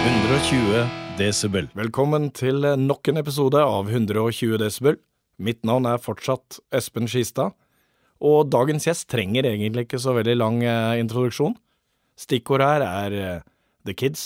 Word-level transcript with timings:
120 0.00 0.86
desibel. 1.18 1.66
Velkommen 1.76 2.30
til 2.32 2.64
nok 2.80 3.10
en 3.10 3.20
episode 3.20 3.60
av 3.60 3.90
120 3.90 4.56
desibel. 4.62 4.94
Mitt 5.36 5.60
navn 5.68 5.84
er 5.90 6.00
fortsatt 6.00 6.56
Espen 6.72 7.04
Skistad, 7.04 7.52
og 8.16 8.48
dagens 8.48 8.86
gjest 8.88 9.10
trenger 9.12 9.50
egentlig 9.50 9.84
ikke 9.84 10.00
så 10.00 10.14
veldig 10.16 10.36
lang 10.38 10.62
eh, 10.64 11.00
introduksjon. 11.02 11.52
Stikkord 12.16 12.64
her 12.64 12.84
er 12.86 13.16
eh, 13.18 13.42
The 13.84 13.92
Kids. 13.92 14.22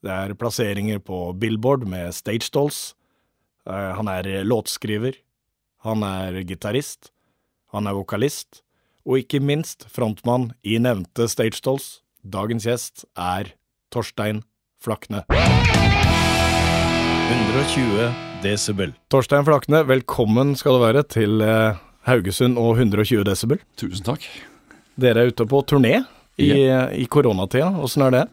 Det 0.00 0.14
er 0.14 0.32
plasseringer 0.40 1.04
på 1.04 1.34
Billboard 1.36 1.84
med 1.84 2.16
Stage 2.16 2.48
Dolls. 2.56 2.94
Eh, 3.68 3.92
han 4.00 4.08
er 4.08 4.30
låtskriver. 4.48 5.20
Han 5.84 6.00
er 6.08 6.40
gitarist. 6.48 7.12
Han 7.76 7.92
er 7.92 8.00
vokalist. 8.00 8.62
Og 9.04 9.20
ikke 9.20 9.44
minst 9.44 9.84
frontmann 9.92 10.54
i 10.64 10.80
nevnte 10.80 11.28
Stage 11.28 11.60
Dolls. 11.60 11.98
Dagens 12.24 12.64
gjest 12.64 13.04
er 13.20 13.52
Torstein 13.92 14.40
Flakne. 14.84 15.22
120 17.30 18.10
desibel. 18.44 18.92
Torstein 19.12 19.44
Flakne, 19.46 19.80
velkommen 19.88 20.52
skal 20.60 20.76
du 20.76 20.82
være 20.84 21.02
til 21.08 21.40
eh, 21.44 21.78
Haugesund 22.08 22.58
og 22.60 22.76
120 22.76 23.24
desibel. 23.24 23.62
Tusen 23.80 24.04
takk. 24.04 24.26
Dere 25.00 25.24
er 25.24 25.32
ute 25.32 25.46
på 25.48 25.62
turné 25.66 26.02
i, 26.36 26.50
i 27.00 27.06
koronatida. 27.10 27.70
Åssen 27.80 28.04
er 28.06 28.12
det? 28.18 28.24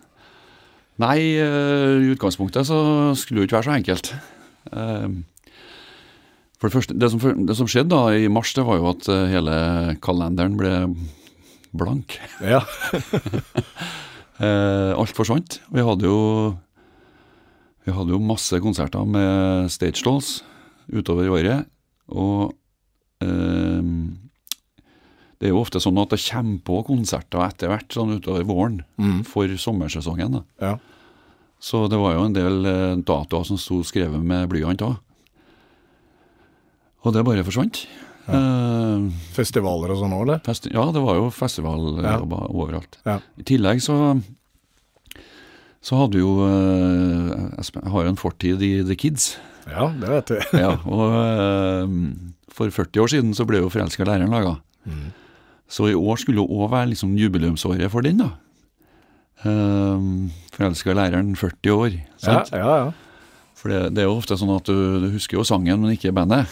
Nei, 1.01 1.17
eh, 1.39 2.03
i 2.03 2.11
utgangspunktet 2.17 2.67
så 2.67 2.81
skulle 3.17 3.39
det 3.41 3.45
jo 3.45 3.49
ikke 3.49 3.59
være 3.61 3.69
så 3.69 3.77
enkelt. 3.79 4.11
Eh, 4.75 5.09
For 6.59 6.67
det 6.69 6.75
første, 6.75 6.99
det 6.99 7.07
som, 7.15 7.45
det 7.47 7.55
som 7.57 7.71
skjedde 7.71 7.95
da 7.95 8.11
i 8.13 8.27
mars, 8.29 8.51
det 8.53 8.67
var 8.67 8.77
jo 8.81 8.91
at 8.91 9.07
eh, 9.09 9.23
hele 9.31 9.55
kalenderen 10.03 10.59
ble 10.59 10.75
blank. 11.71 12.19
Ja. 12.43 12.65
Eh, 14.41 14.91
Alt 14.97 15.13
forsvant. 15.17 15.59
Vi 15.71 15.83
hadde 15.85 16.07
jo 16.07 16.57
Vi 17.85 17.91
hadde 17.93 18.13
jo 18.13 18.19
masse 18.21 18.59
konserter 18.61 19.05
med 19.09 19.69
Stage 19.73 20.03
Dolls 20.05 20.43
utover 20.93 21.25
i 21.25 21.31
året. 21.33 21.65
Og 22.13 22.51
eh, 23.23 23.81
det 25.41 25.49
er 25.49 25.53
jo 25.55 25.61
ofte 25.63 25.81
sånn 25.81 25.97
at 26.01 26.11
det 26.13 26.21
kommer 26.21 26.59
på 26.67 26.83
konserter 26.85 27.41
etter 27.47 27.71
hvert, 27.71 27.89
sånn 27.89 28.17
utover 28.19 28.45
våren, 28.45 28.83
Mm. 28.99 29.23
for 29.25 29.47
sommersesongen. 29.57 30.43
ja. 30.61 30.77
Så 31.61 31.87
det 31.89 31.97
var 31.97 32.13
jo 32.15 32.23
en 32.25 32.33
del 32.33 32.65
eh, 32.65 32.95
datoer 33.05 33.45
som 33.45 33.57
sto 33.57 33.83
skrevet 33.85 34.21
med 34.23 34.49
blyant 34.49 34.81
òg. 34.81 34.95
Og 37.05 37.13
det 37.13 37.23
bare 37.25 37.43
forsvant. 37.45 37.83
Eh, 38.37 39.07
Festivaler 39.35 39.93
og 39.93 40.01
sånn 40.01 40.13
òg, 40.17 40.23
eller? 40.25 40.43
festi 40.45 40.71
ja, 40.73 40.85
det 40.93 41.01
var 41.03 41.17
jo 41.19 41.29
festivaljobber 41.35 42.51
overalt. 42.51 42.99
Ja. 43.07 43.19
I 43.39 43.47
tillegg 43.47 43.81
så 43.83 43.97
så 45.81 45.97
hadde 45.97 46.19
jo 46.21 46.35
eh, 46.45 47.31
Jeg 47.57 47.89
har 47.89 48.03
jo 48.05 48.11
en 48.11 48.19
fortid 48.19 48.61
i 48.61 48.73
The 48.85 48.97
Kids. 48.97 49.31
Ja, 49.65 49.89
det 49.97 50.11
vet 50.11 50.29
du. 50.29 50.37
Ja, 50.63 50.75
og 50.85 51.15
eh, 51.17 51.95
for 52.51 52.69
40 52.69 53.01
år 53.01 53.11
siden 53.15 53.33
så 53.37 53.47
ble 53.49 53.63
jo 53.63 53.71
'Forelska 53.71 54.05
læreren' 54.05 54.33
laga. 54.33 54.59
Mm. 54.85 55.09
Så 55.71 55.87
i 55.89 55.95
år 55.97 56.19
skulle 56.19 56.41
jo 56.43 56.47
òg 56.51 56.71
være 56.73 56.91
liksom 56.91 57.15
jubileumsåret 57.17 57.89
for 57.93 58.05
den, 58.05 58.19
da. 58.21 58.29
Uh, 59.41 60.27
'Forelska 60.51 60.93
læreren' 60.93 61.33
40 61.39 61.71
år. 61.71 61.95
Sant? 62.17 62.51
Ja, 62.51 62.59
ja, 62.59 62.75
ja. 62.85 62.91
For 63.61 63.69
det, 63.69 63.81
det 63.93 64.03
er 64.03 64.09
jo 64.09 64.17
ofte 64.17 64.37
sånn 64.39 64.55
at 64.55 64.65
du, 64.65 64.77
du 65.03 65.11
husker 65.13 65.37
jo 65.37 65.45
sangen, 65.45 65.83
men 65.83 65.93
ikke 65.93 66.13
bandet. 66.17 66.49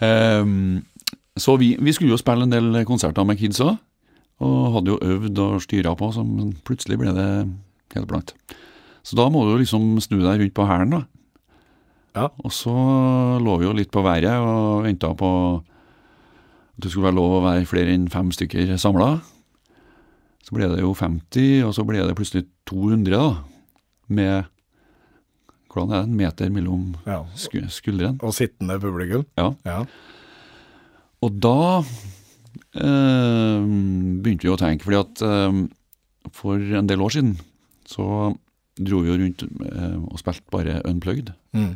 um, 0.00 0.80
så 1.44 1.58
vi, 1.60 1.74
vi 1.76 1.92
skulle 1.92 2.14
jo 2.14 2.20
spille 2.20 2.46
en 2.48 2.54
del 2.54 2.80
konserter 2.88 3.26
med 3.28 3.36
kids 3.40 3.60
òg, 3.60 3.76
og 4.40 4.56
hadde 4.78 4.94
jo 4.94 5.02
øvd 5.04 5.42
og 5.44 5.60
styra 5.64 5.92
på, 5.96 6.08
så 6.12 6.24
men 6.24 6.54
plutselig 6.64 6.98
ble 7.00 7.12
det 7.16 7.28
helt 7.96 8.08
blankt. 8.08 8.32
Så 9.06 9.18
da 9.20 9.28
må 9.32 9.44
du 9.46 9.54
liksom 9.60 10.00
snu 10.02 10.18
deg 10.18 10.40
rundt 10.40 10.56
på 10.56 10.66
hælen, 10.66 10.96
da. 10.96 11.04
Ja. 12.16 12.30
Og 12.40 12.52
så 12.56 12.72
lå 13.44 13.58
vi 13.60 13.68
jo 13.68 13.76
litt 13.76 13.92
på 13.92 14.02
været 14.04 14.32
og 14.40 14.86
venta 14.86 15.12
på 15.12 15.30
at 15.60 15.72
det 16.80 16.90
skulle 16.90 17.10
være 17.10 17.18
lov 17.18 17.38
å 17.38 17.44
være 17.44 17.68
flere 17.68 17.92
enn 17.92 18.08
fem 18.12 18.32
stykker 18.32 18.74
samla. 18.80 19.18
Så 20.44 20.56
ble 20.56 20.68
det 20.72 20.80
jo 20.80 20.92
50, 20.96 21.64
og 21.68 21.72
så 21.76 21.84
ble 21.84 22.04
det 22.04 22.16
plutselig 22.16 22.46
200, 22.68 23.12
da. 23.12 23.28
Med 24.12 24.48
Hvordan 25.72 25.92
er 25.92 26.02
det? 26.02 26.08
En 26.08 26.18
meter 26.20 26.52
mellom 26.52 26.84
ja. 27.06 27.22
sku, 27.36 27.60
skuldrene. 27.72 28.20
Og 28.24 28.34
sittende 28.36 28.78
publikum. 28.82 29.26
Ja. 29.38 29.50
Ja. 29.66 29.80
Og 31.24 31.40
da 31.42 31.58
eh, 31.80 33.60
begynte 33.64 34.46
vi 34.46 34.52
å 34.52 34.60
tenke, 34.60 34.86
fordi 34.86 35.00
at 35.00 35.24
eh, 35.26 35.60
for 36.36 36.60
en 36.80 36.88
del 36.90 37.02
år 37.04 37.16
siden 37.16 37.36
så 37.86 38.06
dro 38.76 39.00
vi 39.02 39.10
jo 39.10 39.18
rundt 39.20 39.44
eh, 39.46 39.96
og 39.96 40.20
spilte 40.20 40.52
bare 40.52 40.80
unplugged. 40.88 41.32
Mm. 41.56 41.74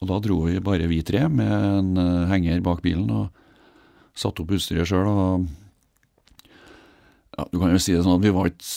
Og 0.00 0.10
da 0.10 0.20
dro 0.24 0.40
vi 0.46 0.60
bare 0.64 0.88
vi 0.90 1.02
tre 1.06 1.26
med 1.32 1.52
en 1.52 2.00
eh, 2.00 2.30
henger 2.32 2.64
bak 2.64 2.82
bilen 2.84 3.10
og 3.12 3.28
satte 4.16 4.44
opp 4.44 4.54
utstyret 4.56 4.88
sjøl. 4.88 5.08
Og 5.10 5.46
ja, 7.34 7.46
du 7.50 7.58
kan 7.60 7.74
jo 7.74 7.82
si 7.82 7.94
det 7.94 8.04
sånn 8.04 8.18
at 8.18 8.24
vi 8.24 8.34
var 8.34 8.50
ikke 8.50 8.68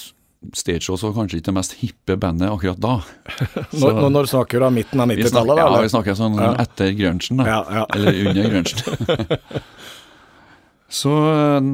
Stage 0.53 0.85
også 0.93 1.09
kanskje 1.15 1.39
ikke 1.39 1.47
det 1.49 1.55
mest 1.57 1.73
hippe 1.79 2.15
bandet 2.21 2.51
akkurat 2.53 2.77
da. 2.79 2.91
Så- 3.73 3.89
Når, 3.91 4.09
når, 4.13 4.27
snakker 4.29 4.61
du 4.61 4.65
om 4.67 4.75
midten 4.77 5.01
av 5.01 5.09
90-tallet, 5.09 5.57
da? 5.57 5.65
ja, 5.65 5.81
vi 5.81 5.89
snakker 5.91 6.17
sånn 6.19 6.37
Ja. 6.39 6.51
etter 6.61 6.91
grunchen. 6.95 7.41
Ja, 7.41 7.63
ja. 7.73 7.85
Eller 7.97 8.19
under 8.29 8.49
grunchen. 8.53 9.39
så 11.01 11.13
eh, 11.33 11.71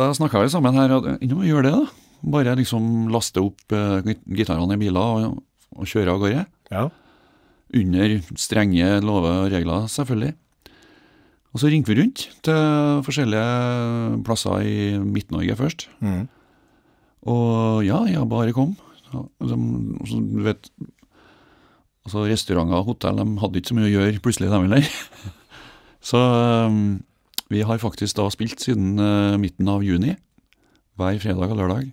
da 0.00 0.08
snakka 0.16 0.42
vi 0.42 0.50
sammen 0.50 0.78
her 0.80 0.96
at 0.96 1.26
nå 1.28 1.44
gjør 1.46 1.68
det, 1.68 1.74
da. 1.76 1.86
Bare 2.26 2.56
liksom 2.58 3.10
laste 3.12 3.42
opp 3.44 3.76
uh, 3.76 4.00
gitarene 4.34 4.74
i 4.74 4.80
biler 4.80 5.28
og, 5.28 5.36
og 5.76 5.86
kjøre 5.86 6.14
av 6.16 6.22
gårde. 6.24 6.46
Ja. 6.72 6.86
Under 7.76 8.16
strenge 8.40 8.88
lover 9.04 9.44
og 9.44 9.52
regler, 9.52 9.84
selvfølgelig. 9.92 10.32
Og 11.52 11.60
så 11.62 11.70
ringte 11.70 11.92
vi 11.92 12.00
rundt 12.00 12.24
til 12.44 13.04
forskjellige 13.06 14.18
plasser 14.26 14.64
i 14.66 14.74
Midt-Norge 15.04 15.54
først. 15.60 15.86
Mm. 16.04 16.24
Og 17.26 17.82
ja, 17.86 18.02
ja, 18.10 18.22
bare 18.28 18.54
kom. 18.56 18.76
De, 19.10 19.22
så, 19.48 20.18
du 20.18 20.42
vet 20.46 20.70
altså 22.06 22.22
Restauranter 22.26 22.78
og 22.78 22.92
hotell 22.92 23.18
de 23.18 23.26
hadde 23.42 23.60
ikke 23.60 23.72
så 23.72 23.76
mye 23.78 23.88
å 23.88 23.94
gjøre 23.94 24.22
plutselig, 24.22 24.50
de 24.52 24.60
heller. 24.62 24.90
så 26.10 26.22
um, 26.70 26.80
vi 27.50 27.62
har 27.66 27.82
faktisk 27.82 28.18
da 28.18 28.28
spilt 28.34 28.62
siden 28.62 28.94
uh, 29.02 29.38
midten 29.42 29.70
av 29.70 29.84
juni, 29.86 30.14
hver 30.98 31.18
fredag 31.22 31.54
og 31.54 31.58
lørdag. 31.60 31.90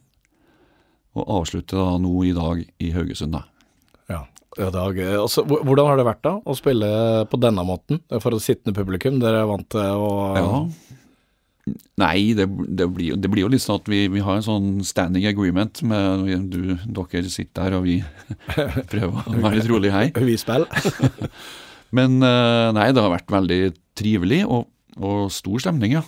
Og 1.13 1.33
avslutter 1.41 1.77
da 1.77 1.97
nå 2.01 2.13
i 2.25 2.33
dag 2.33 2.61
i 2.81 2.93
Haugesund, 2.93 3.35
da. 3.37 3.43
Ja. 4.09 4.23
Ja, 4.57 4.67
Dag, 4.69 4.97
eh, 5.01 5.15
altså, 5.17 5.41
hvordan 5.49 5.87
har 5.89 5.97
det 5.97 6.05
vært 6.05 6.25
da, 6.25 6.35
å 6.45 6.53
spille 6.57 6.87
på 7.29 7.39
denne 7.41 7.63
måten 7.65 8.03
for 8.21 8.35
et 8.35 8.45
sittende 8.45 8.77
publikum? 8.77 9.17
Dere 9.21 9.39
er 9.41 9.49
vant 9.49 9.65
til 9.73 9.81
å 9.81 10.11
Ja. 10.37 10.59
Nei, 11.95 12.33
det, 12.35 12.49
det, 12.75 12.87
blir, 12.91 13.15
det 13.15 13.29
blir 13.31 13.45
jo 13.45 13.51
litt 13.53 13.63
sånn 13.63 13.77
at 13.79 13.85
vi, 13.87 14.01
vi 14.11 14.23
har 14.25 14.35
en 14.35 14.43
sånn 14.43 14.65
standing 14.83 15.23
agreement 15.29 15.79
med 15.87 16.25
du, 16.51 16.73
Dere 16.83 17.29
sitter 17.31 17.69
der, 17.69 17.77
og 17.77 17.85
vi 17.87 18.01
prøver 18.91 19.13
å 19.23 19.37
være 19.37 19.61
litt 19.61 19.69
rolig 19.71 19.93
her. 19.93 20.11
Vi 20.11 20.35
spiller. 20.41 20.67
Men 21.97 22.17
eh, 22.25 22.67
nei, 22.75 22.89
det 22.91 23.05
har 23.05 23.13
vært 23.13 23.31
veldig 23.31 23.61
trivelig 23.95 24.41
og, 24.43 24.67
og 24.99 25.31
stor 25.31 25.63
stemning, 25.63 25.95
ja. 25.95 26.03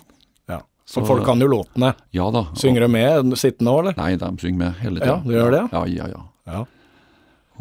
Ja. 0.51 0.59
Så 0.89 1.05
folk 1.07 1.23
kan 1.27 1.39
jo 1.39 1.47
låtene. 1.51 1.93
Ja 2.15 2.27
da. 2.33 2.47
Synger 2.59 2.87
de 2.87 2.91
med 2.97 3.37
sittende 3.39 3.71
òg, 3.71 3.83
eller? 3.85 3.99
Nei, 4.01 4.11
de 4.19 4.31
synger 4.41 4.61
med 4.65 4.81
hele 4.83 5.05
Ja, 5.05 5.19
de 5.23 5.37
gjør 5.37 5.55
det, 5.55 5.63
Ja, 5.71 5.85
ja, 5.87 6.09
ja. 6.11 6.23
Ja. 6.45 6.65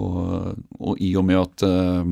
Og, 0.02 0.58
og 0.82 0.98
i 0.98 1.12
og 1.20 1.28
med 1.28 1.38
at, 1.38 1.62
eh, 1.68 2.10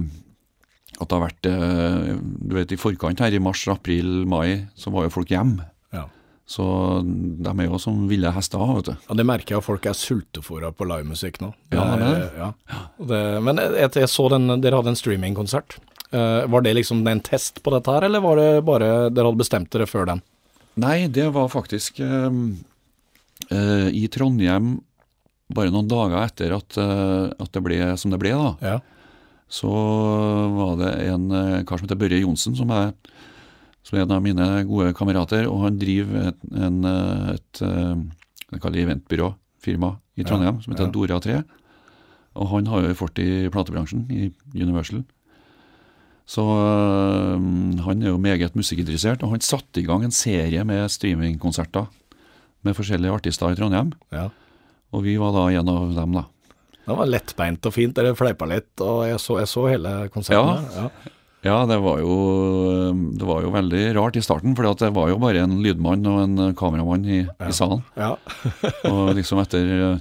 at 1.00 1.08
det 1.08 1.16
har 1.16 1.24
vært 1.24 1.50
eh, 1.50 2.14
Du 2.20 2.54
vet, 2.60 2.72
i 2.76 2.78
forkant 2.80 3.24
her, 3.24 3.34
i 3.34 3.42
mars, 3.42 3.64
april, 3.72 4.22
mai, 4.30 4.68
så 4.78 4.92
var 4.94 5.08
jo 5.08 5.16
folk 5.16 5.32
hjemme. 5.32 5.71
Så 6.48 6.64
de 7.04 7.52
er 7.52 7.68
jo 7.68 7.78
som 7.80 8.02
ville 8.10 8.30
hester, 8.34 8.60
vet 8.76 8.90
du. 8.90 9.06
Ja, 9.06 9.16
Det 9.20 9.26
merker 9.26 9.54
jeg 9.54 9.62
at 9.62 9.68
folk 9.68 9.86
er 9.88 9.96
sultefòra 9.96 10.72
på 10.74 10.88
livemusikk 10.90 11.40
nå. 11.40 11.52
Ja, 11.72 11.86
det 11.96 12.08
er 12.08 12.18
det. 12.18 12.28
ja. 12.40 12.82
Det, 13.12 13.22
men 13.46 13.62
jeg, 13.62 13.92
jeg 14.02 14.10
så 14.10 14.28
den, 14.32 14.50
dere 14.60 14.80
hadde 14.80 14.92
en 14.92 14.98
streamingkonsert. 14.98 15.78
Uh, 16.12 16.44
var 16.52 16.60
det 16.66 16.74
liksom 16.76 17.06
en 17.08 17.22
test 17.24 17.62
på 17.64 17.72
dette 17.72 17.88
her, 17.88 18.04
eller 18.04 18.20
var 18.20 18.36
det 18.36 18.50
bare 18.68 18.90
dere 19.08 19.30
hadde 19.30 19.40
bestemt 19.40 19.70
dere 19.72 19.88
før 19.88 20.10
den? 20.10 20.20
Nei, 20.82 21.06
det 21.12 21.30
var 21.32 21.48
faktisk 21.52 22.02
uh, 22.04 22.28
uh, 23.48 23.88
i 23.88 24.04
Trondheim 24.12 24.74
bare 25.52 25.72
noen 25.72 25.88
dager 25.88 26.16
etter 26.22 26.54
at, 26.56 26.76
eh, 26.80 27.26
at 27.28 27.50
det 27.52 27.60
ble 27.60 27.76
som 28.00 28.08
det 28.08 28.16
ble, 28.22 28.30
da. 28.32 28.52
Ja. 28.64 28.76
så 29.52 29.68
var 29.68 30.78
det 30.80 30.92
en 31.10 31.26
kar 31.68 31.76
som 31.76 31.84
heter 31.84 31.98
Børre 32.00 32.20
Johnsen, 32.22 32.54
som 32.56 32.72
er, 32.72 32.94
som 33.82 33.98
er 33.98 34.04
en 34.04 34.14
av 34.16 34.22
mine 34.24 34.48
gode 34.68 34.92
kamerater. 34.98 35.48
Og 35.50 35.64
han 35.66 35.80
driver 35.80 36.30
et, 36.30 36.44
en, 36.54 36.82
et, 36.86 37.32
et, 37.34 37.62
eh, 37.66 38.04
jeg 38.52 38.62
kaller 38.62 38.78
det 38.78 38.86
eventbyrå, 38.86 39.32
firma 39.62 39.96
i 40.18 40.26
Trondheim, 40.26 40.60
som 40.62 40.74
heter 40.74 40.88
ja. 40.88 40.92
Dora 40.94 41.18
3. 41.22 41.40
Og 42.40 42.48
han 42.52 42.68
har 42.72 42.86
jo 42.86 42.94
fort 42.96 43.18
i 43.22 43.48
platebransjen, 43.52 44.06
i 44.10 44.30
Universal. 44.56 45.02
Så 46.28 46.42
øh, 46.42 47.40
han 47.84 48.02
er 48.02 48.12
jo 48.12 48.20
meget 48.20 48.54
musikkinteressert, 48.56 49.22
og 49.22 49.34
han 49.34 49.42
satte 49.44 49.82
i 49.82 49.86
gang 49.86 50.04
en 50.06 50.14
serie 50.14 50.62
med 50.64 50.88
streamingkonserter 50.92 51.88
med 52.62 52.78
forskjellige 52.78 53.12
artister 53.18 53.52
i 53.52 53.58
Trondheim. 53.58 53.90
Ja. 54.14 54.28
Og 54.92 55.04
vi 55.06 55.16
var 55.20 55.34
da 55.34 55.48
en 55.50 55.72
av 55.72 55.96
dem, 55.96 56.14
da. 56.20 56.26
Det 56.82 56.94
var 56.98 57.10
lettbeint 57.10 57.66
og 57.68 57.74
fint, 57.74 57.94
dere 57.96 58.14
fleipa 58.18 58.46
litt, 58.50 58.72
og 58.82 59.04
jeg 59.06 59.18
så, 59.22 59.38
jeg 59.42 59.50
så 59.50 59.66
hele 59.70 59.92
konserten. 60.14 60.70
Ja. 60.74 60.86
Ja, 60.88 61.18
det 61.42 61.78
var, 61.82 61.98
jo, 61.98 62.16
det 63.18 63.26
var 63.26 63.42
jo 63.42 63.50
veldig 63.50 63.82
rart 63.96 64.16
i 64.16 64.22
starten, 64.22 64.54
for 64.54 64.68
det 64.78 64.92
var 64.94 65.10
jo 65.10 65.18
bare 65.18 65.42
en 65.42 65.58
lydmann 65.64 66.06
og 66.06 66.20
en 66.22 66.54
kameramann 66.54 67.04
i, 67.04 67.24
i 67.26 67.54
salen. 67.56 67.82
Ja. 67.98 68.14
Og 68.92 69.14
liksom 69.18 69.42
etter 69.42 69.98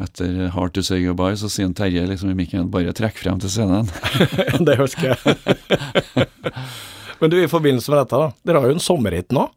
etter 0.00 0.48
'Hard 0.48 0.72
to 0.72 0.82
say 0.82 1.02
goodbye', 1.04 1.36
så 1.36 1.50
sier 1.52 1.68
Terje 1.76 2.06
liksom 2.08 2.30
i 2.32 2.36
mikken 2.38 2.70
'bare 2.72 2.94
trekk 2.96 3.18
frem 3.20 3.40
til 3.40 3.52
scenen'. 3.52 3.90
det 4.66 4.78
husker 4.80 5.12
jeg. 5.12 6.28
Men 7.20 7.30
du, 7.30 7.36
i 7.38 7.50
forbindelse 7.50 7.92
med 7.92 8.00
dette, 8.02 8.18
da. 8.18 8.32
Dere 8.42 8.62
har 8.62 8.72
jo 8.72 8.78
en 8.78 8.82
sommerhit 8.82 9.30
nå. 9.30 9.50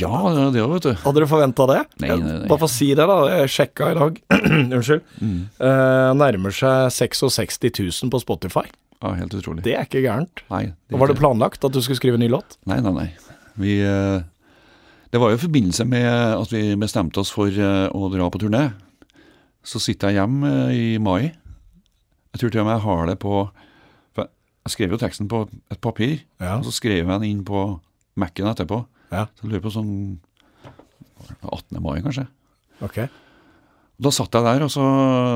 Ja, 0.00 0.16
det 0.32 0.54
det 0.54 0.62
òg, 0.64 0.78
vet 0.78 0.86
du. 0.86 0.94
Hadde 1.02 1.20
du 1.20 1.26
forventa 1.28 1.66
det? 1.68 1.82
Nei, 2.00 2.14
nei, 2.14 2.36
nei. 2.38 2.46
Bare 2.48 2.62
for 2.62 2.70
å 2.70 2.72
si 2.72 2.94
det, 2.96 3.04
da. 3.04 3.18
Jeg 3.34 3.50
sjekka 3.52 3.90
i 3.92 3.98
dag. 3.98 4.16
Unnskyld. 4.78 5.02
Mm. 5.20 5.42
Eh, 5.60 6.12
nærmer 6.16 6.56
seg 6.56 6.94
66 6.94 7.60
000 7.82 8.14
på 8.14 8.22
Spotify. 8.22 8.64
Ja, 9.04 9.10
helt 9.18 9.34
utrolig. 9.36 9.60
Det 9.66 9.74
er 9.76 9.84
ikke 9.84 10.00
gærent. 10.00 10.40
Nei, 10.48 10.70
Og 10.94 11.00
Var 11.02 11.10
det 11.12 11.18
planlagt 11.20 11.64
at 11.66 11.74
du 11.76 11.80
skulle 11.84 11.98
skrive 12.00 12.16
en 12.16 12.22
ny 12.24 12.30
låt? 12.32 12.56
Nei, 12.70 12.78
nei, 12.80 12.92
nei. 12.96 13.08
Vi, 13.60 13.74
eh, 13.84 14.22
det 15.12 15.20
var 15.20 15.30
jo 15.30 15.36
i 15.36 15.42
forbindelse 15.44 15.84
med 15.86 16.08
at 16.08 16.50
vi 16.54 16.62
bestemte 16.80 17.20
oss 17.20 17.30
for 17.34 17.52
eh, 17.52 17.88
å 17.92 18.08
dra 18.14 18.30
på 18.32 18.40
turné. 18.40 18.62
Så 19.64 19.80
sitter 19.82 20.08
jeg 20.10 20.22
hjemme 20.22 20.50
eh, 20.70 20.78
i 20.94 20.98
mai. 20.98 21.34
Jeg 22.32 22.40
tror 22.40 22.50
til 22.54 22.62
og 22.64 22.66
med 22.70 22.78
jeg 22.78 22.84
har 22.86 23.06
det 23.12 23.18
på 23.22 23.34
for 24.16 24.30
Jeg 24.64 24.72
skrev 24.72 24.94
jo 24.96 25.02
teksten 25.04 25.28
på 25.28 25.44
et 25.70 25.80
papir, 25.84 26.22
Ja. 26.40 26.56
og 26.56 26.64
så 26.64 26.72
skrev 26.72 27.04
jeg 27.04 27.06
den 27.12 27.28
inn 27.28 27.44
på 27.44 27.66
Mac-en 28.16 28.48
etterpå. 28.48 28.86
Ja. 29.12 29.26
Så 29.36 29.44
jeg 29.44 29.52
lurer 29.52 29.66
på 29.68 29.74
sånn 29.74 29.92
18. 31.44 31.82
mai, 31.82 32.00
kanskje. 32.02 32.26
Ok. 32.82 33.04
Da 34.02 34.10
satt 34.10 34.34
jeg 34.34 34.42
der 34.48 34.64
og 34.66 34.70
så 34.74 34.82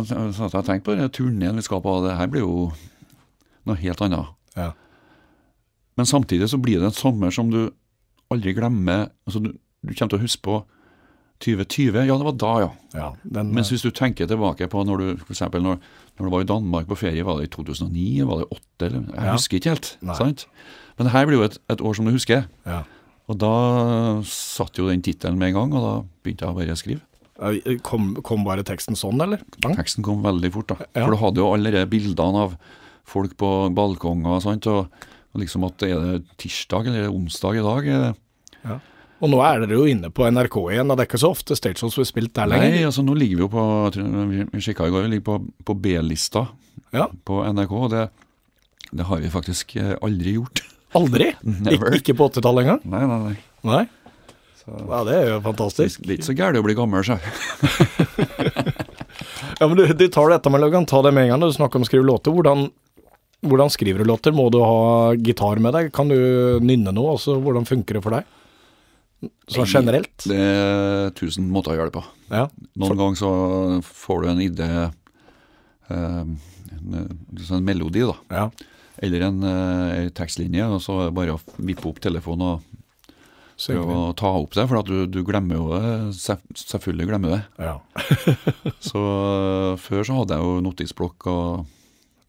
satt 0.09 0.51
jeg 0.51 0.63
og 0.63 0.67
tenkte 0.67 0.89
på 0.97 1.09
turneen 1.15 1.61
vi 1.61 1.63
skal 1.63 1.81
på. 1.85 1.93
Det 2.03 2.17
her 2.19 2.27
blir 2.33 2.43
jo 2.43 2.73
noe 3.71 3.79
helt 3.81 4.01
annet. 4.05 4.33
Ja. 4.57 4.73
Men 5.99 6.07
samtidig 6.07 6.49
så 6.51 6.59
blir 6.63 6.81
det 6.83 6.91
en 6.91 6.97
sommer 6.97 7.31
som 7.35 7.51
du 7.53 7.69
aldri 8.33 8.53
glemmer. 8.57 9.09
Altså 9.27 9.41
du, 9.45 9.53
du 9.55 9.95
kommer 9.95 10.13
til 10.15 10.19
å 10.21 10.25
huske 10.25 10.43
på 10.47 10.59
2020. 11.45 11.95
Ja, 12.09 12.17
det 12.19 12.27
var 12.27 12.37
da, 12.39 12.53
ja. 12.65 12.69
ja 12.99 13.09
den, 13.23 13.53
Mens 13.55 13.71
hvis 13.71 13.85
du 13.87 13.93
tenker 13.95 14.27
tilbake 14.31 14.67
på 14.71 14.83
når 14.87 15.03
du 15.03 15.07
for 15.23 15.35
eksempel 15.37 15.63
når, 15.63 15.79
når 16.19 16.27
du 16.27 16.33
var 16.35 16.43
i 16.45 16.49
Danmark 16.51 16.89
på 16.91 16.99
ferie, 16.99 17.23
var 17.27 17.39
det 17.39 17.49
i 17.49 17.53
2009? 17.55 18.27
Var 18.27 18.41
det 18.43 18.49
2008? 18.51 18.87
Eller? 18.89 19.03
Jeg 19.15 19.27
Ja. 19.29 19.35
husker 19.37 19.61
ikke 19.61 19.75
helt. 19.77 19.91
Nei. 20.03 20.17
sant? 20.19 20.47
Men 20.99 21.07
det 21.07 21.13
her 21.15 21.27
blir 21.31 21.39
jo 21.39 21.47
et, 21.47 21.59
et 21.71 21.83
år 21.85 21.95
som 21.99 22.09
du 22.09 22.15
husker. 22.15 22.47
ja. 22.67 22.85
Og 23.29 23.37
da 23.37 23.49
satt 24.25 24.79
jo 24.81 24.87
den 24.89 25.03
tittelen 25.05 25.37
med 25.37 25.51
en 25.51 25.57
gang, 25.59 25.73
og 25.77 25.83
da 25.85 25.91
begynte 26.25 26.47
jeg 26.47 26.49
å 26.49 26.57
bare 26.57 26.77
skrive. 26.81 27.03
Kom, 27.85 28.15
kom 28.25 28.47
bare 28.47 28.65
teksten 28.65 28.97
sånn, 28.97 29.21
eller? 29.21 29.43
Bang. 29.61 29.75
Teksten 29.77 30.03
kom 30.03 30.23
veldig 30.25 30.49
fort, 30.55 30.73
da. 30.73 30.87
Ja. 30.97 31.03
For 31.05 31.13
du 31.13 31.19
hadde 31.21 31.43
jo 31.43 31.51
allerede 31.53 31.91
bildene 31.93 32.47
av 32.47 32.55
folk 33.09 33.35
på 33.41 33.49
balkonger, 33.77 34.39
sant? 34.45 34.67
Og, 34.71 34.87
og 35.35 35.43
liksom 35.43 35.65
at 35.69 35.83
er 35.87 35.99
det 36.05 36.23
tirsdag 36.41 36.87
eller 36.91 37.09
er 37.09 37.13
onsdag 37.15 37.59
i 37.61 37.65
dag? 37.67 37.91
Ja. 38.65 38.79
Og 39.19 39.33
nå 39.33 39.41
er 39.43 39.65
dere 39.65 39.75
jo 39.81 39.87
inne 39.91 40.13
på 40.15 40.29
NRK 40.31 40.57
igjen, 40.77 40.91
og 40.93 40.95
det 40.99 41.03
er 41.05 41.09
ikke 41.11 41.19
så 41.25 41.33
ofte 41.35 41.57
Stage 41.59 41.81
Shows 41.81 41.97
blir 41.99 42.07
spilt 42.07 42.35
der 42.39 42.47
lenger? 42.53 42.71
Nei, 42.71 42.85
altså 42.87 43.03
nå 43.03 43.17
ligger 43.19 43.41
vi 43.41 43.43
jo 43.43 43.51
på 43.51 43.65
Vi 44.55 44.63
sjekka 44.63 44.87
i 44.87 44.93
går, 44.95 45.09
vi 45.09 45.15
ligger 45.17 45.27
på, 45.33 45.39
på 45.67 45.75
B-lista 45.83 46.45
Ja. 46.95 47.09
på 47.27 47.41
NRK. 47.49 47.73
og 47.75 47.91
det, 47.97 48.05
det 48.95 49.05
har 49.11 49.19
vi 49.25 49.29
faktisk 49.33 49.75
eh, 49.77 49.97
aldri 50.07 50.37
gjort. 50.39 50.63
Aldri? 50.99 51.33
Never. 51.43 51.93
Ik 51.99 52.07
ikke 52.07 52.15
på 52.21 52.29
80-tallet 52.31 52.63
engang? 52.65 52.85
Nei, 52.89 53.03
nei, 53.11 53.19
nei. 53.27 53.35
Nei? 53.69 53.83
Så, 54.63 54.71
Ja, 54.87 55.03
det 55.05 55.17
er 55.19 55.27
jo 55.35 55.41
fantastisk. 55.45 56.01
det 56.07 56.15
er 56.15 56.21
ikke 56.21 56.29
så 56.31 56.37
gærent 56.39 56.63
å 56.63 56.65
bli 56.69 56.79
gammel, 56.79 57.05
sjøl. 57.05 57.19
Ja, 59.59 59.67
men 59.67 59.75
du, 59.77 59.87
du 59.99 60.05
tar 60.13 60.31
dette 60.31 60.51
med, 60.53 60.63
kan 60.71 60.87
ta 60.87 61.01
det 61.03 61.11
med 61.17 61.25
en 61.27 61.31
gang 61.33 61.41
når 61.43 61.51
du 61.51 61.57
snakker 61.57 61.81
om 61.81 61.85
å 61.87 61.89
skrive 61.89 62.07
låter. 62.07 62.31
Hvordan, 62.35 62.69
hvordan 63.47 63.71
skriver 63.71 64.03
du 64.03 64.09
låter? 64.11 64.35
Må 64.35 64.49
du 64.51 64.59
ha 64.63 65.15
gitar 65.15 65.61
med 65.63 65.75
deg? 65.77 65.93
Kan 65.95 66.11
du 66.11 66.19
nynne 66.65 66.95
noe? 66.95 67.15
Altså, 67.15 67.37
hvordan 67.43 67.69
funker 67.69 67.99
det 67.99 68.03
for 68.05 68.17
deg? 68.17 68.27
Sånn 69.51 69.67
generelt? 69.71 70.15
Det 70.27 70.39
er 70.39 71.13
tusen 71.19 71.49
måter 71.51 71.75
å 71.75 71.79
gjøre 71.79 71.91
det 71.91 71.99
på. 71.99 72.05
Ja. 72.31 72.47
Noen 72.79 72.99
ganger 72.99 73.19
så 73.19 73.31
får 73.87 74.23
du 74.23 74.31
en 74.31 74.43
idé, 74.43 74.69
eh, 75.91 76.19
en, 76.19 77.07
en 77.43 77.65
melodi, 77.67 78.05
da. 78.07 78.19
ja. 78.31 78.75
Eller 78.99 79.29
en, 79.29 79.43
eh, 79.47 79.97
en 80.03 80.11
tekstlinje, 80.15 80.67
og 80.67 80.83
så 80.83 80.97
er 80.99 81.09
det 81.11 81.17
bare 81.19 81.37
å 81.37 81.43
vippe 81.63 81.87
opp 81.91 82.01
telefonen 82.03 82.47
og 82.49 83.15
prøve 83.59 83.95
å 83.95 84.13
ta 84.19 84.31
opp 84.39 84.55
det, 84.55 84.67
for 84.71 84.81
at 84.81 84.91
du, 84.91 85.07
du 85.11 85.21
glemmer 85.27 85.59
jo 85.59 85.69
det. 85.71 85.93
Selvfølgelig 86.59 87.09
glemmer 87.11 87.31
du 87.31 87.37
det. 87.37 87.45
Ja. 87.63 87.77
Så 88.91 89.03
eh, 89.03 89.75
før 89.83 90.07
så 90.07 90.21
hadde 90.21 90.39
jeg 90.39 90.47
jo 90.47 90.63
notisblokk 90.67 91.31
og 91.31 91.78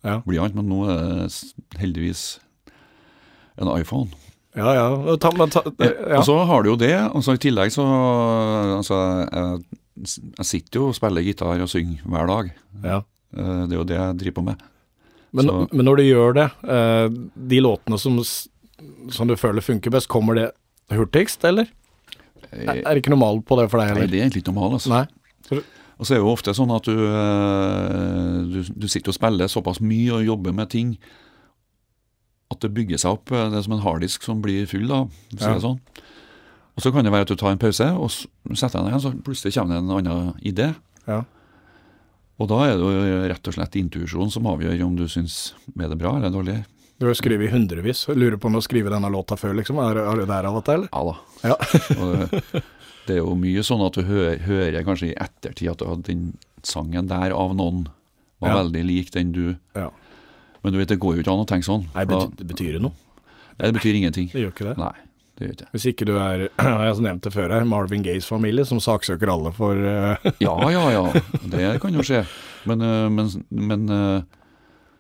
Ja. 0.06 0.22
blyant, 0.24 0.56
men 0.56 0.70
nå 0.72 0.84
er 0.88 1.00
det 1.28 1.80
heldigvis 1.82 2.40
en 3.60 3.68
iPhone. 3.76 4.08
Ja, 4.56 4.72
ja. 4.74 5.16
Ta, 5.22 5.32
men 5.36 5.52
ta, 5.54 5.62
ja. 5.80 6.18
Og 6.18 6.24
så 6.26 6.38
har 6.48 6.64
du 6.64 6.72
jo 6.72 6.78
det, 6.80 6.94
og 7.14 7.24
så 7.24 7.36
i 7.36 7.42
tillegg 7.44 7.72
så 7.76 7.84
altså, 8.80 9.00
jeg, 9.28 9.60
jeg 10.40 10.48
sitter 10.48 10.80
jo 10.80 10.88
og 10.90 10.96
spiller 10.98 11.26
gitar 11.26 11.60
og 11.62 11.70
synger 11.72 12.04
hver 12.08 12.32
dag. 12.32 12.52
ja. 12.86 13.02
Eh, 13.30 13.66
Det 13.70 13.76
er 13.76 13.78
jo 13.78 13.84
det 13.86 13.98
jeg 14.00 14.16
driver 14.24 14.38
på 14.40 14.46
med. 14.48 14.64
Men, 15.38 15.52
men 15.70 15.86
når 15.86 16.00
du 16.00 16.04
gjør 16.08 16.34
det, 16.34 16.48
eh, 16.66 17.10
de 17.52 17.60
låtene 17.62 18.00
som, 18.02 18.16
som 19.14 19.28
du 19.30 19.36
føler 19.38 19.62
funker 19.62 19.94
best, 19.94 20.10
kommer 20.10 20.34
det 20.40 20.48
hurtigst, 20.90 21.44
eller? 21.46 21.68
Er, 22.50 22.80
det 22.82 23.04
ikke 23.04 23.14
normalt 23.14 23.44
på 23.46 23.60
det 23.60 23.68
for 23.70 23.78
deg, 23.84 23.94
Nei, 23.94 24.08
det 24.10 24.18
er 24.18 24.26
egentlig 24.26 24.42
ikke 24.42 24.56
normalt. 24.56 24.80
Altså. 24.80 24.90
Nei. 24.96 25.62
Og 26.00 26.08
så 26.08 26.14
er 26.16 26.20
det 26.22 26.24
jo 26.24 26.32
ofte 26.32 26.54
sånn 26.56 26.72
at 26.72 26.86
du, 26.88 26.96
eh, 26.96 28.36
du, 28.48 28.60
du 28.86 28.88
sitter 28.88 29.12
og 29.12 29.18
spiller 29.18 29.52
såpass 29.52 29.82
mye 29.84 30.14
og 30.16 30.24
jobber 30.26 30.54
med 30.56 30.70
ting 30.72 30.94
at 32.50 32.62
det 32.64 32.72
bygger 32.74 32.98
seg 33.02 33.18
opp. 33.18 33.32
eh, 33.36 33.50
Det 33.52 33.60
er 33.60 33.66
som 33.68 33.76
en 33.76 33.84
harddisk 33.84 34.24
som 34.24 34.40
blir 34.42 34.66
full, 34.70 34.88
da, 34.88 35.04
hvis 35.34 35.44
Ja. 35.44 35.54
det 35.54 35.62
sånn. 35.66 35.80
Og 36.78 36.84
så 36.86 36.94
kan 36.96 37.04
det 37.04 37.12
være 37.12 37.22
at 37.28 37.28
du 37.28 37.36
tar 37.36 37.52
en 37.52 37.60
pause, 37.60 37.84
og 38.00 38.10
setter 38.56 38.80
deg 38.80 38.94
ned, 38.94 39.02
så 39.04 39.12
plutselig 39.22 39.54
kommer 39.54 39.76
det 39.76 39.84
en 39.84 39.92
annen 40.08 40.34
idé. 40.42 40.70
Ja. 41.06 41.26
Og 42.40 42.48
da 42.48 42.62
er 42.64 42.78
det 42.80 42.88
jo 42.88 43.28
rett 43.28 43.48
og 43.52 43.54
slett 43.54 43.76
intuisjon 43.76 44.32
som 44.32 44.48
avgjør 44.48 44.86
om 44.86 44.96
du 44.96 45.04
syns 45.12 45.52
er 45.78 45.90
det 45.92 45.98
bra 46.00 46.16
eller 46.16 46.30
dårlig. 46.32 46.62
Du 47.00 47.06
har 47.08 47.16
skrevet 47.16 47.52
hundrevis. 47.54 48.06
Lurer 48.12 48.36
på 48.38 48.50
om 48.50 48.56
du 48.58 48.60
har 48.60 48.66
skrevet 48.66 48.92
denne 48.92 49.10
låta 49.14 49.38
før, 49.40 49.54
liksom. 49.56 49.78
Er, 49.80 50.02
er 50.04 50.20
det 50.20 50.28
der 50.28 50.48
av 50.50 50.58
og 50.60 50.66
til, 50.68 50.84
eller? 50.84 50.90
Ja 50.92 51.04
da. 51.08 51.16
Ja. 51.48 51.56
det, 52.52 52.64
det 53.08 53.16
er 53.16 53.22
jo 53.22 53.36
mye 53.40 53.64
sånn 53.66 53.84
at 53.86 53.96
du 53.96 54.04
hører, 54.08 54.42
hører 54.44 54.84
kanskje 54.88 55.12
i 55.14 55.16
ettertid 55.16 55.72
at 55.72 55.80
du 55.80 55.88
hadde 55.88 56.08
den 56.10 56.26
sangen 56.68 57.08
der 57.10 57.32
av 57.36 57.56
noen 57.56 57.86
var 58.40 58.52
Ja. 58.54 58.58
veldig 58.62 58.82
lik 58.88 59.12
den 59.16 59.32
du 59.36 59.44
Ja. 59.76 59.90
Men 60.64 60.74
du 60.76 60.80
vet, 60.82 60.90
det 60.92 61.00
går 61.00 61.16
jo 61.16 61.24
ikke 61.24 61.32
an 61.32 61.46
å 61.46 61.48
tenke 61.48 61.64
sånn. 61.68 61.86
Nei, 61.96 62.04
Da- 62.04 62.18
betyr, 62.28 62.36
det 62.36 62.48
betyr 62.52 62.74
jo 62.76 62.80
noe. 62.90 62.94
Nei, 63.60 63.70
det 63.72 63.76
betyr 63.80 63.96
ingenting. 63.96 64.28
Det 64.32 64.42
gjør 64.44 64.52
ikke 64.54 64.68
det. 64.68 64.78
Nei, 64.78 64.92
det 65.40 65.48
det. 65.62 65.68
Hvis 65.72 65.86
ikke 65.94 66.06
du 66.08 66.18
er, 66.20 66.50
jeg 66.60 66.92
har 66.92 67.00
nevnt 67.06 67.24
det 67.24 67.32
før 67.32 67.54
her, 67.56 67.64
Marvin 67.68 68.04
Gayes 68.04 68.28
familie, 68.28 68.66
som 68.68 68.80
saksøker 68.84 69.32
alle 69.32 69.54
for 69.56 69.80
eh, 69.80 70.18
Ja, 70.44 70.56
ja, 70.72 70.84
ja. 70.92 71.06
Det 71.48 71.80
kan 71.80 71.96
jo 71.96 72.04
skje. 72.04 72.26
Men, 72.68 72.84
øh, 72.84 73.08
men, 73.16 73.32
men 73.50 73.88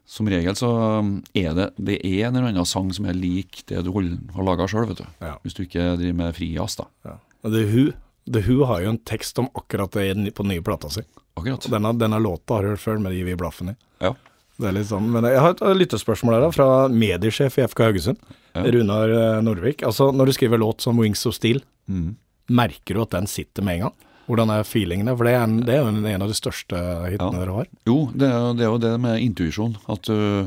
som 0.09 0.25
regel 0.31 0.55
så 0.57 0.69
øh, 0.99 1.09
er 1.37 1.53
det 1.53 1.67
Det 1.77 1.99
er 2.01 2.27
en 2.27 2.35
eller 2.39 2.49
annen 2.49 2.65
sang 2.65 2.87
som 2.95 3.05
er 3.05 3.13
lik 3.17 3.61
det 3.69 3.83
du 3.85 3.91
har 3.93 4.43
laga 4.47 4.65
sjøl, 4.69 4.87
vet 4.89 5.03
du. 5.03 5.07
Ja. 5.21 5.35
Hvis 5.45 5.53
du 5.57 5.63
ikke 5.67 5.91
driver 5.99 6.17
med 6.23 6.35
frijazz, 6.37 6.79
da. 6.79 6.87
Ja. 7.05 7.17
The 7.45 7.65
Who. 7.69 7.83
The 8.29 8.41
Who 8.45 8.65
har 8.69 8.81
jo 8.83 8.89
en 8.95 8.99
tekst 9.05 9.37
om 9.41 9.47
akkurat 9.57 9.93
det 9.95 10.33
på 10.35 10.43
den 10.45 10.51
nye 10.55 10.65
plata 10.65 10.89
si. 10.93 11.01
Akkurat. 11.37 11.69
Denne, 11.71 11.93
denne 11.97 12.19
låta 12.21 12.57
har 12.57 12.65
du 12.65 12.73
hørt 12.73 12.81
før, 12.83 12.97
med 13.01 13.13
de 13.15 13.21
vi 13.23 13.35
blaffen 13.39 13.71
i. 13.71 13.75
Ja. 14.03 14.11
Det 14.59 14.67
er 14.67 14.73
litt 14.75 14.89
sånn, 14.89 15.05
men 15.13 15.23
Jeg 15.23 15.39
har 15.39 15.53
et 15.55 15.61
lyttespørsmål 15.79 16.35
her 16.35 16.41
da, 16.43 16.49
fra 16.51 16.67
mediesjef 16.91 17.55
i 17.61 17.67
FK 17.69 17.85
Haugesund, 17.87 18.17
Ja. 18.57 18.63
Runar 18.65 19.09
eh, 19.13 19.41
Norvik. 19.45 19.83
Altså, 19.87 20.09
Når 20.11 20.25
du 20.25 20.33
skriver 20.35 20.57
låt 20.59 20.81
som 20.81 20.97
Wings 20.99 21.25
of 21.29 21.35
Steel, 21.37 21.61
Mm. 21.89 22.15
merker 22.49 22.93
du 22.97 23.01
at 23.01 23.09
den 23.15 23.25
sitter 23.27 23.63
med 23.65 23.75
en 23.79 23.81
gang? 23.87 23.93
Hvordan 24.29 24.51
er 24.53 24.67
feelingene? 24.67 25.15
For 25.17 25.25
det 25.25 25.33
er, 25.33 25.43
en, 25.47 25.57
det 25.65 25.73
er 25.75 25.87
en, 25.89 26.21
av 26.21 26.29
de 26.29 26.37
største 26.37 26.77
hitene 27.09 27.31
Ja. 27.33 27.39
dere 27.41 27.55
har. 27.55 27.69
Jo, 27.89 27.97
det 28.13 28.29
er, 28.29 28.53
det 28.59 28.65
er 28.67 28.69
jo 28.69 28.81
det 28.83 28.93
med 29.01 29.23
intuisjon. 29.25 29.73
At 29.89 30.09
uh, 30.13 30.45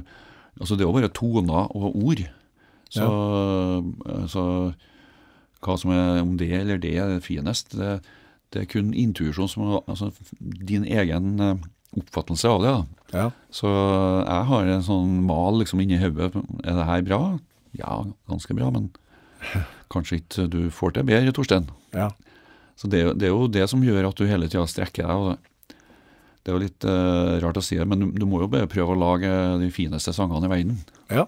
altså 0.61 0.79
det 0.79 0.85
er 0.85 0.89
jo 0.89 0.95
bare 0.95 1.11
toner 1.19 1.67
og 1.75 1.97
ord. 1.99 2.23
Så, 2.93 3.07
så 4.29 4.43
hva 5.65 5.77
som 5.81 5.93
er 5.95 6.19
om 6.21 6.35
det 6.37 6.51
eller 6.53 6.81
det 6.83 6.91
er 7.01 7.15
finest, 7.25 7.73
det, 7.79 8.01
det 8.53 8.63
er 8.65 8.69
kun 8.69 8.91
intuisjon 8.93 9.49
som 9.49 9.71
altså, 9.87 10.11
din 10.41 10.85
egen 10.85 11.41
oppfattelse 11.97 12.49
av 12.51 12.63
det. 12.65 12.73
da. 12.75 13.19
Ja. 13.23 13.27
Så 13.53 13.69
jeg 13.69 14.49
har 14.51 14.69
en 14.75 14.85
sånn 14.85 15.23
mal 15.29 15.59
liksom 15.61 15.81
inni 15.85 15.99
hodet. 16.01 16.33
Er 16.65 16.77
det 16.79 16.89
her 16.89 17.07
bra? 17.09 17.21
Ja, 17.81 18.03
ganske 18.29 18.57
bra, 18.57 18.69
men 18.75 18.91
kanskje 19.93 20.21
ikke 20.21 20.47
du 20.53 20.61
får 20.73 20.99
til 20.99 21.09
bedre, 21.09 21.33
Torstein. 21.37 21.71
ja. 21.97 22.11
Så 22.77 22.89
det, 22.91 23.03
det 23.21 23.29
er 23.29 23.35
jo 23.35 23.47
det 23.53 23.69
som 23.71 23.83
gjør 23.85 24.09
at 24.09 24.19
du 24.19 24.27
hele 24.27 24.49
tida 24.49 24.65
strekker 24.67 25.07
deg. 25.07 25.33
det- 25.37 25.77
Det 26.43 26.51
er 26.51 26.57
jo 26.57 26.63
litt 26.65 26.85
uh, 26.85 27.39
rart 27.45 27.59
å 27.61 27.63
si 27.63 27.77
det, 27.79 27.87
men 27.87 28.01
du, 28.01 28.07
du 28.19 28.27
må 28.27 28.41
jo 28.43 28.49
bare 28.51 28.67
prøve 28.67 28.97
å 28.97 28.99
lage 28.99 29.29
de 29.61 29.69
fineste 29.71 30.11
sangene 30.13 30.49
i 30.49 30.51
verden. 30.51 30.79
ja. 31.09 31.27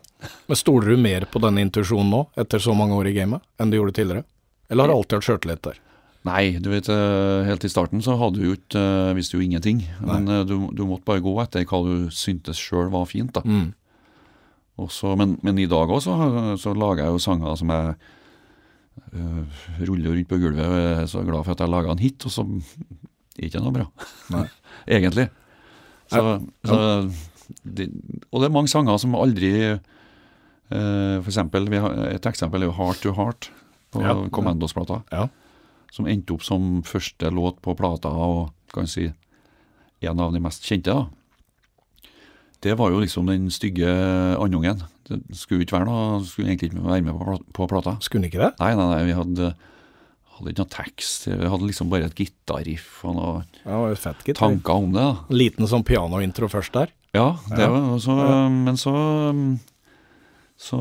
Men 0.49 0.57
stoler 0.59 0.89
du 0.91 0.97
mer 0.99 1.27
på 1.31 1.39
denne 1.41 1.63
intuisjonen 1.63 2.11
nå, 2.11 2.23
etter 2.37 2.59
så 2.59 2.75
mange 2.75 2.97
år 2.99 3.07
i 3.13 3.15
gamet, 3.15 3.41
enn 3.61 3.71
du 3.71 3.77
gjorde 3.79 3.95
tidligere? 3.95 4.25
Eller 4.71 4.83
har 4.83 4.89
du 4.91 4.97
alltid 4.97 5.17
hatt 5.21 5.29
sjøltillit 5.29 5.63
der? 5.63 5.79
Nei, 6.25 6.57
du 6.59 6.71
vet, 6.73 6.89
eh, 6.89 7.45
helt 7.47 7.63
i 7.65 7.69
starten 7.71 8.01
så 8.03 8.17
hadde 8.19 8.41
du 8.41 8.47
jo 8.49 8.57
ikke, 8.57 8.81
eh, 8.81 9.13
visste 9.15 9.37
jo 9.37 9.45
ingenting. 9.45 9.85
Men 10.01 10.27
eh, 10.27 10.43
du, 10.49 10.57
du 10.73 10.83
måtte 10.89 11.05
bare 11.05 11.21
gå 11.23 11.35
etter 11.43 11.67
hva 11.69 11.83
du 11.85 12.09
syntes 12.11 12.57
sjøl 12.59 12.89
var 12.91 13.05
fint. 13.07 13.31
da. 13.37 13.43
Mm. 13.45 13.75
Også, 14.83 15.13
men, 15.21 15.37
men 15.47 15.59
i 15.63 15.69
dag 15.71 15.87
òg 15.95 16.01
så, 16.03 16.15
så 16.59 16.73
lager 16.75 17.05
jeg 17.05 17.13
jo 17.15 17.21
sanger 17.23 17.55
som 17.61 17.71
jeg 17.71 17.95
ruller 19.85 20.11
rundt 20.11 20.29
på 20.31 20.39
gulvet 20.43 20.67
og 20.67 20.77
er 20.81 21.07
så 21.11 21.23
glad 21.27 21.45
for 21.47 21.55
at 21.55 21.63
jeg 21.63 21.73
laga 21.73 21.95
en 21.95 22.03
hit, 22.03 22.27
og 22.27 22.35
så 22.35 22.45
er 22.45 23.49
ikke 23.49 23.63
noe 23.63 23.75
bra. 23.75 23.87
Egentlig. 24.97 25.29
Så, 26.11 26.23
så 26.67 26.79
det, 27.65 27.89
og 28.31 28.41
det 28.41 28.49
er 28.49 28.55
mange 28.55 28.71
sanger 28.73 28.99
som 29.01 29.17
aldri 29.17 29.51
øh, 29.73 29.79
For 30.69 31.31
eksempel, 31.31 31.69
vi 31.73 31.81
har, 31.81 31.97
et 32.13 32.27
eksempel 32.29 32.63
er 32.63 32.69
jo 32.69 32.77
'Heart 32.77 33.03
to 33.03 33.13
Heart' 33.17 33.51
på 33.93 34.03
Ja. 34.03 34.15
Commandos-plata. 34.29 35.03
Ja. 35.13 35.29
Som 35.93 36.07
endte 36.07 36.35
opp 36.35 36.43
som 36.43 36.83
første 36.83 37.31
låt 37.31 37.63
på 37.63 37.75
plata, 37.75 38.09
og 38.09 38.53
kan 38.75 38.87
si 38.87 39.13
en 40.03 40.21
av 40.21 40.33
de 40.33 40.41
mest 40.41 40.65
kjente. 40.67 40.91
da 40.91 41.07
det 42.65 42.79
var 42.81 42.91
jo 42.95 43.03
liksom 43.03 43.29
den 43.29 43.51
stygge 43.53 43.89
andungen. 44.41 44.83
Det 45.05 45.21
skulle 45.37 45.65
ikke 45.67 45.77
være 45.79 45.87
noe, 45.91 46.23
skulle 46.25 46.49
egentlig 46.49 46.71
ikke 46.73 46.85
være 46.85 47.05
med 47.05 47.15
på, 47.21 47.37
på 47.53 47.69
plata. 47.69 47.97
Skulle 48.01 48.29
ikke 48.31 48.41
det? 48.41 48.53
Nei, 48.61 48.71
nei, 48.79 48.87
nei, 48.95 49.03
vi 49.11 49.17
hadde, 49.19 49.51
hadde 50.39 50.51
ikke 50.55 50.65
noe 50.65 50.73
tekst. 50.75 51.27
Vi 51.29 51.51
hadde 51.53 51.69
liksom 51.69 51.91
bare 51.93 52.09
et 52.09 52.17
gitarriff 52.17 53.05
og 53.05 53.17
noen 53.19 53.45
Ja, 53.67 53.83
fett, 54.01 54.25
gitt. 54.25 54.39
tanker 54.41 54.81
om 54.81 54.93
det. 54.97 55.05
da. 55.05 55.37
Liten 55.37 55.69
sånn 55.69 55.85
pianointro 55.85 56.49
først 56.49 56.73
der. 56.73 56.89
Ja, 57.15 57.37
det 57.53 57.61
Ja. 57.63 57.71
var 57.71 57.99
så, 58.03 58.17
Ja. 58.19 58.49
men 58.49 58.77
så 58.81 58.95
så 60.57 60.79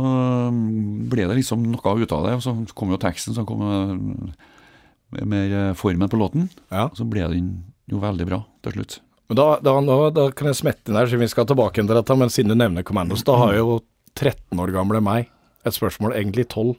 ble 1.10 1.26
det 1.28 1.36
liksom 1.40 1.64
noe 1.74 1.94
ut 2.00 2.12
av 2.14 2.26
det, 2.28 2.34
og 2.38 2.42
så 2.46 2.54
kom 2.78 2.92
jo 2.94 2.98
teksten, 3.02 3.34
så 3.36 3.44
kom 3.48 3.64
eh, 3.66 5.24
mer 5.26 5.56
eh, 5.70 5.74
formen 5.78 6.10
på 6.10 6.20
låten. 6.22 6.50
Ja. 6.72 6.86
Og 6.90 6.96
så 7.00 7.08
ble 7.10 7.26
den 7.32 7.48
jo 7.90 8.00
veldig 8.00 8.28
bra 8.30 8.44
til 8.64 8.78
slutt. 8.78 9.00
Men 9.30 9.40
da, 9.40 9.48
da, 9.64 9.74
da 10.14 10.28
kan 10.36 10.48
jeg 10.52 10.60
smette 10.60 10.92
inn 10.92 10.96
her, 11.00 11.08
siden 11.10 11.24
vi 11.26 11.32
skal 11.32 11.48
tilbake 11.50 11.82
til 11.82 11.88
dette, 11.90 12.18
men 12.20 12.30
siden 12.34 12.54
du 12.54 12.56
nevner 12.60 12.84
Commandos, 12.86 13.24
da 13.26 13.36
har 13.40 13.56
jo 13.58 13.80
13 14.20 14.60
år 14.62 14.74
gamle 14.76 15.02
meg 15.04 15.30
et 15.66 15.76
spørsmål, 15.76 16.14
egentlig 16.18 16.48
12. 16.52 16.76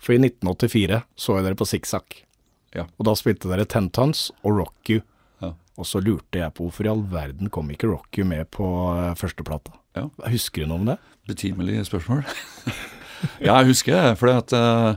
For 0.00 0.14
i 0.16 0.20
1984 0.22 1.02
så 1.20 1.36
jeg 1.36 1.44
dere 1.46 1.58
på 1.60 1.68
Sikksakk. 1.68 2.22
Ja. 2.70 2.84
og 3.00 3.06
da 3.08 3.16
spilte 3.18 3.48
dere 3.50 3.64
Ten 3.66 3.88
Tons 3.90 4.28
og 4.46 4.60
Rock 4.60 4.90
You. 4.92 5.00
Ja. 5.42 5.48
Og 5.74 5.86
så 5.90 5.98
lurte 5.98 6.38
jeg 6.38 6.54
på 6.54 6.68
hvorfor 6.68 6.86
i 6.86 6.90
all 6.92 7.02
verden 7.10 7.50
kom 7.50 7.70
ikke 7.74 7.90
Rock 7.90 8.20
You 8.20 8.24
med 8.30 8.46
på 8.54 8.64
eh, 8.94 9.14
førsteplata. 9.18 9.74
Ja. 9.98 10.04
Husker 10.30 10.62
du 10.62 10.70
noe 10.70 10.78
om 10.78 10.86
det? 10.92 10.96
Betimelig 11.26 11.82
spørsmål. 11.88 12.22
ja, 13.46 13.56
jeg 13.58 13.72
husker 13.72 13.96
det. 13.96 14.12
For 14.20 14.30
uh, 14.30 14.94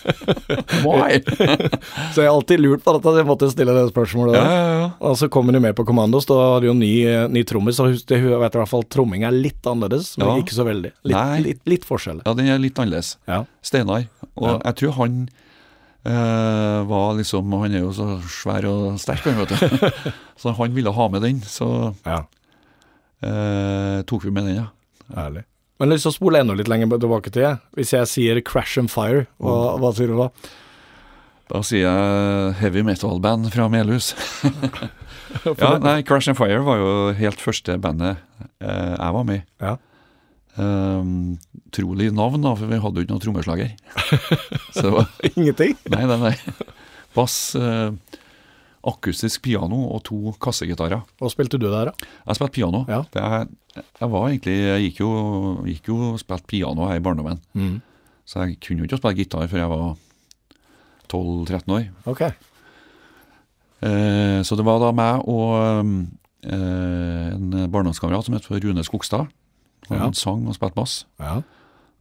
Why? 0.84 1.16
Så 2.12 2.20
jeg 2.20 2.28
har 2.28 2.34
alltid 2.34 2.60
lurt 2.60 2.84
på 2.84 2.92
at 2.98 3.08
jeg 3.16 3.26
måtte 3.26 3.48
stille 3.50 3.72
det 3.72 3.86
spørsmålet. 3.88 4.36
ja, 4.36 4.44
ja, 4.44 4.74
ja. 4.82 4.90
Og 5.00 5.16
så 5.18 5.30
kom 5.32 5.48
hun 5.48 5.56
jo 5.56 5.62
med 5.64 5.72
på 5.78 5.86
Kommandos, 5.88 6.28
da 6.28 6.36
hadde 6.58 6.68
hun 6.68 6.82
ny, 6.84 6.92
ny 7.32 7.42
trommis, 7.48 7.80
og 7.80 7.94
jeg 7.96 8.20
vet 8.20 8.58
i 8.58 8.60
hvert 8.60 8.70
fall 8.70 8.84
tromming 8.92 9.24
er 9.24 9.32
litt 9.32 9.64
annerledes, 9.66 10.12
men 10.20 10.44
ikke 10.44 10.58
så 10.58 10.68
veldig. 10.68 10.92
Litt, 11.08 11.32
litt, 11.46 11.62
litt 11.72 11.88
forskjell. 11.88 12.20
ja, 12.22 12.36
den 12.36 12.52
er 12.52 12.60
litt 12.60 12.78
annerledes. 12.78 13.16
Ja. 13.30 13.46
Steinar. 13.64 14.04
Og 14.36 14.60
jeg 14.60 14.78
tror 14.82 14.96
han 15.00 15.24
eh, 15.24 15.43
var 16.04 17.14
liksom 17.16 17.52
Han 17.56 17.72
er 17.72 17.80
jo 17.80 17.92
så 17.96 18.06
svær 18.28 18.66
og 18.68 18.98
sterk, 19.00 19.24
han, 19.24 19.38
vet 19.40 19.54
du. 19.54 19.88
så 20.40 20.52
han 20.58 20.74
ville 20.76 20.92
ha 20.92 21.06
med 21.08 21.24
den, 21.24 21.40
så 21.48 21.94
ja. 22.04 22.18
eh, 23.24 24.02
tok 24.04 24.26
vi 24.26 24.34
med 24.34 24.50
den, 24.50 24.58
ja. 24.62 24.66
Ærlig. 25.16 25.46
Men 25.78 25.88
jeg 25.88 25.90
har 25.90 25.96
lyst 25.96 26.06
til 26.06 26.12
å 26.12 26.18
spole 26.18 26.42
enda 26.44 26.54
litt 26.58 26.68
lenger 26.70 26.92
tilbake 27.02 27.32
til 27.32 27.46
det. 27.46 27.54
Hvis 27.78 27.94
jeg 27.96 28.10
sier 28.10 28.42
Crash 28.46 28.78
and 28.80 28.92
Fire, 28.92 29.24
hva, 29.42 29.74
hva 29.82 29.90
sier 29.96 30.12
du 30.12 30.20
da? 30.20 30.28
Da 31.50 31.60
sier 31.66 31.82
jeg 31.84 32.52
heavy 32.60 32.84
metal-band 32.86 33.50
fra 33.52 33.66
Melhus. 33.72 34.12
ja, 35.44 35.72
nei, 35.82 35.98
Crash 36.06 36.30
and 36.30 36.38
Fire 36.38 36.62
var 36.64 36.78
jo 36.80 36.92
helt 37.18 37.42
første 37.42 37.76
bandet 37.82 38.22
eh, 38.62 38.94
jeg 38.94 39.16
var 39.18 39.26
med 39.28 39.42
i. 39.42 39.44
Ja. 39.64 39.74
Um, 40.54 41.34
trolig 41.74 42.12
navn, 42.14 42.44
da, 42.44 42.52
for 42.54 42.70
vi 42.70 42.78
hadde 42.78 43.00
jo 43.00 43.06
ikke 43.06 43.14
noen 43.14 43.22
trommeslager. 43.24 43.72
Så 44.74 44.86
det 44.86 44.92
var 44.94 45.32
Ingenting? 45.32 45.74
Nei, 45.90 46.04
nei, 46.10 46.18
nei. 46.20 46.68
Bass, 47.14 47.38
uh, 47.58 47.90
akustisk 48.84 49.42
piano 49.46 49.80
og 49.96 50.04
to 50.06 50.34
kassegitarer. 50.42 51.02
Hva 51.18 51.32
spilte 51.32 51.58
du 51.58 51.66
der, 51.66 51.90
da? 51.90 52.12
Jeg 52.28 52.38
spilte 52.38 52.56
piano. 52.60 52.84
Ja. 52.90 53.02
Er, 53.18 53.50
jeg 53.74 54.10
var 54.12 54.28
egentlig 54.28 54.56
Jeg 54.60 54.88
gikk 54.88 55.02
jo, 55.02 55.10
gikk 55.66 55.90
jo 55.90 56.00
og 56.12 56.22
spilte 56.22 56.50
piano 56.50 56.88
her 56.90 57.00
i 57.00 57.04
barndommen. 57.04 57.40
Mm. 57.58 57.78
Så 58.24 58.44
jeg 58.44 58.58
kunne 58.62 58.84
jo 58.84 58.88
ikke 58.88 59.00
spille 59.00 59.18
gitar 59.18 59.48
før 59.50 59.64
jeg 59.64 59.72
var 59.72 59.86
12-13 61.10 61.78
år. 61.78 61.88
Ok. 62.10 62.26
Uh, 63.84 64.40
så 64.46 64.56
det 64.56 64.64
var 64.66 64.78
da 64.80 64.94
meg 64.96 65.26
og 65.28 65.56
uh, 65.58 66.54
en 66.54 67.56
barndomskamerat 67.72 68.28
som 68.28 68.36
het 68.38 68.46
Rune 68.52 68.84
Skogstad. 68.86 69.26
Han 69.90 69.98
Ja. 69.98 70.10
sang 70.12 70.46
og 70.48 70.54
spilte 70.56 70.74
bass, 70.74 71.04
Ja. 71.20 71.42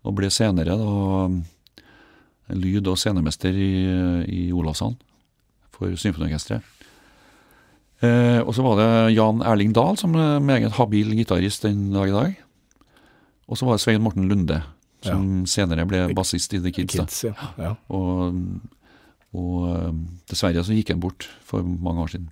og 0.03 0.15
ble 0.15 0.29
senere 0.29 0.77
da 0.77 1.29
lyd- 2.55 2.87
og 2.87 2.97
scenemester 2.97 3.49
i, 3.55 3.71
i 4.27 4.51
Olavshallen 4.51 4.97
for 5.71 5.87
symfoniorkesteret. 5.95 6.61
Eh, 8.03 8.39
og 8.43 8.51
så 8.55 8.63
var 8.65 8.75
det 8.81 9.15
Jan 9.15 9.41
Erling 9.47 9.71
Dahl 9.75 9.95
som 9.97 10.15
er 10.19 10.39
meget 10.43 10.71
habil 10.75 11.13
gitarist 11.15 11.63
den 11.63 11.91
dag 11.93 12.09
i 12.09 12.11
dag. 12.15 12.33
Og 13.47 13.57
så 13.57 13.65
var 13.65 13.77
det 13.77 13.81
Svein 13.83 14.01
Morten 14.03 14.27
Lunde, 14.29 14.61
som 15.03 15.45
senere 15.45 15.85
ble 15.87 16.13
bassist 16.15 16.53
i 16.55 16.59
The 16.59 16.71
Kids. 16.71 16.95
Kids, 16.95 17.23
ja. 17.27 17.33
ja. 17.57 17.73
Og, 17.89 18.35
og 19.33 19.55
eh, 19.69 19.93
dessverre 20.31 20.63
så 20.63 20.75
gikk 20.75 20.89
han 20.93 20.99
bort 21.03 21.29
for 21.47 21.63
mange 21.63 22.03
år 22.03 22.11
siden. 22.15 22.29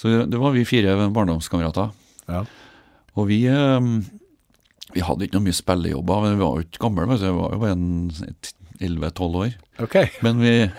Så 0.00 0.14
det, 0.30 0.38
var 0.40 0.54
vi 0.54 0.64
fire 0.64 0.94
barndomskamerater. 1.12 1.90
Ja. 2.30 2.44
Og 3.18 3.26
vi, 3.28 3.42
eh, 3.50 3.90
vi 4.94 5.00
hadde 5.06 5.26
ikke 5.26 5.36
noe 5.38 5.46
mye 5.48 5.56
spillejobber, 5.56 6.22
men 6.24 6.36
vi 6.38 6.42
var 6.44 6.56
jo 6.58 6.64
ikke 6.66 6.82
gamle. 6.82 7.06
men. 7.06 7.18
Vi 7.18 7.30
var 7.36 7.52
jo 7.54 7.58
bare 7.62 7.72
en- 7.72 8.10
et 8.28 8.52
11-12 8.80 9.36
år. 9.44 9.54
Ok. 9.84 9.96
Men 10.24 10.40
vi, 10.40 10.70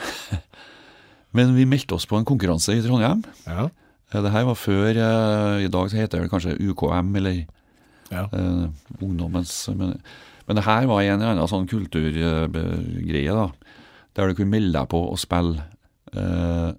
men 1.33 1.53
vi 1.55 1.65
meldte 1.65 1.93
oss 1.95 2.05
på 2.09 2.17
en 2.17 2.25
konkurranse 2.25 2.73
i 2.75 2.81
Trondheim. 2.81 3.23
Ja. 3.47 3.69
Eh, 4.11 4.21
Det 4.21 4.31
her 4.31 4.43
var 4.45 4.55
før 4.57 4.89
eh, 4.89 5.63
I 5.65 5.69
dag 5.71 5.89
så 5.89 5.97
heter 6.01 6.21
det 6.21 6.29
kanskje 6.31 6.57
UKM, 6.59 7.15
eller 7.15 7.45
Ja. 8.11 8.25
eh, 8.33 8.67
ungdommens 9.01 9.69
men, 9.69 10.01
men 10.47 10.55
det 10.57 10.65
her 10.65 10.85
var 10.89 11.01
en 11.01 11.21
eller 11.21 11.31
annen 11.35 11.47
sånn 11.47 11.69
kulturgreie, 11.69 13.31
da. 13.37 13.45
Der 14.15 14.27
du 14.27 14.33
kunne 14.35 14.51
melde 14.51 14.73
deg 14.75 14.89
på 14.91 14.99
og 15.11 15.17
spille. 15.21 15.61
Eh, 16.13 16.73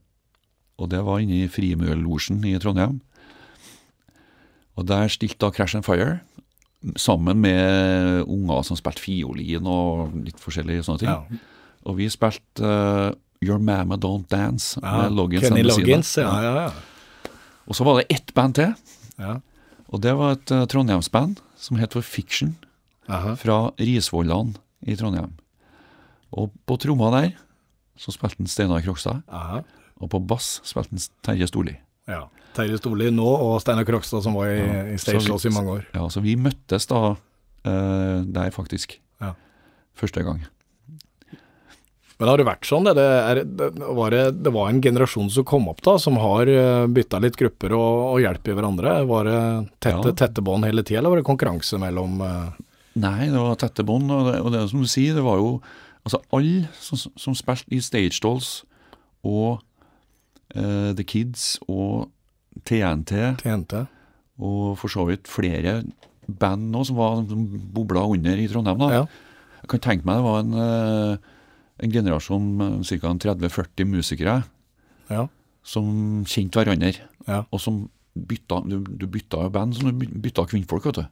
og 0.78 0.90
det 0.90 1.00
var 1.06 1.22
inne 1.22 1.44
i 1.44 1.48
Frimurlosjen 1.48 2.42
i 2.44 2.58
Trondheim. 2.60 3.00
Og 4.76 4.86
der 4.88 5.08
stilte 5.08 5.38
da 5.46 5.50
Crash 5.54 5.76
and 5.76 5.84
Fire, 5.86 6.20
sammen 6.98 7.40
med 7.42 8.22
unger 8.26 8.62
som 8.66 8.78
spilte 8.78 9.02
fiolin 9.02 9.66
og 9.70 10.14
litt 10.26 10.40
forskjellige 10.42 10.86
sånne 10.86 11.02
ting. 11.02 11.12
ja. 11.12 11.48
Og 11.82 11.96
vi 11.98 12.06
spilte 12.12 12.62
uh, 12.62 13.10
Your 13.42 13.58
Mamma 13.58 13.96
Don't 13.98 14.28
Dance 14.30 14.78
ja. 14.78 15.02
med 15.02 15.16
Loggins 15.18 15.48
Kenny. 15.48 15.64
Loggins, 15.66 16.12
ja, 16.20 16.30
ja, 16.44 16.52
ja. 16.60 17.32
Og 17.66 17.78
så 17.78 17.86
var 17.86 17.98
det 17.98 18.06
ett 18.14 18.30
band 18.34 18.54
til, 18.58 18.74
ja. 19.18 19.38
og 19.88 20.02
det 20.02 20.12
var 20.18 20.36
et 20.36 20.54
uh, 20.54 20.64
Trondheimsband 20.70 21.42
som 21.58 21.78
het 21.78 21.94
for 21.94 22.06
Fiction, 22.06 22.56
Aha. 23.10 23.34
fra 23.38 23.72
Risvollan 23.80 24.56
i 24.86 24.96
Trondheim. 24.98 25.34
Og 26.32 26.50
på 26.66 26.78
tromma 26.80 27.10
der 27.14 27.32
så 27.98 28.14
spilte 28.14 28.40
han 28.40 28.50
Steinar 28.50 28.82
Krokstad, 28.82 29.22
og 30.00 30.10
på 30.10 30.22
bass 30.22 30.60
spilte 30.66 30.94
han 30.94 31.02
Terje 31.26 31.50
Storli. 31.50 31.76
Ja. 32.11 32.25
Terje 32.56 32.76
Storli 32.80 33.11
nå, 33.14 33.25
og 33.26 33.61
Steinar 33.62 33.87
Krokstad 33.88 34.23
som 34.25 34.35
var 34.37 34.50
i, 34.50 34.59
Ja. 34.59 34.82
i 34.92 34.97
Så 34.99 35.18
Stage 35.21 35.38
vi- 35.38 35.49
i 35.49 35.54
mange 35.54 35.71
år. 35.78 35.85
Ja, 35.94 36.09
så 36.11 36.21
vi 36.21 36.35
møttes 36.37 36.87
da 36.90 37.14
uh, 37.16 38.23
der, 38.26 38.50
faktisk. 38.50 38.99
Ja. 39.21 39.35
Første 39.97 40.23
gang. 40.26 40.42
Men 42.18 42.28
har 42.28 42.38
det 42.38 42.47
vært 42.47 42.66
sånn? 42.68 42.85
Det, 42.87 42.92
det, 42.94 43.06
er, 43.06 43.40
det, 43.44 43.68
var 43.99 44.11
det, 44.14 44.42
det 44.44 44.52
var 44.54 44.68
en 44.71 44.80
generasjon 44.85 45.30
som 45.32 45.44
kom 45.49 45.64
opp 45.73 45.80
da, 45.82 45.97
som 45.99 46.14
har 46.23 46.47
eh, 46.47 46.85
bytta 46.87 47.18
litt 47.18 47.35
grupper 47.40 47.73
og, 47.75 47.97
og 48.12 48.21
hjelper 48.23 48.54
hverandre. 48.54 48.92
Var 49.09 49.25
det 49.26 49.38
tette, 49.82 50.12
Ja. 50.12 50.14
tette 50.21 50.44
bånd 50.44 50.64
hele 50.68 50.85
tida, 50.87 51.00
eller 51.00 51.11
var 51.16 51.23
det 51.23 51.26
konkurranse 51.26 51.80
mellom 51.82 52.21
uh... 52.23 52.52
Nei, 52.94 53.26
det 53.32 53.40
var 53.40 53.56
tette 53.59 53.82
bånd, 53.88 54.12
og, 54.12 54.28
det- 54.30 54.38
og 54.44 54.52
det 54.54 54.61
som 54.71 54.85
du 54.85 54.87
sier, 54.87 55.14
det 55.18 55.25
var 55.25 55.40
jo 55.42 55.61
Altså, 56.04 56.18
alle 56.35 56.64
som, 56.82 56.99
som 57.16 57.35
spilte 57.38 57.71
i 57.71 57.78
Stage 57.78 58.18
Dolls 58.25 58.64
og 59.23 59.61
eh, 60.54 60.92
The 60.99 61.04
Kids 61.04 61.59
og 61.68 62.11
TNT 62.68 63.37
TNT? 63.42 63.87
og 64.42 64.76
for 64.80 64.88
så 64.92 65.04
vidt 65.06 65.28
flere 65.30 65.82
band 66.26 66.71
nå 66.73 66.82
som 66.87 66.97
var 66.99 67.21
som 67.28 67.44
bobla 67.75 68.02
under 68.09 68.38
i 68.40 68.49
Trondheim. 68.50 68.78
da. 68.80 68.88
Ja. 68.92 69.04
Jeg 69.62 69.68
kan 69.71 69.80
tenke 69.85 70.06
meg 70.09 70.18
det 70.18 70.25
var 70.26 70.40
en, 70.40 70.54
eh, 70.59 71.16
en 71.85 71.92
generasjon 71.92 72.49
med 72.59 72.85
ca. 72.87 73.12
30-40 73.14 73.87
musikere 73.87 74.42
Ja. 75.11 75.26
som 75.62 76.25
kjente 76.25 76.59
hverandre, 76.64 76.94
Ja. 77.28 77.44
og 77.52 77.61
som 77.61 77.88
bytta 78.18 78.61
Du, 78.68 78.80
du 78.82 79.06
bytta 79.06 79.49
band 79.50 79.75
som 79.75 79.88
du 79.90 80.06
bytta 80.06 80.44
kvinnfolk, 80.47 80.85
vet 80.85 80.94
du. 80.94 81.06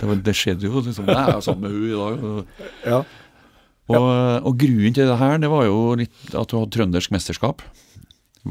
Det, 0.00 0.08
var, 0.08 0.14
det 0.16 0.34
skjedde 0.34 0.62
jo. 0.64 0.80
liksom, 0.80 1.06
Jeg 1.06 1.34
er 1.36 1.40
sammen 1.40 1.60
med 1.62 1.70
hun 1.70 1.84
i 1.84 1.90
dag. 1.92 2.24
Og, 2.24 2.46
ja. 2.86 3.02
og, 3.88 4.46
og 4.46 4.56
grunnen 4.58 4.94
til 4.94 5.06
det 5.06 5.18
her, 5.18 5.36
det 5.38 5.50
var 5.50 5.64
jo 5.66 5.94
litt 6.00 6.34
at 6.34 6.48
du 6.48 6.56
hadde 6.58 6.70
trøndersk 6.72 7.10
mesterskap 7.12 7.60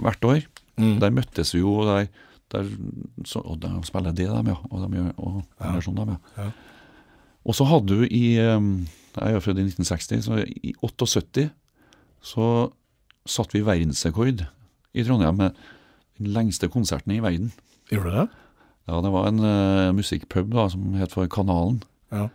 hvert 0.04 0.26
år. 0.28 0.42
Mm. 0.78 1.00
Der 1.00 1.14
møttes 1.16 1.54
vi 1.56 1.60
jo, 1.62 1.72
og 1.82 1.88
der, 1.88 2.08
der 2.52 2.70
så, 3.26 3.40
Og 3.40 3.60
de 3.62 3.70
spiller 3.88 4.12
det, 4.12 4.28
dem, 4.28 4.48
ja. 4.52 4.56
Og 4.70 4.82
de 4.84 4.98
gjør 4.98 5.12
og, 5.18 5.44
eller 5.62 5.82
sånn, 5.86 5.96
dem, 5.96 6.16
ja. 6.16 6.44
Ja. 6.46 6.50
Og 7.46 7.56
så 7.56 7.64
hadde 7.70 7.94
du 7.94 8.08
i 8.10 8.24
Jeg 8.36 9.36
er 9.38 9.40
født 9.40 9.60
i 9.62 9.68
1960, 9.70 10.26
så 10.26 10.42
i 10.44 10.74
78 10.84 11.50
så 12.26 12.46
satte 13.30 13.54
vi 13.56 13.62
verdensrekord 13.66 14.42
i 14.96 15.04
Trondheim 15.06 15.38
med 15.38 15.54
den 16.18 16.32
lengste 16.34 16.68
konserten 16.74 17.14
i 17.14 17.20
verden. 17.24 17.52
Gjorde 17.92 18.10
du 18.12 18.18
det? 18.18 18.26
Ja, 18.90 19.00
Det 19.02 19.12
var 19.14 19.28
en 19.30 19.40
uh, 19.40 19.94
musikkpub 19.96 20.52
da, 20.54 20.68
som 20.70 20.94
het 21.00 21.12
for 21.14 21.28
Kanalen, 21.28 21.84
Ja. 22.12 22.28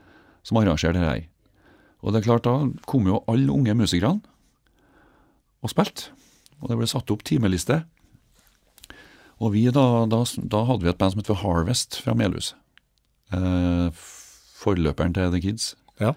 som 0.42 0.56
arrangerte 0.58 0.98
det 0.98 1.08
her. 1.08 1.26
Og 2.02 2.12
det 2.12 2.20
er 2.22 2.28
klart, 2.30 2.44
da 2.44 2.70
kom 2.86 3.06
jo 3.06 3.20
alle 3.28 3.50
unge 3.52 3.74
musikerne 3.74 4.20
og 5.62 5.70
spilte. 5.70 6.10
Og 6.60 6.70
det 6.70 6.78
ble 6.80 6.88
satt 6.90 7.10
opp 7.12 7.24
timeliste. 7.26 7.82
Og 9.40 9.54
vi 9.54 9.64
da, 9.72 10.04
da, 10.10 10.22
da 10.52 10.64
hadde 10.68 10.84
vi 10.84 10.92
et 10.92 11.00
band 11.00 11.14
som 11.14 11.22
het 11.22 11.32
Harvest 11.42 12.00
fra 12.04 12.14
Melhus. 12.16 12.52
Eh, 13.32 13.88
forløperen 14.60 15.14
til 15.16 15.32
The 15.32 15.40
Kids. 15.40 15.72
Ja. 16.00 16.12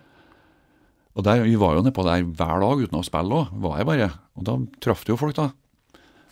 Og 1.13 1.25
der, 1.27 1.43
vi 1.45 1.55
var 1.62 1.77
jo 1.77 1.83
nedpå 1.85 2.03
der 2.07 2.25
hver 2.25 2.63
dag 2.63 2.83
uten 2.83 3.00
å 3.00 3.05
spille 3.05 3.43
òg, 3.43 3.53
var 3.63 3.79
jeg 3.79 3.89
bare. 3.89 4.09
Og 4.35 4.47
da 4.50 4.57
traff 4.83 5.05
du 5.05 5.13
jo 5.13 5.19
folk, 5.21 5.38
da. 5.38 5.51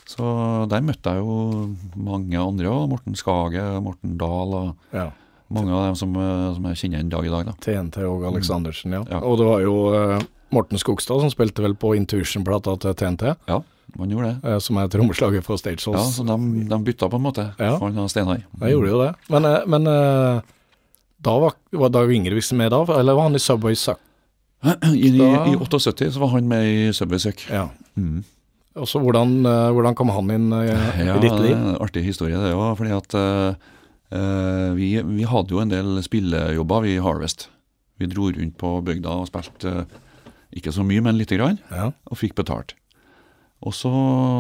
Så 0.10 0.26
der 0.72 0.84
møtte 0.84 1.14
jeg 1.14 1.22
jo 1.22 1.72
mange 1.96 2.40
andre 2.42 2.72
òg. 2.72 2.88
Morten 2.92 3.16
Skage, 3.16 3.64
Morten 3.86 4.18
Dahl 4.20 4.56
og 4.58 4.96
ja. 4.96 5.08
mange 5.54 5.76
av 5.78 5.86
dem 5.92 6.00
som, 6.02 6.16
eh, 6.18 6.48
som 6.58 6.70
jeg 6.72 6.82
kjenner 6.84 7.06
en 7.06 7.14
dag 7.14 7.28
i 7.30 7.34
dag. 7.38 7.52
da. 7.52 7.58
TNT 7.62 8.04
og 8.10 8.26
Aleksandersen, 8.34 8.98
ja. 8.98 9.04
Ja. 9.08 9.22
Og 9.22 9.40
det 9.40 9.48
var 9.48 9.64
jo 9.64 9.76
eh, 9.96 10.26
Morten 10.52 10.82
Skogstad 10.82 11.24
som 11.24 11.32
spilte 11.32 11.64
vel 11.64 11.78
på 11.80 11.94
Intuition-plata 11.96 12.76
til 12.82 12.98
TNT, 12.98 13.36
Ja, 13.48 13.62
man 14.00 14.10
gjorde 14.14 14.30
det. 14.32 14.50
eh, 14.52 14.60
som 14.64 14.78
er 14.78 14.88
trommeslager 14.92 15.42
for 15.46 15.58
Stage 15.60 15.84
Ja, 15.92 16.04
så 16.08 16.24
de, 16.28 16.38
de 16.70 16.80
bytta 16.88 17.10
på 17.12 17.20
en 17.20 17.26
måte. 17.26 17.48
Ja. 17.60 17.78
For 17.82 17.90
og 17.92 18.10
Steinar. 18.12 18.44
Jeg 18.62 18.76
gjorde 18.76 18.90
jo 18.94 19.02
det. 19.04 19.12
Men, 19.30 19.46
eh, 19.46 19.66
men 19.68 19.88
eh, 19.88 20.42
da 21.22 21.34
var, 21.44 21.54
var 21.72 21.90
Dag 21.94 22.12
Ingebrigtsen 22.14 22.58
med 22.58 22.72
da, 22.74 22.84
eller 23.00 23.14
var 23.18 23.28
han 23.30 23.36
i 23.36 23.42
Subway 23.44 23.76
Suck? 23.76 24.00
I, 24.94 25.10
i, 25.10 25.18
I 25.18 25.56
78 25.58 26.12
så 26.14 26.20
var 26.22 26.32
han 26.36 26.48
med 26.48 26.66
i 26.70 26.92
Subway 26.94 27.20
Suck. 27.20 27.44
Ja. 27.50 27.68
Mm. 27.98 28.24
Og 28.80 28.88
så 28.88 29.02
hvordan, 29.04 29.40
eh, 29.46 29.70
hvordan 29.76 29.96
kom 30.00 30.10
han 30.16 30.30
inn 30.32 30.52
i, 30.56 30.66
Ja, 30.70 31.18
i 31.18 31.22
ditt 31.24 31.34
det 31.36 31.46
liv? 31.50 31.56
en 31.58 31.76
artig 31.84 32.06
historie 32.06 32.38
det 32.40 32.54
òg. 32.56 32.70
Fordi 32.80 32.94
at 32.96 33.16
eh, 33.20 33.56
eh, 34.16 34.70
vi, 34.78 34.94
vi 35.04 35.26
hadde 35.28 35.52
jo 35.56 35.60
en 35.64 35.74
del 35.74 35.98
spillejobber 36.06 36.86
vi 36.86 36.96
i 36.96 37.02
Harvest. 37.04 37.50
Vi 38.00 38.08
dro 38.10 38.30
rundt 38.32 38.56
på 38.58 38.70
bygda 38.88 39.12
og 39.22 39.28
spilte 39.30 39.74
uh, 39.84 40.00
ikke 40.58 40.72
så 40.74 40.82
mye, 40.88 41.04
men 41.06 41.20
lite 41.20 41.38
grann, 41.38 41.60
Ja. 41.70 41.92
og 42.10 42.18
fikk 42.18 42.34
betalt. 42.40 42.74
Og 43.62 43.76
så 43.78 43.92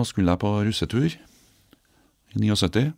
skulle 0.09 0.33
jeg 0.33 0.41
på 0.41 0.51
russetur 0.65 1.07
i 1.11 2.41
79. 2.41 2.91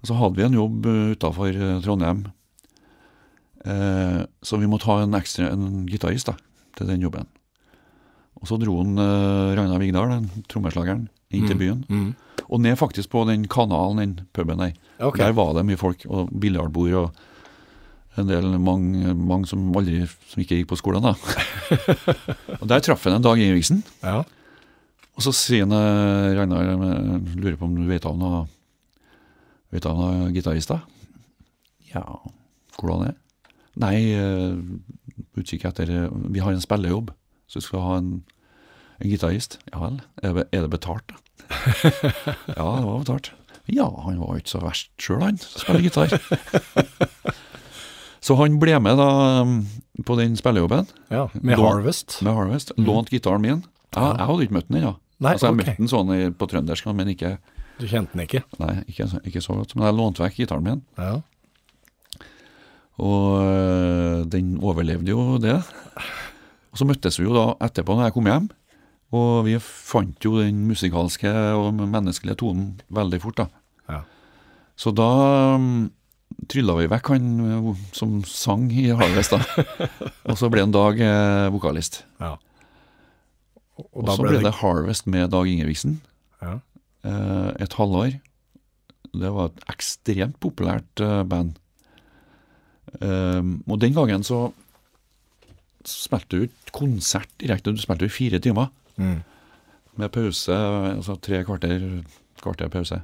Og 0.00 0.10
så 0.10 0.16
hadde 0.20 0.38
vi 0.38 0.46
en 0.46 0.58
jobb 0.58 0.86
utafor 1.16 1.56
Trondheim. 1.82 2.26
Eh, 3.66 4.20
så 4.42 4.58
vi 4.60 4.68
måtte 4.70 4.86
ha 4.90 5.02
en 5.02 5.16
ekstra 5.18 5.50
en 5.50 5.86
gitarist 5.90 6.30
da, 6.30 6.36
til 6.78 6.92
den 6.92 7.02
jobben. 7.02 7.26
Og 8.38 8.50
så 8.50 8.58
dro 8.60 8.78
han 8.82 9.00
eh, 9.00 9.54
Ragnar 9.58 9.82
Vigdal, 9.82 10.28
trommeslageren, 10.50 11.08
inn 11.34 11.48
til 11.48 11.58
byen. 11.58 11.82
Mm. 11.88 12.10
Og 12.46 12.62
ned 12.62 12.76
faktisk 12.78 13.10
på 13.10 13.24
den 13.26 13.48
kanalen, 13.50 13.98
den 13.98 14.28
puben 14.36 14.60
der. 14.62 14.76
Okay. 15.00 15.24
Der 15.24 15.34
var 15.34 15.56
det 15.56 15.66
mye 15.66 15.80
folk, 15.80 16.04
og 16.06 16.30
biljardbord 16.30 17.00
og 17.00 17.24
en 18.16 18.30
del 18.30 18.46
mange, 18.62 19.12
mange 19.12 19.48
som 19.50 19.64
aldri 19.76 20.04
som 20.06 20.40
ikke 20.40 20.60
gikk 20.60 20.70
på 20.70 20.78
skolen. 20.80 21.04
da. 21.04 21.16
og 22.60 22.68
Der 22.70 22.84
traff 22.84 23.04
han 23.04 23.18
en 23.18 23.26
Dag 23.26 23.40
Ingebrigtsen. 23.40 23.82
Ja. 24.04 24.22
Og 25.16 25.24
så 25.24 25.32
sier 25.32 25.64
han 25.64 25.72
eh, 25.72 26.34
Ragnar 26.36 26.68
eh, 26.74 27.14
lurer 27.40 27.56
på 27.56 27.66
om 27.68 27.76
du 27.76 27.86
vet 27.88 28.06
av 28.08 28.18
noe 28.20 28.44
Vet 29.74 29.86
av 29.88 29.98
noen 29.98 30.30
gitarister? 30.30 30.78
Ja, 31.90 32.04
hvordan 32.78 33.08
er 33.08 33.14
det? 33.16 33.54
Nei, 33.82 33.96
eh, 34.14 34.54
utkikk 35.36 35.66
etter 35.68 35.90
Vi 36.30 36.42
har 36.44 36.54
en 36.54 36.62
spillejobb, 36.62 37.10
så 37.50 37.60
du 37.60 37.64
skal 37.66 37.82
ha 37.82 37.96
en, 37.98 38.12
en 39.02 39.10
gitarist. 39.10 39.58
Ja 39.72 39.82
vel, 39.82 39.98
er 40.22 40.36
det, 40.38 40.44
er 40.54 40.64
det 40.64 40.70
betalt, 40.72 41.10
da? 41.10 41.18
ja, 42.54 42.62
det 42.62 42.86
var 42.86 43.02
betalt. 43.02 43.32
Ja, 43.66 43.88
han 44.04 44.20
var 44.22 44.38
ikke 44.38 44.54
så 44.54 44.62
verst 44.62 44.92
sjøl, 45.02 45.24
han, 45.24 45.40
som 45.42 45.64
spiller 45.64 45.82
gitar. 45.82 46.14
så 48.26 48.38
han 48.38 48.60
ble 48.62 48.78
med 48.86 49.02
da 49.02 49.10
på 50.06 50.18
den 50.20 50.38
spillejobben 50.38 50.86
ja. 51.10 51.26
Med 51.40 51.58
Harvest? 51.58 52.20
med 52.22 52.38
Harvest. 52.38 52.70
Lånt 52.78 53.10
gitaren 53.10 53.42
min. 53.42 53.66
Ja, 53.96 54.12
jeg 54.14 54.30
hadde 54.30 54.46
ikke 54.46 54.58
møtt 54.60 54.70
den 54.70 54.80
ennå. 54.84 54.94
Nei, 55.18 55.32
altså, 55.32 55.46
jeg 55.48 55.54
okay. 55.54 55.62
møtte 55.64 55.80
den 55.80 55.88
sånn 55.88 56.34
på 56.36 56.48
trøndersk, 56.50 56.88
men 56.92 57.08
ikke, 57.14 57.38
Du 57.80 57.86
kjente 57.88 58.12
den 58.12 58.24
ikke? 58.26 58.42
nei, 58.60 58.74
ikke, 58.88 59.06
ikke 59.28 59.40
så 59.44 59.56
godt. 59.56 59.74
Men 59.76 59.86
jeg 59.88 59.96
lånte 59.96 60.22
vekk 60.24 60.36
gitaren 60.42 60.64
min, 60.66 60.82
Ja. 61.00 61.22
og 62.96 63.40
øh, 63.44 64.22
den 64.32 64.54
overlevde 64.64 65.10
jo 65.12 65.36
det. 65.42 65.56
Og 66.72 66.80
så 66.80 66.86
møttes 66.88 67.18
vi 67.20 67.26
jo 67.26 67.34
da 67.36 67.46
etterpå 67.66 67.96
når 67.96 68.08
jeg 68.08 68.14
kom 68.16 68.28
hjem, 68.30 68.46
og 69.16 69.44
vi 69.46 69.56
fant 69.62 70.24
jo 70.24 70.38
den 70.40 70.64
musikalske 70.68 71.30
og 71.56 71.76
menneskelige 71.78 72.38
tonen 72.42 72.74
veldig 72.92 73.20
fort. 73.22 73.36
da. 73.44 73.46
Ja. 73.92 74.00
Så 74.76 74.92
da 74.96 75.06
um, 75.56 75.86
trylla 76.50 76.74
vi 76.80 76.88
vekk 76.92 77.12
han 77.14 77.28
øh, 77.40 77.70
som 77.96 78.18
sang 78.28 78.66
i 78.72 78.88
Harvest, 78.96 79.32
da. 79.32 79.40
og 80.28 80.36
så 80.40 80.50
ble 80.52 80.64
en 80.66 80.74
Dag 80.74 81.00
eh, 81.00 81.48
vokalist. 81.54 82.02
ja. 82.20 82.36
Og, 83.76 83.88
Og 83.92 84.12
så 84.16 84.24
ble 84.24 84.40
det 84.44 84.54
Harvest 84.62 85.06
med 85.06 85.30
Dag 85.34 85.48
Ingebrigtsen. 85.50 86.00
ja. 86.42 86.58
eh, 87.04 87.50
et 87.60 87.76
halvår. 87.76 88.18
Det 89.16 89.32
var 89.32 89.50
et 89.50 89.64
ekstremt 89.72 90.38
populært 90.40 91.00
eh, 91.00 91.22
band. 91.28 91.56
Um, 93.00 93.58
og 93.66 93.80
den 93.82 93.92
gangen 93.96 94.22
så 94.24 94.52
spilte 95.86 96.38
du 96.38 96.46
ikke 96.46 96.72
konsert 96.76 97.28
direkte, 97.40 97.74
du 97.74 97.82
spilte 97.82 98.08
i 98.08 98.12
fire 98.12 98.38
timer. 98.42 98.70
Mm. 98.96 99.20
Med 99.96 100.12
pause, 100.14 100.54
altså 100.54 101.16
tre 101.20 101.42
kvarter, 101.44 101.82
kvarter 102.42 102.70
pause. 102.72 103.00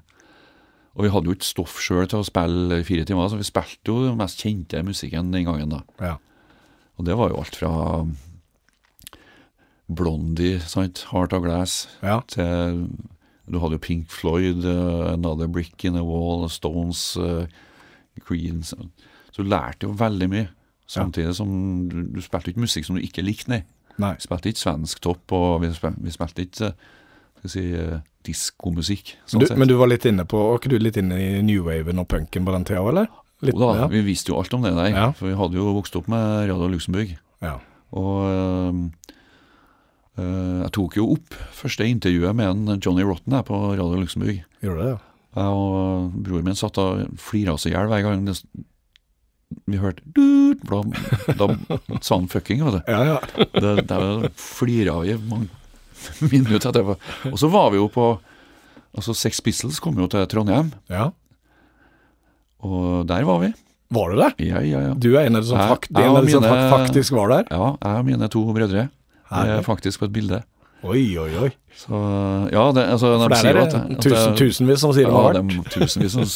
Og 0.94 1.06
vi 1.06 1.12
hadde 1.12 1.30
jo 1.30 1.36
ikke 1.36 1.48
stoff 1.48 1.78
sjøl 1.80 2.08
til 2.10 2.20
å 2.20 2.26
spille 2.26 2.80
i 2.80 2.86
fire 2.86 3.04
timer, 3.08 3.30
så 3.32 3.38
vi 3.40 3.48
spilte 3.48 3.88
jo 3.92 4.02
den 4.06 4.18
mest 4.20 4.42
kjente 4.42 4.82
musikken 4.84 5.32
den 5.32 5.46
gangen. 5.48 5.72
da. 5.72 5.82
Ja. 6.00 6.16
Og 6.98 7.08
det 7.08 7.16
var 7.16 7.32
jo 7.32 7.40
alt 7.40 7.56
fra 7.56 7.72
Blondie, 9.94 10.58
sant, 10.60 11.04
Heart 11.12 11.32
of 11.38 11.42
Glass, 11.44 11.88
Ja. 12.02 12.20
til 12.28 12.88
Du 13.50 13.58
hadde 13.58 13.74
jo 13.74 13.78
Pink 13.82 14.10
Floyd, 14.10 14.64
uh, 14.64 15.12
Another 15.12 15.48
Brick 15.48 15.84
in 15.84 15.96
a 15.96 16.02
Wall, 16.06 16.48
Stones, 16.48 17.16
uh, 17.16 17.44
Creedence 18.20 18.74
Så 19.32 19.42
du 19.42 19.48
lærte 19.50 19.82
jo 19.88 19.92
veldig 19.98 20.28
mye. 20.30 20.48
Samtidig 20.86 21.34
som 21.36 21.88
du, 21.88 22.02
du 22.14 22.20
spilte 22.22 22.50
ikke 22.52 22.60
musikk 22.62 22.84
som 22.86 22.96
du 22.96 23.02
ikke 23.02 23.22
likte, 23.24 23.48
nei. 23.48 23.62
Nei. 23.98 24.14
Vi 24.16 24.26
spilte 24.26 24.48
ikke 24.52 24.62
svensk 24.62 25.00
topp, 25.04 25.32
og 25.32 25.60
vi 25.62 25.72
spilte, 25.74 26.00
vi 26.04 26.10
spilte 26.14 26.42
ikke 26.46 26.70
uh, 26.70 26.72
skal 27.42 27.50
si, 27.50 27.64
diskomusikk. 28.28 29.16
Men 29.18 29.32
Sånn 29.32 29.42
du, 29.42 29.54
men 29.58 29.68
du 29.72 29.74
var 29.80 29.90
litt 29.90 30.04
inne 30.06 30.24
på 30.28 30.38
Var 30.38 30.60
ikke 30.60 30.70
du 30.70 30.78
litt 30.78 30.96
inne 31.00 31.18
i 31.18 31.42
new 31.42 31.64
waven 31.66 31.98
og 32.02 32.06
punken 32.12 32.46
på 32.46 32.54
den 32.54 32.64
tida, 32.68 32.84
eller? 32.92 33.08
Litt, 33.42 33.56
da, 33.58 33.72
ja. 33.80 33.86
Vi 33.90 34.04
visste 34.06 34.30
jo 34.30 34.38
alt 34.38 34.54
om 34.54 34.62
det 34.62 34.70
der, 34.76 34.92
Ja. 34.94 35.08
for 35.18 35.26
vi 35.26 35.34
hadde 35.34 35.58
jo 35.58 35.72
vokst 35.74 35.96
opp 35.98 36.06
med 36.12 36.48
Radio 36.48 36.68
Luxembourg. 36.70 37.16
ja. 37.42 37.58
Og 37.92 38.22
øh, 38.24 38.76
jeg 40.18 40.72
tok 40.76 40.96
jo 40.98 41.06
opp 41.14 41.36
første 41.56 41.86
intervjuet 41.88 42.36
med 42.36 42.50
en 42.68 42.80
Johnny 42.84 43.04
Rotten 43.06 43.32
her 43.32 43.44
på 43.48 43.56
Radio 43.72 43.96
Luxembourg. 44.00 44.42
Gjorde 44.60 44.82
det, 44.84 44.90
ja. 44.92 44.98
Jeg 45.32 45.54
og 45.56 46.10
broren 46.26 46.44
min 46.50 46.58
satt 46.58 46.76
og 46.82 47.06
flira 47.16 47.54
oss 47.56 47.64
i 47.64 47.72
hjel 47.72 47.88
hver 47.88 48.02
gang 48.04 48.26
det, 48.26 48.34
vi 49.68 49.78
hørte 49.80 50.04
dut, 50.16 50.60
Da, 50.68 50.78
da 51.40 51.98
sa 52.04 52.18
han 52.18 52.28
fucking, 52.28 52.60
vet 52.66 52.76
du. 52.78 52.92
Ja, 52.92 53.00
ja. 53.14 53.46
Det, 53.56 53.72
det 53.88 54.32
flira 54.36 54.98
vi 55.04 55.16
mange 55.30 55.48
minutter 56.28 56.68
etterpå. 56.72 56.98
Og 57.32 57.38
så 57.40 57.48
var 57.52 57.70
vi 57.72 57.80
jo 57.80 57.88
på 57.92 58.10
Altså 58.92 59.14
Sex 59.16 59.40
Pistols 59.40 59.78
kom 59.80 59.96
jo 59.96 60.04
til 60.12 60.26
Trondheim, 60.28 60.66
ja. 60.92 61.06
og 62.60 63.06
der 63.08 63.24
var 63.24 63.38
vi. 63.40 63.48
Var 63.92 64.10
du 64.12 64.18
der? 64.20 64.34
Ja, 64.44 64.60
ja, 64.60 64.80
ja. 64.88 64.92
Du 64.92 65.14
er 65.16 65.26
en 65.30 65.36
av 65.38 65.44
de 65.44 65.48
som, 65.48 65.56
fakt, 65.56 65.88
jeg 65.92 66.04
en 66.10 66.16
av 66.18 66.26
de 66.26 66.32
som 66.34 66.44
mine- 66.44 66.68
faktisk 66.68 67.14
var 67.16 67.32
der? 67.32 67.46
Ja, 67.48 67.70
jeg 67.80 68.02
og 68.02 68.04
mine 68.10 68.28
to 68.32 68.42
brødre. 68.52 68.84
Det 69.32 69.58
er 69.58 69.64
faktisk 69.66 70.02
på 70.02 70.10
et 70.10 70.14
bilde. 70.14 70.42
Oi, 70.82 71.02
oi, 71.18 71.30
oi. 71.38 71.50
Så 71.78 71.98
ja, 72.50 72.62
det, 72.74 72.84
altså, 72.90 73.12
For 73.14 73.30
de 73.30 73.36
der 73.38 73.48
er 73.48 73.58
det, 73.58 73.62
at 73.62 73.74
at 73.78 74.02
tusen, 74.02 74.36
tusenvis 74.36 74.82
som 74.82 74.92
sier 74.96 75.06
det 75.06 75.14
var 75.14 75.28
hardt. 75.30 75.38
Ja, 75.38 75.62
det 75.62 75.62
er 75.62 75.86
tusenvis 75.86 76.16
som, 76.18 76.26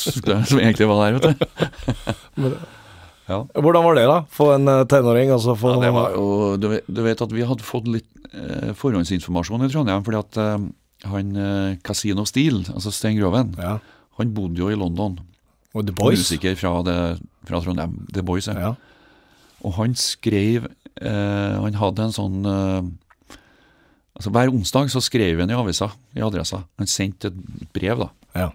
som 0.47 0.61
egentlig 0.63 0.87
var 0.89 1.03
der, 1.03 1.19
vet 1.19 1.27
du. 1.27 2.51
Ja. 3.27 3.41
Hvordan 3.55 3.85
var 3.85 3.97
det, 3.99 4.07
da? 4.07 4.19
For 4.31 4.55
en 4.55 4.71
eh, 4.71 4.85
tenåring? 4.87 5.33
Altså 5.35 5.57
for, 5.59 5.77
Ja, 5.77 5.89
det 5.89 5.95
var 5.97 6.15
og, 6.21 6.61
du, 6.63 6.69
vet, 6.71 6.87
du 6.87 7.03
vet 7.03 7.23
at 7.23 7.33
vi 7.35 7.47
hadde 7.47 7.67
fått 7.67 7.89
litt 7.91 8.29
eh, 8.31 8.71
forhåndsinformasjon 8.79 9.67
i 9.67 9.71
Trondheim, 9.73 10.05
fordi 10.07 10.21
at 10.21 10.39
eh, 10.43 10.67
han 11.11 11.33
eh, 11.43 11.73
Casino 11.87 12.27
Steel, 12.29 12.63
altså 12.71 12.93
Stein 12.95 13.19
Groven, 13.19 13.55
ja. 13.59 13.79
han 14.21 14.35
bodde 14.37 14.63
jo 14.63 14.71
i 14.71 14.79
London. 14.79 15.19
Og 15.75 15.89
The 15.89 15.97
Boys? 15.97 16.23
Musiker 16.23 16.55
fra, 16.57 16.77
det, 16.87 16.99
fra 17.49 17.61
Trondheim, 17.65 17.99
The 18.15 18.23
Boys. 18.27 18.47
Ja. 18.47 18.77
Og 19.67 19.75
han 19.81 19.97
skrev 19.99 20.69
eh, 20.69 21.57
Han 21.59 21.79
hadde 21.81 22.07
en 22.07 22.15
sånn 22.15 22.47
eh, 22.47 22.87
Altså 24.17 24.33
Hver 24.33 24.53
onsdag 24.55 24.93
så 24.93 25.03
skrev 25.05 25.43
han 25.43 25.51
i 25.53 25.57
avisa, 25.57 25.91
i 26.17 26.23
adressa. 26.25 26.63
Han 26.81 26.89
sendte 26.89 27.29
et 27.29 27.67
brev, 27.77 28.01
da. 28.01 28.07
Ja. 28.33 28.47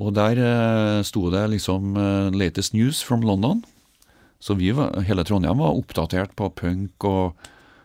Og 0.00 0.14
der 0.16 0.40
eh, 0.40 1.00
sto 1.04 1.26
det 1.34 1.42
liksom 1.52 1.98
eh, 2.00 2.30
'Latest 2.32 2.72
news 2.72 3.02
from 3.04 3.26
London'. 3.28 3.60
Så 4.40 4.54
vi 4.56 4.70
var, 4.72 4.94
hele 5.04 5.26
Trondheim 5.26 5.60
var 5.60 5.76
oppdatert 5.76 6.32
på 6.38 6.48
punk 6.56 7.04
og 7.04 7.36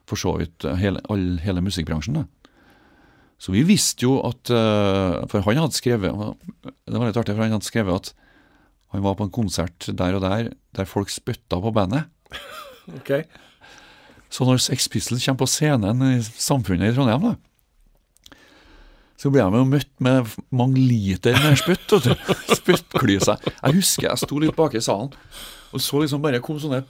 for 0.07 0.19
så 0.19 0.37
vidt 0.37 0.63
hele, 0.79 1.01
all, 1.09 1.39
hele 1.43 1.63
musikkbransjen. 1.65 2.21
Da. 2.21 2.23
Så 3.43 3.51
vi 3.51 3.65
visste 3.67 4.05
jo 4.05 4.19
at 4.23 4.51
eh, 4.53 5.23
For 5.27 5.43
han 5.43 5.59
hadde 5.65 5.75
skrevet 5.75 6.13
Det 6.63 6.95
var 6.95 7.09
litt 7.09 7.19
artig, 7.19 7.35
for 7.35 7.43
han 7.43 7.57
hadde 7.57 7.67
skrevet 7.67 7.99
at 7.99 8.13
han 8.93 9.03
var 9.05 9.17
på 9.19 9.27
en 9.27 9.33
konsert 9.33 9.89
der 9.89 10.17
og 10.17 10.23
der 10.23 10.51
der 10.73 10.89
folk 10.89 11.11
spytta 11.13 11.61
på 11.61 11.73
bandet. 11.75 12.09
Ok. 12.97 13.13
Så 14.27 14.43
når 14.43 14.57
Sex 14.59 14.89
Pistols 14.91 15.23
kommer 15.23 15.45
på 15.45 15.47
scenen 15.47 16.01
i 16.03 16.17
Samfunnet 16.19 16.91
i 16.91 16.95
Trondheim, 16.97 17.29
da, 17.29 18.33
så 19.15 19.31
ble 19.31 19.45
de 19.45 19.61
jo 19.61 19.67
møtt 19.69 19.91
med 20.03 20.33
mange 20.51 20.81
liter 20.83 21.37
med 21.45 21.55
spytt. 21.61 21.93
Spyttklyser. 22.59 23.39
Jeg 23.39 23.77
husker 23.77 24.09
jeg 24.09 24.19
sto 24.19 24.41
litt 24.43 24.57
bak 24.57 24.75
i 24.75 24.83
salen 24.83 25.13
og 25.73 25.81
så 25.81 26.03
liksom 26.03 26.21
bare 26.21 26.41
kom 26.43 26.59
sånne 26.61 26.83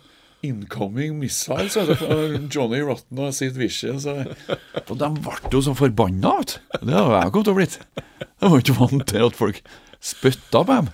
incoming 0.44 1.16
missiles 1.22 1.78
fra 1.78 2.18
Johnny 2.52 2.82
Rotten 2.84 3.22
og 3.24 3.32
Sid 3.36 3.56
Vicious. 3.56 4.08
Og, 4.12 4.34
og 4.84 4.98
de 5.00 5.10
ble 5.24 5.38
jo 5.54 5.62
så 5.64 5.76
forbanna, 5.78 6.34
vet 6.42 6.58
du. 6.58 6.82
Det 6.90 6.98
hadde 6.98 7.22
jeg 7.22 7.32
kommet 7.36 7.48
til 7.48 7.54
å 7.54 7.60
blitt. 7.62 7.78
Jeg 7.94 8.52
var 8.52 8.66
ikke 8.66 8.76
vant 8.82 9.06
til 9.14 9.28
at 9.30 9.40
folk 9.40 9.62
spytta 10.04 10.66
på 10.66 10.82
dem. 10.82 10.92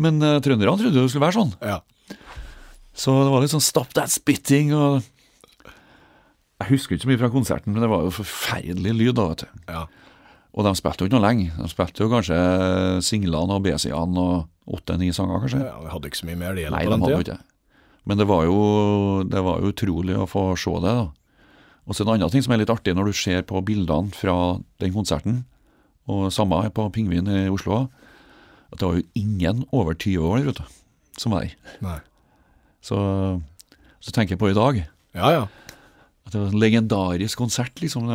Men 0.00 0.20
uh, 0.24 0.38
trønderne 0.42 0.78
trodde 0.80 0.96
det 0.96 1.08
skulle 1.12 1.26
være 1.28 1.36
sånn. 1.38 1.54
Ja. 1.60 1.80
Så 2.96 3.14
det 3.24 3.32
var 3.32 3.44
litt 3.44 3.52
sånn 3.52 3.64
'stop 3.64 3.92
that 3.96 4.12
spitting' 4.12 4.72
og 4.76 5.02
Jeg 6.60 6.68
husker 6.74 6.96
ikke 6.96 7.06
så 7.06 7.08
mye 7.08 7.20
fra 7.22 7.30
konserten, 7.32 7.72
men 7.72 7.80
det 7.80 7.88
var 7.88 8.02
jo 8.04 8.10
forferdelig 8.12 8.92
lyd 8.92 9.14
da, 9.16 9.28
vet 9.32 9.44
du. 9.46 9.60
ja. 9.72 9.86
Og 10.50 10.64
de 10.66 10.72
spilte 10.74 11.04
jo 11.04 11.06
ikke 11.06 11.14
noe 11.14 11.28
lenge. 11.28 11.52
De 11.54 11.68
spilte 11.70 12.02
jo 12.02 12.10
kanskje 12.10 12.36
singlene 13.06 13.54
og 13.54 13.62
B-sidene 13.62 14.18
og 14.18 14.74
åtte-ni 14.76 15.12
sanger, 15.14 15.38
kanskje. 15.44 15.60
ja. 15.62 15.76
Vi 15.78 15.92
hadde 15.92 16.10
ikke 16.10 16.18
så 16.18 16.26
mye 16.26 16.40
mer 16.40 16.56
det 16.58 16.64
gjelder 16.64 16.84
på 16.84 16.90
den 16.90 17.04
tida. 17.06 17.20
ikke. 17.20 17.38
Men 18.10 18.18
det 18.18 18.26
var 18.26 18.44
jo, 18.48 18.58
det 19.30 19.42
var 19.46 19.60
jo 19.62 19.70
utrolig 19.70 20.16
å 20.18 20.26
få 20.26 20.42
se 20.58 20.74
det. 20.82 20.94
da. 20.98 21.06
Og 21.86 21.94
så 21.94 22.02
en 22.02 22.12
annen 22.16 22.32
ting 22.34 22.42
som 22.42 22.52
er 22.52 22.60
litt 22.64 22.72
artig 22.74 22.96
når 22.98 23.10
du 23.10 23.12
ser 23.14 23.46
på 23.46 23.62
bildene 23.64 24.10
fra 24.10 24.34
den 24.82 24.92
konserten, 24.92 25.44
og 26.10 26.32
samme 26.34 26.58
på 26.74 26.88
Pingvin 26.92 27.30
i 27.30 27.48
Oslo, 27.48 27.84
at 28.70 28.78
det 28.78 28.86
var 28.86 28.98
jo 28.98 29.06
ingen 29.18 29.64
over 29.74 29.96
20 29.98 30.26
år 30.30 30.44
vet 30.46 30.60
du, 30.60 30.76
som 31.18 31.34
var 31.34 31.46
der. 31.46 32.02
Så, 32.86 32.96
så 34.00 34.14
tenker 34.14 34.36
jeg 34.36 34.42
på 34.42 34.50
i 34.52 34.56
dag. 34.56 34.78
Ja, 35.16 35.30
ja. 35.34 35.46
At 36.24 36.32
det 36.34 36.40
var 36.40 36.52
en 36.52 36.62
legendarisk 36.62 37.40
konsert, 37.40 37.74
liksom. 37.82 38.08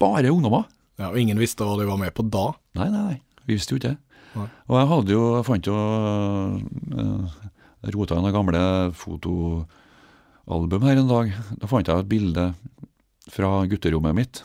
Bare 0.00 0.32
ungdommer. 0.32 0.66
ja. 1.00 1.10
Og 1.10 1.18
ingen 1.20 1.40
visste 1.40 1.64
hva 1.64 1.78
de 1.80 1.88
var 1.88 2.00
med 2.00 2.12
på 2.16 2.26
da. 2.28 2.50
Nei, 2.78 2.90
nei, 2.92 3.04
nei. 3.12 3.18
Vi 3.46 3.56
visste 3.56 3.74
jo 3.74 3.80
ikke 3.80 3.94
det. 3.94 4.20
Nei. 4.36 4.46
Og 4.68 4.76
jeg 4.76 4.88
hadde 4.92 5.14
jo, 5.14 5.24
jeg 5.38 5.46
fant 5.48 5.68
jo 5.70 5.76
uh, 7.00 7.36
Rota 7.94 8.18
i 8.18 8.20
noen 8.20 8.34
gamle 8.34 8.62
fotoalbum 8.98 10.84
her 10.88 11.00
en 11.00 11.10
dag. 11.10 11.32
Da 11.62 11.70
fant 11.70 11.88
jeg 11.88 12.04
et 12.04 12.10
bilde 12.10 12.50
fra 13.32 13.52
gutterommet 13.70 14.16
mitt. 14.18 14.42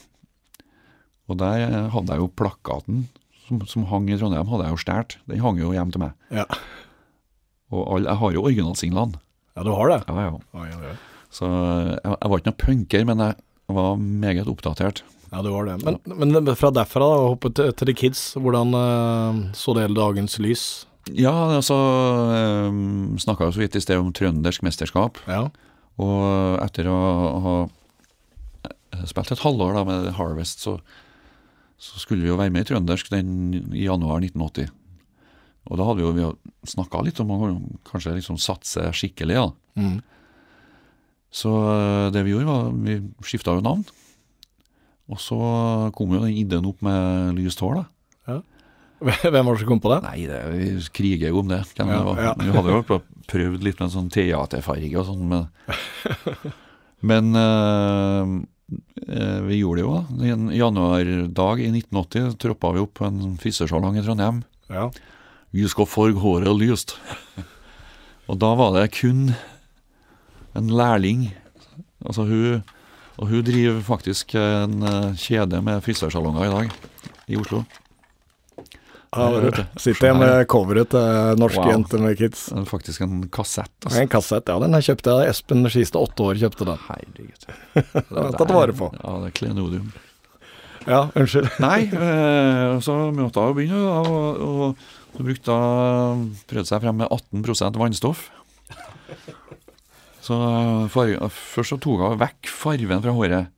Og 1.27 1.39
der 1.39 1.89
hadde 1.91 2.15
jeg 2.15 2.23
jo 2.23 2.31
plakaten 2.39 3.05
som, 3.47 3.61
som 3.69 3.87
hang 3.89 4.09
i 4.09 4.17
Trondheim, 4.19 4.49
hadde 4.51 4.67
jeg 4.67 4.75
jo 4.75 4.81
stjålet. 4.83 5.17
Den 5.29 5.43
hang 5.43 5.61
jo 5.61 5.73
hjem 5.75 5.93
til 5.93 6.03
meg. 6.03 6.17
Ja. 6.33 6.47
Og 7.71 7.85
all, 7.85 8.09
jeg 8.09 8.19
har 8.21 8.35
jo 8.35 8.43
originalsinglene. 8.45 9.21
Ja, 9.57 9.63
du 9.67 9.71
har 9.75 9.91
det? 9.91 10.01
Ja, 10.07 10.27
ja. 10.27 10.35
Oi, 10.59 10.67
oi, 10.75 10.91
oi. 10.91 10.97
Så 11.31 11.47
jeg, 11.47 12.11
jeg 12.11 12.31
var 12.31 12.41
ikke 12.41 12.51
noen 12.51 12.61
punker, 12.65 13.07
men 13.07 13.25
jeg 13.25 13.75
var 13.77 13.99
meget 13.99 14.51
oppdatert. 14.51 15.03
Ja, 15.31 15.39
du 15.45 15.51
har 15.53 15.67
det. 15.69 15.77
Men, 15.87 15.99
men 16.35 16.55
fra 16.59 16.73
derfra, 16.75 17.07
da, 17.07 17.27
hoppe 17.31 17.51
til, 17.55 17.71
til 17.79 17.87
The 17.87 17.95
Kids, 17.95 18.23
hvordan 18.35 18.75
eh, 18.75 19.43
så 19.55 19.75
det 19.75 19.85
hele 19.85 19.99
dagens 19.99 20.35
lys? 20.43 20.65
Ja, 21.17 21.33
altså 21.57 21.75
um, 22.69 23.17
Snakka 23.19 23.47
jo 23.47 23.53
så 23.55 23.63
vidt 23.63 23.77
i 23.79 23.81
sted 23.81 23.97
om 23.97 24.11
trøndersk 24.15 24.63
mesterskap. 24.67 25.17
Ja. 25.31 25.45
Og 26.01 26.59
etter 26.61 26.89
å 26.91 26.97
ha 27.45 27.55
spilt 29.07 29.31
et 29.33 29.41
halvår 29.41 29.79
da 29.79 29.85
med 29.87 30.11
Harvest, 30.17 30.65
så, 30.67 30.77
så 31.81 31.97
skulle 32.01 32.21
vi 32.21 32.29
jo 32.29 32.37
være 32.37 32.53
med 32.53 32.65
i 32.65 32.69
trøndersk 32.69 33.09
den, 33.09 33.31
i 33.73 33.87
januar 33.87 34.21
1980. 34.21 34.69
Og 35.69 35.77
da 35.77 35.87
hadde 35.87 36.13
vi 36.13 36.23
jo 36.23 36.31
snakka 36.69 37.01
litt 37.05 37.19
om 37.21 37.33
å 37.33 37.39
kanskje 37.89 38.15
liksom 38.17 38.37
satse 38.41 38.85
skikkelig, 38.97 39.37
da. 39.39 39.81
Mm. 39.81 39.97
Så 41.31 41.51
eh, 41.71 42.11
det 42.13 42.23
vi 42.27 42.35
gjorde, 42.35 42.49
var 42.49 42.69
vi 42.85 42.99
skifta 43.25 43.55
jo 43.57 43.65
navn. 43.65 43.83
Og 45.11 45.19
så 45.19 45.39
kom 45.95 46.13
jo 46.15 46.21
den 46.23 46.37
ideen 46.37 46.67
opp 46.69 46.83
med 46.85 47.35
Lyst 47.39 47.63
hår, 47.63 47.81
da. 47.81 47.87
Hvem 49.01 49.47
var 49.47 49.55
det 49.55 49.63
som 49.63 49.69
kom 49.71 49.81
på 49.81 49.89
det? 49.95 50.01
Nei, 50.05 50.17
det, 50.29 50.39
vi 50.53 50.65
kriger 50.93 51.31
jo 51.33 51.41
om 51.41 51.49
det. 51.49 51.63
Ja, 51.79 51.87
det 51.89 52.01
var. 52.05 52.19
ja. 52.21 52.33
Vi 52.37 52.53
hadde 52.53 52.75
jo 52.75 52.99
prøvd 53.31 53.65
litt 53.65 53.79
med 53.79 53.87
en 53.87 53.95
sånn 53.95 54.11
teaterfarge 54.13 55.01
og 55.01 55.07
sånn, 55.07 55.23
men, 55.31 55.47
men 57.09 57.41
eh, 57.41 58.35
vi 59.47 59.57
gjorde 59.59 59.81
det 59.81 59.83
jo. 59.83 59.93
da. 59.97 60.27
En 60.31 60.49
januardag 60.55 61.61
i 61.63 61.69
1980 61.71 62.37
troppa 62.39 62.71
vi 62.75 62.83
opp 62.83 62.93
på 62.99 63.07
en 63.07 63.35
frisørsalong 63.41 63.97
i 63.99 64.03
Trondheim. 64.05 64.43
Ja. 64.71 64.85
Vi 65.51 65.67
skal 65.67 65.89
farge 65.89 66.21
håret 66.23 66.55
lyst. 66.55 66.95
Og 68.31 68.39
da 68.39 68.53
var 68.55 68.77
det 68.77 68.93
kun 68.95 69.33
en 70.55 70.71
lærling. 70.71 71.31
Altså 72.05 72.23
hun 72.29 72.63
Og 73.21 73.27
hun 73.27 73.43
driver 73.45 73.81
faktisk 73.85 74.33
en 74.35 74.81
eh, 74.81 75.15
kjede 75.19 75.59
med 75.61 75.83
frisørsalonger 75.85 76.47
i 76.47 76.53
dag, 76.53 76.71
i 77.27 77.37
Oslo. 77.37 77.59
Ja, 79.11 79.63
sitter 79.75 80.07
jeg 80.07 80.15
med 80.21 80.45
coveret 80.47 80.93
til 80.93 81.39
Norske 81.41 81.59
Wow. 81.59 81.71
jenter 81.73 81.99
med 81.99 82.15
kids. 82.15 82.45
Det 82.47 82.61
faktisk 82.69 83.01
en 83.03 83.25
kassett. 83.27 83.73
Altså. 83.83 83.97
En 83.99 84.07
kassett, 84.07 84.47
ja, 84.47 84.55
den 84.63 84.77
kjøpte 84.87 85.15
jeg. 85.17 85.33
Espen 85.33 85.67
Skistad, 85.67 85.99
åtte 85.99 86.23
år, 86.29 86.39
kjøpte 86.39 86.67
den. 86.69 86.79
Herregud. 86.87 87.43
Den 87.75 88.21
er 88.23 88.37
tatt 88.39 88.53
vare 88.55 88.77
på. 88.77 88.87
Ja, 88.95 89.17
det 89.19 89.33
er 89.33 89.35
klenodium. 89.35 89.91
Ja, 90.87 91.01
unnskyld. 91.11 91.51
Nei, 91.67 91.81
eh, 91.91 92.79
så 92.81 92.95
måtte 93.11 93.43
jeg 93.49 93.57
begynne, 93.59 93.83
da, 93.83 93.99
og, 94.07 94.39
og 94.47 95.17
så 95.17 95.27
brukte 95.27 95.59
hun 95.59 96.23
prøvde 96.47 96.69
seg 96.71 96.85
frem 96.87 97.01
med 97.03 97.11
18% 97.11 97.81
vannstoff. 97.83 98.29
Så 100.23 100.37
eh, 100.39 100.85
farge, 100.93 101.31
først 101.35 101.75
så 101.75 101.81
tok 101.83 102.07
hun 102.07 102.21
vekk 102.21 102.47
fargen 102.47 103.03
fra 103.03 103.19
håret. 103.19 103.51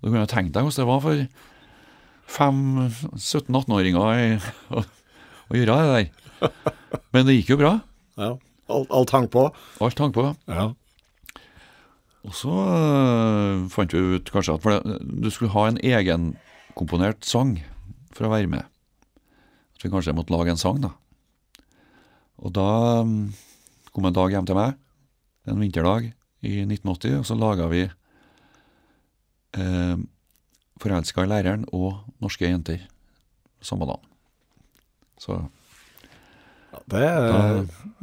Du 0.00 0.12
kunne 0.12 0.28
tenkt 0.28 0.52
deg 0.52 0.66
hvordan 0.68 0.84
det 0.84 0.92
var 0.92 1.00
for 1.08 1.24
17-18-åringer 2.30 4.00
å, 4.00 4.04
å 4.80 5.52
gjøre 5.56 5.76
det 5.76 5.90
der. 5.94 6.06
Men 7.14 7.26
det 7.28 7.36
gikk 7.40 7.50
jo 7.54 7.60
bra. 7.60 7.72
Ja. 8.20 8.30
Alt, 8.70 8.90
alt 8.94 9.10
hang 9.14 9.26
på. 9.32 9.42
Alt 9.82 9.98
hang 9.98 10.12
på. 10.14 10.24
Ja. 10.50 10.70
Og 12.26 12.36
så 12.36 12.52
øh, 12.52 13.68
fant 13.72 13.94
vi 13.94 13.98
ut 14.16 14.30
kanskje 14.32 14.54
at 14.58 14.64
det, 14.84 14.98
du 15.24 15.30
skulle 15.32 15.54
ha 15.54 15.66
en 15.68 15.80
egenkomponert 15.80 17.24
sang 17.26 17.56
for 18.14 18.28
å 18.28 18.32
være 18.34 18.50
med. 18.52 18.64
At 19.76 19.84
vi 19.84 19.92
kanskje 19.92 20.14
måtte 20.16 20.34
lage 20.34 20.52
en 20.52 20.60
sang, 20.60 20.80
da. 20.84 20.92
Og 22.40 22.52
da 22.56 22.68
mm, 23.08 23.32
kom 23.94 24.08
en 24.08 24.16
dag 24.16 24.32
hjem 24.32 24.48
til 24.48 24.58
meg, 24.58 24.76
en 25.48 25.60
vinterdag 25.60 26.10
i 26.44 26.62
1980, 26.64 27.18
og 27.20 27.26
så 27.28 27.36
laga 27.36 27.68
vi 27.72 27.82
eh, 29.56 29.96
'Forelska 30.80 31.24
i 31.24 31.28
læreren' 31.28 31.66
og 31.76 32.00
'Norske 32.22 32.48
jenter' 32.48 32.86
samme 33.60 33.86
dag. 33.86 34.00
Så 35.20 35.42
Det, 36.90 37.02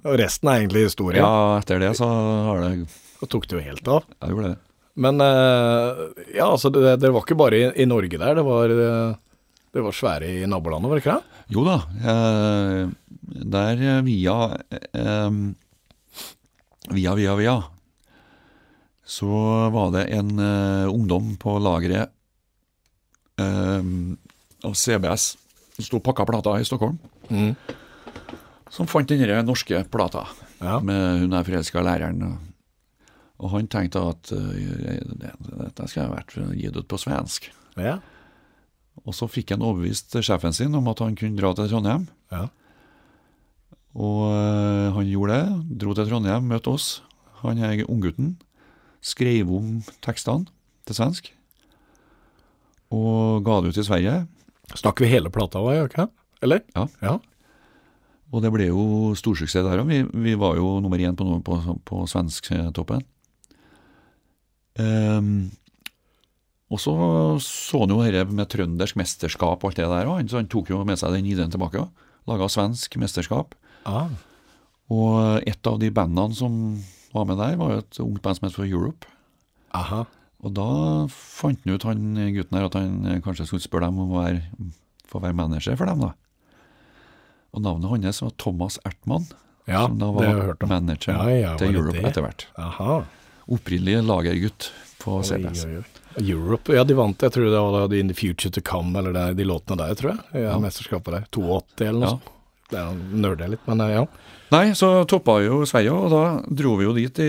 og 0.06 0.20
resten 0.20 0.50
er 0.50 0.60
egentlig 0.62 0.84
historie. 0.88 1.18
ja, 1.20 1.58
etter 1.60 1.80
det 1.80 1.96
så 1.98 2.06
har 2.08 2.62
det 2.62 2.88
Så 3.20 3.26
tok 3.28 3.48
det 3.48 3.56
jo 3.58 3.64
helt 3.66 3.88
av. 3.88 4.04
Jeg 4.22 4.30
gjorde 4.30 4.50
det. 4.52 4.58
Men 4.96 5.22
eh, 5.22 6.02
ja, 6.36 6.46
altså, 6.52 6.70
det, 6.70 7.00
det 7.02 7.10
var 7.14 7.22
ikke 7.26 7.38
bare 7.38 7.58
i, 7.58 7.82
i 7.82 7.86
Norge 7.86 8.18
der. 8.18 8.36
Det 8.36 8.44
var, 8.46 8.70
eh, 8.70 9.16
det 9.74 9.82
var 9.84 9.92
svære 9.92 10.30
i 10.44 10.46
nabolandet, 10.46 10.90
var 10.90 10.96
det 11.00 11.04
ikke 11.06 11.16
det? 11.18 11.24
Jo 11.56 11.64
da. 11.66 11.78
Eh, 12.12 12.90
der 13.56 13.82
eh, 13.82 14.02
via 14.06 14.38
eh, 14.94 15.32
Via, 16.94 17.16
via, 17.16 17.36
via 17.36 17.58
så 19.08 19.28
var 19.72 19.92
det 19.96 20.06
en 20.12 20.38
eh, 20.40 20.88
ungdom 20.92 21.38
på 21.40 21.58
lageret 21.64 22.12
av 23.40 24.74
CBS 24.76 25.38
som 25.78 25.86
sto 25.86 26.00
og 26.00 26.04
pakka 26.08 26.26
plater 26.26 26.60
i 26.62 26.66
Stockholm, 26.66 26.98
Mm. 27.30 27.56
som 28.70 28.88
fant 28.88 29.08
denne 29.08 29.44
norske 29.46 29.84
plata 29.92 30.28
Ja. 30.62 30.80
med 30.80 31.20
hun 31.22 31.34
er 31.34 31.44
forelska 31.44 31.82
læreren. 31.84 32.24
og- 32.24 32.38
Og 33.40 33.52
han 33.52 33.68
tenkte 33.68 33.98
at 34.10 34.32
eh, 34.32 35.00
dette 35.20 35.88
skal 35.88 36.08
jeg 36.08 36.12
vært 36.12 36.58
gitt 36.58 36.76
ut 36.76 36.88
på 36.88 36.98
svensk. 36.98 37.50
Ja. 37.78 38.00
Og 39.06 39.14
så 39.14 39.28
fikk 39.30 39.52
han 39.52 39.60
overbevist 39.62 40.10
sjefen 40.24 40.52
sin 40.52 40.74
om 40.74 40.88
at 40.88 40.98
han 40.98 41.16
kunne 41.16 41.38
dra 41.38 41.54
til 41.54 41.68
Trondheim. 41.70 42.08
Ja. 42.32 42.48
Og 43.96 44.32
øh, 44.34 44.92
han 44.96 45.06
gjorde 45.06 45.30
det. 45.38 45.78
Dro 45.78 45.94
til 45.94 46.08
Trondheim, 46.10 46.48
møtte 46.50 46.68
oss. 46.68 47.02
Han 47.44 47.60
er 47.60 47.86
unggutten. 47.88 48.38
Skrev 49.04 49.52
om 49.56 49.84
tekstene 50.02 50.48
til 50.88 50.96
svensk. 50.96 51.32
Og 52.96 53.44
ga 53.46 53.60
det 53.62 53.74
ut 53.74 53.82
i 53.82 53.86
Sverige. 53.86 54.22
Snakker 54.76 55.06
vi 55.06 55.12
hele 55.12 55.32
plata 55.34 55.60
òg, 55.64 55.88
ikke? 55.90 56.08
Eller? 56.44 56.64
Ja. 56.76 56.88
ja. 57.02 57.18
Og 58.32 58.44
det 58.44 58.52
ble 58.54 58.68
jo 58.70 59.14
storsuksess 59.18 59.66
der 59.66 59.84
òg. 59.84 59.92
Vi, 59.92 60.02
vi 60.28 60.36
var 60.40 60.60
jo 60.60 60.78
nummer 60.84 61.00
én 61.00 61.16
på, 61.18 61.28
på, 61.44 61.78
på 61.88 62.02
svensktoppen. 62.12 63.06
Um, 64.78 65.50
og 66.70 66.82
så 66.84 66.94
så 67.42 67.80
han 67.82 67.94
jo 67.94 68.04
dette 68.04 68.36
med 68.36 68.50
trøndersk 68.52 68.98
mesterskap 69.00 69.64
og 69.64 69.72
alt 69.72 69.80
det 69.80 69.88
der 69.88 70.12
òg, 70.12 70.28
så 70.28 70.42
han 70.42 70.50
tok 70.52 70.70
jo 70.74 70.84
med 70.86 71.00
seg 71.00 71.16
den 71.16 71.30
ideen 71.30 71.54
tilbake. 71.54 71.86
Laga 72.28 72.50
svensk 72.52 73.00
mesterskap. 73.00 73.56
Ah. 73.88 74.12
Og 74.92 75.48
et 75.48 75.68
av 75.68 75.80
de 75.80 75.90
bandene 75.96 76.36
som 76.36 76.78
var 77.16 77.28
med 77.28 77.40
der, 77.40 77.56
var 77.60 77.72
jo 77.72 77.84
et 77.86 78.00
ungt 78.04 78.22
band 78.24 78.40
som 78.40 78.50
het 78.50 78.56
For 78.56 78.68
Europe. 78.68 79.08
Aha. 79.76 80.04
Og 80.46 80.54
da 80.54 80.68
fant 81.10 81.60
han 81.66 81.74
ut, 81.74 81.86
han 81.88 82.04
gutten 82.36 82.58
her, 82.60 82.68
at 82.70 82.78
han 82.78 83.06
eh, 83.10 83.20
kanskje 83.26 83.48
skulle 83.50 83.64
spørre 83.66 83.90
dem 83.90 84.00
om 84.04 84.12
å 84.14 84.22
være, 84.22 84.72
få 85.10 85.22
være 85.24 85.38
manager 85.38 85.78
for 85.80 85.90
dem, 85.90 86.04
da. 86.06 86.12
Og 87.58 87.64
navnet 87.66 88.06
hans 88.06 88.22
var 88.22 88.34
Thomas 88.38 88.78
Ertmann, 88.86 89.26
Ja, 89.68 89.88
som 89.88 89.98
da 90.00 90.12
var 90.14 90.54
manager 90.70 91.16
Ja, 91.16 91.30
ja, 91.34 91.54
var 91.56 91.62
til 91.64 91.76
Europe 91.80 92.04
etter 92.06 92.24
hvert. 92.24 92.46
Opprinnelig 93.48 94.04
lagergutt 94.06 94.70
på 95.02 95.22
CBS. 95.26 95.66
Oi, 95.66 95.78
oi, 95.80 95.82
oi. 95.82 95.94
Europe, 96.18 96.74
ja 96.74 96.84
de 96.88 96.96
vant, 96.98 97.22
jeg 97.22 97.34
tror 97.34 97.50
det 97.54 97.60
var 97.62 97.94
In 97.94 98.10
the 98.10 98.16
Future 98.18 98.52
To 98.54 98.62
Come, 98.66 98.98
eller 99.00 99.14
det, 99.14 99.26
de 99.38 99.46
låtene 99.46 99.78
der, 99.80 99.98
tror 99.98 100.14
jeg. 100.16 100.44
Ja. 100.48 100.56
Mesterskapet 100.62 101.14
der. 101.14 101.28
82 101.34 101.86
eller 101.88 102.00
noe 102.02 102.14
sånt. 102.16 102.32
Det 102.68 102.80
er 102.82 102.98
nerder 103.24 103.52
litt, 103.54 103.64
men 103.70 103.84
eh, 103.86 103.94
ja. 103.96 104.06
Nei, 104.48 104.72
så 104.80 105.04
toppa 105.10 105.42
jo 105.44 105.66
Sverige, 105.68 105.92
og 105.92 106.14
da 106.14 106.22
dro 106.56 106.78
vi 106.80 106.86
jo 106.86 106.94
dit 106.96 107.20
i 107.20 107.28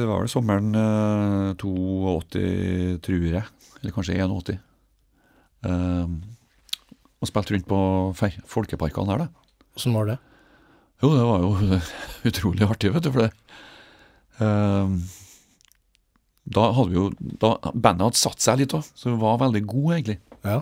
Det 0.00 0.06
var 0.08 0.24
vel 0.24 0.30
sommeren 0.30 0.74
eh, 0.74 1.52
82, 1.54 2.98
tror 3.04 3.26
jeg. 3.28 3.44
Eller 3.78 3.94
kanskje 3.94 4.18
81. 4.18 4.58
Eh, 5.70 6.16
og 7.22 7.30
spilte 7.30 7.54
rundt 7.54 7.68
på 7.70 7.78
folkeparkene 8.50 9.14
her, 9.14 9.22
da. 9.22 9.28
Åssen 9.78 9.94
var 9.94 10.10
det? 10.10 10.18
Jo, 11.02 11.12
det 11.14 11.28
var 11.28 11.46
jo 11.46 11.78
utrolig 12.30 12.66
artig, 12.66 12.90
vet 12.94 13.06
du, 13.06 13.10
for 13.14 13.24
det 13.24 13.30
eh, 14.42 14.98
Da 16.58 16.66
hadde 16.74 16.90
vi 16.90 16.98
jo 16.98 17.08
da, 17.42 17.54
Bandet 17.70 18.08
hadde 18.08 18.22
satt 18.24 18.42
seg 18.42 18.64
litt 18.64 18.74
òg, 18.74 18.82
så 18.98 19.14
vi 19.14 19.22
var 19.22 19.38
veldig 19.44 19.62
gode, 19.62 20.00
egentlig. 20.00 20.18
Ja. 20.42 20.58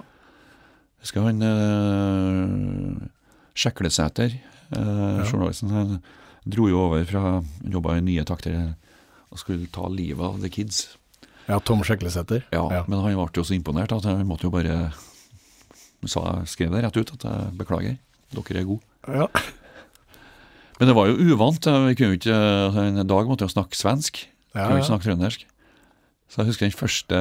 Husker 1.00 1.24
han 1.24 1.40
uh, 1.40 3.08
Sjeklesæter, 3.56 4.36
uh, 4.76 5.22
journalisten, 5.26 5.70
han 5.74 6.02
dro 6.46 6.68
jo 6.70 6.78
over 6.86 7.04
fra 7.04 7.42
Jobba 7.68 7.96
i 7.98 8.04
Nye 8.06 8.24
Takter 8.24 8.74
og 9.30 9.38
skulle 9.38 9.68
ta 9.70 9.86
livet 9.88 10.24
av 10.26 10.40
The 10.42 10.48
Kids. 10.50 10.96
ja 11.48 11.58
Tom 11.60 11.82
Sjeklesæter. 11.86 12.42
Ja, 12.52 12.64
Ja. 12.70 12.84
Men 12.88 13.00
han 13.04 13.14
ble 13.14 13.28
jo 13.36 13.44
så 13.46 13.54
imponert 13.54 13.92
at 13.92 14.04
han 14.04 14.26
måtte 14.26 14.44
jo 14.48 14.50
bare 14.54 14.92
sa, 16.06 16.42
skrev 16.48 16.72
det 16.72 16.82
rett 16.84 16.96
ut 16.96 17.12
at 17.14 17.24
jeg 17.28 17.56
beklager, 17.58 17.98
dere 18.32 18.60
er 18.60 18.64
gode. 18.64 18.82
Ja. 19.06 19.26
Men 20.80 20.88
det 20.88 20.96
var 20.96 21.10
jo 21.10 21.34
uvant. 21.34 21.66
eh, 21.66 21.86
Vi 21.90 21.94
kunne 21.94 22.14
jo 22.14 22.18
ikke, 22.18 22.34
altså, 22.34 22.80
En 22.88 23.06
dag 23.06 23.26
måtte 23.28 23.44
jeg 23.44 23.50
snakke 23.52 23.76
svensk, 23.76 24.26
Ja, 24.54 24.64
kunne 24.64 24.78
ja. 24.78 24.80
ikke 24.80 24.88
snakke 24.90 25.04
trøndersk. 25.10 25.46
Så 26.30 26.38
jeg 26.40 26.46
husker 26.46 26.66
den 26.66 26.78
første 26.78 27.18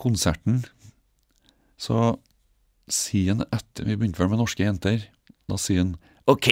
konserten. 0.00 0.64
Så 1.78 2.18
sier 2.90 3.34
han 3.34 3.44
etter 3.52 3.84
Vi 3.86 3.96
begynte 3.96 4.18
vel 4.20 4.28
med 4.32 4.38
norske 4.42 4.64
jenter. 4.66 5.06
Da 5.48 5.56
sier 5.60 5.84
han 5.84 5.94
OK, 6.24 6.48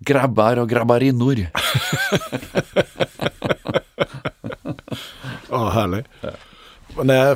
grabbar 0.00 0.56
og 0.62 0.70
grabbarinor. 0.70 1.42
Å, 5.50 5.60
herlig. 5.74 6.04
Men 6.96 7.10
det 7.10 7.16
er 7.18 7.34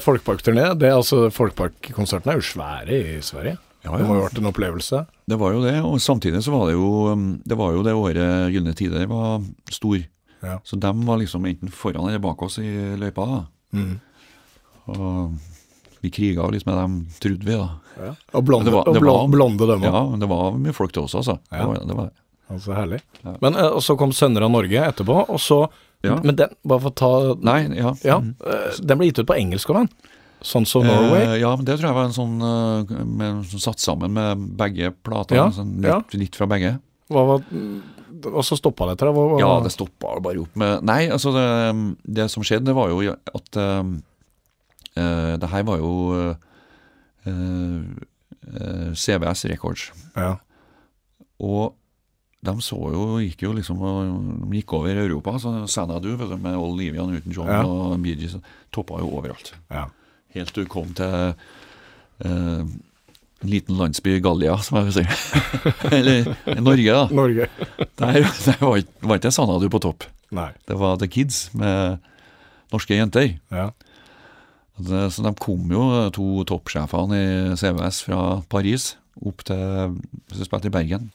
er 0.88 0.94
altså, 0.94 1.28
Folkparkkonsertene 1.34 2.32
er 2.32 2.40
jo 2.40 2.46
svære 2.48 2.96
i 2.96 3.20
Sverige. 3.24 3.58
Ja, 3.84 3.92
Det 3.98 4.06
må 4.08 4.16
jo 4.16 4.22
ha 4.22 4.28
vært 4.30 4.40
en 4.40 4.48
opplevelse. 4.48 5.02
Det 5.28 5.36
var 5.40 5.52
jo 5.52 5.60
det, 5.66 5.76
og 5.84 6.00
samtidig 6.00 6.40
så 6.46 6.54
var 6.54 6.70
det 6.70 6.78
jo 6.78 6.88
um, 7.12 7.26
Det 7.44 7.56
var 7.60 7.74
jo 7.76 7.82
det 7.84 7.92
året 7.92 8.52
Gylne 8.54 8.72
tider 8.72 9.04
var 9.10 9.44
stor. 9.68 10.00
Ja. 10.40 10.56
Så 10.64 10.76
dem 10.80 11.04
var 11.04 11.20
liksom 11.20 11.44
enten 11.44 11.68
foran 11.72 12.08
eller 12.08 12.22
bak 12.24 12.40
oss 12.46 12.56
i 12.62 12.70
løypa. 12.96 13.28
da. 13.28 13.44
Mm. 13.76 14.00
Og 14.96 15.36
vi 16.00 16.10
kriga 16.12 16.48
litt 16.52 16.64
med 16.68 16.76
dem, 16.80 16.96
trodde 17.20 17.44
vi, 17.44 17.60
da. 17.60 17.83
Ja. 17.98 18.14
Og 18.34 18.44
blonde, 18.44 18.64
Det 18.66 18.72
var- 18.74 18.84
det 18.84 18.96
og 18.96 19.02
blonde, 19.02 19.20
var- 19.20 19.28
blonde 19.36 19.66
dem 19.70 19.80
òg. 19.82 19.92
Ja, 19.92 20.04
men 20.10 20.20
det 20.20 20.28
var 20.28 20.52
mye 20.52 20.72
folk 20.74 20.92
til 20.92 21.02
oss, 21.04 21.14
altså. 21.14 21.38
Ja. 21.52 21.58
Det 21.58 21.66
var, 21.66 21.74
det 21.86 21.96
var 21.96 22.04
det. 22.10 22.12
Altså, 22.50 22.74
herlig. 22.76 23.00
Ja. 23.24 23.36
Men 23.40 23.54
eh, 23.56 23.68
og 23.70 23.80
så 23.82 23.96
kom 23.98 24.10
Sønner 24.12 24.42
av 24.44 24.50
Norge 24.50 24.80
etterpå, 24.92 25.28
og 25.28 25.38
så 25.40 25.68
Ja. 26.04 26.18
Men 26.22 26.36
den, 26.36 26.48
bare 26.66 26.80
for 26.80 26.90
å 26.90 26.94
ta 26.94 27.34
Nei, 27.40 27.62
ja. 27.78 27.94
Ja, 28.04 28.18
Mm. 28.20 28.34
eh, 28.44 28.76
den 28.84 28.98
ble 28.98 29.06
gitt 29.08 29.18
ut 29.20 29.26
på 29.26 29.36
engelsk 29.40 29.70
òg, 29.70 29.74
den. 29.76 29.88
Sånn 30.42 30.66
som 30.66 30.84
Norway. 30.84 31.22
Eh, 31.22 31.40
ja, 31.40 31.56
men 31.56 31.64
det 31.64 31.78
tror 31.80 31.88
jeg 31.88 31.94
var 31.94 32.04
en 32.04 32.12
sånn 32.12 32.42
eh, 32.44 33.04
med, 33.06 33.46
som 33.46 33.58
satt 33.58 33.78
sammen 33.80 34.12
med 34.12 34.36
begge 34.58 34.92
plater. 35.02 35.36
Ja, 35.36 35.48
sånn 35.50 35.82
ja. 35.82 35.96
litt, 36.02 36.14
litt 36.14 36.36
fra 36.36 36.46
begge. 36.46 36.78
Hva 37.08 37.26
var 37.26 37.44
Og 38.26 38.42
så 38.44 38.56
stoppa 38.56 38.86
det 38.86 38.96
etter 38.98 39.12
det? 39.12 39.40
Ja, 39.40 39.60
det 39.60 39.70
stoppa 39.72 40.18
bare 40.20 40.40
opp 40.40 40.54
med 40.56 40.82
Nei, 40.82 41.08
altså 41.08 41.32
det, 41.32 41.96
det 42.14 42.30
som 42.30 42.42
skjedde, 42.42 42.64
det 42.64 42.74
var 42.74 42.88
jo 42.88 43.00
at 43.12 43.56
uh, 43.56 43.82
uh, 44.96 45.36
Det 45.36 45.48
her 45.50 45.62
var 45.64 45.78
jo 45.78 45.90
eh, 46.30 46.34
CBS 48.94 49.44
Records. 49.50 49.88
Ja. 50.16 50.34
Og 51.40 51.74
de 52.44 52.52
så 52.60 52.76
jo, 52.92 53.04
gikk 53.24 53.40
jo 53.46 53.52
liksom 53.56 53.78
de 54.50 54.58
gikk 54.58 54.74
over 54.76 54.98
Europa. 55.00 55.38
Så 55.40 55.52
Sanadu 55.72 56.10
vet 56.20 56.28
du, 56.34 56.36
med 56.44 56.56
Olivia 56.60 57.06
Newton-John 57.08 57.48
Ja. 57.48 57.62
og 57.64 57.96
Bee 58.04 58.16
Gees 58.20 58.36
toppa 58.72 59.00
jo 59.00 59.08
overalt. 59.18 59.54
ja. 59.72 59.86
Helt 60.34 60.50
til 60.52 60.64
du 60.64 60.68
kom 60.68 60.88
til 60.98 61.06
eh, 62.26 62.64
en 62.66 63.48
liten 63.48 63.76
landsby, 63.78 64.16
Gallia, 64.20 64.56
som 64.58 64.80
jeg 64.80 64.88
vil 64.88 64.94
si. 64.96 65.04
Eller 65.94 66.26
Norge, 66.58 66.90
da. 66.90 67.04
Norge. 67.14 67.46
Der, 68.00 68.12
der 68.26 68.56
var 68.58 68.82
var 69.00 69.20
ikke 69.20 69.30
Sanadu 69.30 69.68
på 69.70 69.78
topp. 69.78 70.02
Nei. 70.34 70.48
Det 70.66 70.74
var 70.80 70.96
The 70.98 71.06
Kids 71.06 71.54
med 71.54 71.98
norske 72.74 72.98
jenter. 72.98 73.36
Ja. 73.54 73.68
Det, 74.74 75.04
så 75.14 75.22
de 75.22 75.30
kom 75.38 75.70
jo, 75.70 75.84
to 76.14 76.42
toppsjefene 76.50 77.18
i 77.18 77.58
CVS 77.58 78.00
fra 78.08 78.20
Paris, 78.50 78.94
opp 79.22 79.44
til 79.46 79.94
hvis 80.32 80.48
spilte 80.48 80.66
i 80.70 80.74
Bergen, 80.74 81.12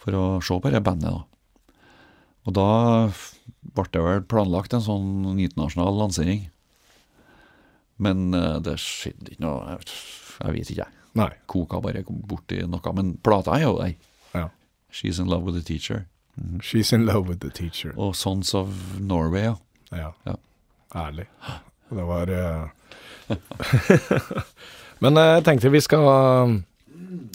for 0.00 0.16
å 0.16 0.24
se 0.44 0.56
på 0.56 0.72
det 0.72 0.80
bandet. 0.84 1.12
da. 1.12 1.26
Og 2.48 2.56
da 2.56 2.68
ble 3.76 3.84
det 3.92 4.02
vel 4.02 4.24
planlagt 4.26 4.74
en 4.74 4.84
sånn 4.84 5.36
internasjonal 5.36 6.00
lansering. 6.00 6.48
Men 8.02 8.32
eh, 8.34 8.56
det 8.64 8.78
skjedde 8.82 9.34
ikke 9.34 9.44
noe 9.44 9.76
Jeg, 9.76 10.54
vet 10.56 10.72
ikke, 10.72 10.86
jeg. 10.86 11.02
Nei. 11.18 11.28
Koka 11.46 11.78
bare 11.84 12.02
borti 12.08 12.62
noe. 12.66 12.94
Men 12.96 13.12
plata 13.22 13.58
er 13.58 13.66
jo 13.66 13.76
der. 13.78 13.92
Ja. 14.32 14.48
She's 14.90 15.20
in 15.20 15.28
love 15.30 15.44
with 15.46 15.54
the 15.54 15.62
teacher. 15.62 16.06
She's 16.64 16.90
in 16.92 17.04
love 17.06 17.28
with 17.28 17.44
the 17.44 17.50
teacher. 17.52 17.92
Og 18.00 18.16
Sons 18.16 18.54
of 18.58 18.72
Norway, 18.98 19.44
ja. 19.44 19.54
Ja. 19.92 20.10
Ja. 20.26 20.34
Ærlig. 20.96 21.28
Det 21.92 22.02
var 22.02 22.28
eh, 22.28 22.64
Men 24.98 25.16
eh, 25.16 25.34
jeg 25.36 25.44
tenkte 25.44 25.72
vi 25.72 25.82
skal 25.84 26.62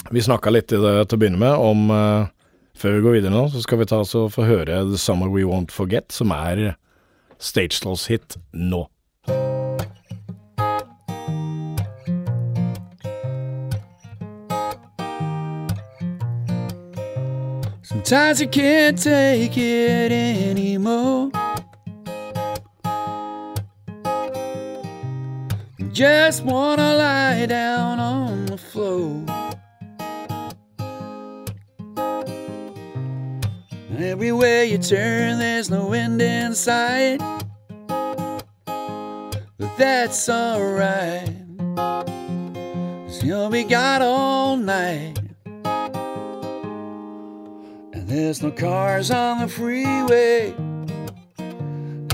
Vi 0.10 0.24
snakka 0.24 0.54
litt 0.54 0.74
i 0.74 0.82
det 0.82 0.96
til 1.06 1.18
å 1.18 1.22
begynne 1.22 1.42
med 1.42 1.62
om 1.62 1.94
eh, 1.94 2.34
Før 2.78 2.98
vi 2.98 3.06
går 3.06 3.18
videre 3.20 3.34
nå, 3.34 3.48
så 3.54 3.62
skal 3.62 3.82
vi 3.82 3.90
ta 3.90 4.02
oss 4.04 4.16
og 4.18 4.32
få 4.36 4.46
høre 4.50 4.84
The 4.90 5.00
Summer 5.02 5.30
We 5.34 5.46
Won't 5.46 5.74
Forget, 5.74 6.12
som 6.14 6.30
er 6.34 6.76
Stageloss 7.42 8.06
hit 8.10 8.38
nå. 8.54 8.86
Sometimes 17.82 18.42
you 18.42 18.48
can't 18.48 19.02
take 19.02 19.58
it 19.58 20.12
anymore. 20.12 21.32
Just 25.98 26.46
wanna 26.46 26.94
lie 26.94 27.48
down 27.48 28.00
on 28.00 28.46
the 28.46 28.56
floor. 28.56 29.26
Everywhere 33.98 34.64
you 34.66 34.78
turn, 34.78 35.40
there's 35.40 35.72
no 35.72 35.94
end 35.94 36.22
in 36.22 36.54
sight. 36.54 37.18
But 37.88 39.76
that's 39.80 40.30
alright. 40.30 41.34
Cause 41.76 43.24
you'll 43.24 43.50
be 43.50 43.64
got 43.64 44.04
all 44.04 44.56
night. 44.56 45.18
And 47.96 48.08
there's 48.08 48.44
no 48.44 48.52
cars 48.52 49.10
on 49.10 49.40
the 49.40 49.48
freeway. 49.48 50.54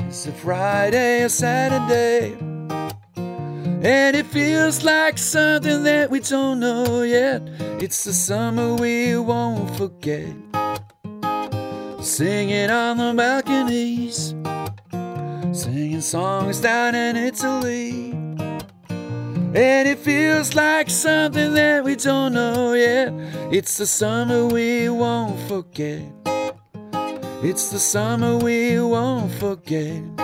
It's 0.08 0.26
a 0.26 0.32
Friday 0.32 1.24
or 1.24 1.28
Saturday. 1.28 2.53
And 3.86 4.16
it 4.16 4.26
feels 4.28 4.86
like 4.86 5.18
something 5.18 5.84
that 5.84 6.10
we 6.10 6.22
don't 6.22 6.62
know 6.62 7.02
yet. 7.02 7.42
It's 7.82 8.06
the 8.06 8.14
summer 8.14 8.76
we 8.76 9.18
won't 9.18 9.76
forget. 9.76 10.34
Singing 12.02 12.70
on 12.70 12.96
the 12.96 13.14
balconies, 13.14 14.36
singing 15.52 16.00
songs 16.00 16.62
down 16.62 16.96
in 16.96 17.18
Italy. 17.18 18.12
And 19.56 19.88
it 19.88 20.00
feels 20.00 20.56
like 20.56 20.90
something 20.90 21.54
that 21.54 21.84
we 21.84 21.98
don't 21.98 22.34
know 22.34 22.72
yet. 22.72 23.12
It's 23.52 23.78
the 23.78 23.86
summer 23.86 24.46
we 24.46 24.88
won't 24.88 25.38
forget. 25.50 26.02
It's 27.44 27.70
the 27.70 27.80
summer 27.80 28.38
we 28.38 28.80
won't 28.80 29.30
forget. 29.34 30.23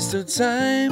Waste 0.00 0.14
of 0.14 0.26
time. 0.26 0.90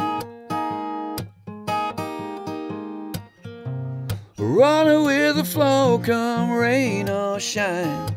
Rolling 4.37 5.07
with 5.07 5.37
the 5.37 5.45
flow, 5.45 5.99
come 5.99 6.51
rain 6.51 7.09
or 7.09 7.41
shine. 7.41 8.15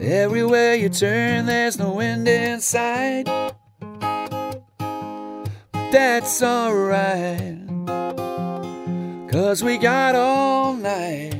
Everywhere 0.00 0.76
you 0.76 0.88
turn, 0.88 1.44
there's 1.44 1.78
no 1.78 2.00
end 2.00 2.26
in 2.26 2.62
sight. 2.62 3.26
That's 5.92 6.42
alright, 6.42 7.58
cause 9.30 9.62
we 9.62 9.76
got 9.76 10.14
all 10.14 10.72
night. 10.72 11.35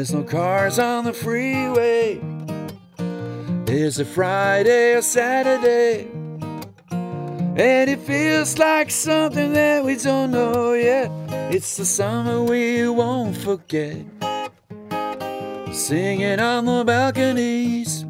There's 0.00 0.14
no 0.14 0.22
cars 0.22 0.78
on 0.78 1.04
the 1.04 1.12
freeway. 1.12 2.22
It's 3.66 3.98
a 3.98 4.04
Friday 4.06 4.94
or 4.94 5.02
Saturday. 5.02 6.08
And 6.90 7.90
it 7.90 7.98
feels 7.98 8.56
like 8.56 8.90
something 8.90 9.52
that 9.52 9.84
we 9.84 9.96
don't 9.96 10.30
know 10.30 10.72
yet. 10.72 11.10
It's 11.52 11.76
the 11.76 11.84
summer 11.84 12.42
we 12.42 12.88
won't 12.88 13.36
forget. 13.36 14.06
Singing 15.70 16.40
on 16.40 16.64
the 16.64 16.82
balconies, 16.86 18.06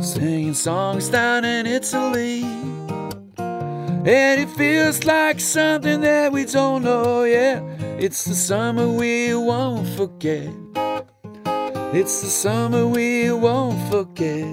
singing 0.00 0.54
songs 0.54 1.08
down 1.08 1.44
in 1.44 1.66
Italy. 1.66 2.42
And 3.36 4.40
it 4.40 4.50
feels 4.50 5.02
like 5.02 5.40
something 5.40 6.00
that 6.02 6.30
we 6.30 6.44
don't 6.44 6.84
know 6.84 7.24
yet. 7.24 7.60
It's 7.98 8.24
the 8.24 8.36
summer 8.36 8.86
we 8.86 9.34
won't 9.34 9.88
forget. 9.96 10.48
It's 11.98 12.20
the 12.20 12.28
summer 12.28 12.86
we 12.86 13.32
won't 13.32 13.80
forget. 13.90 14.44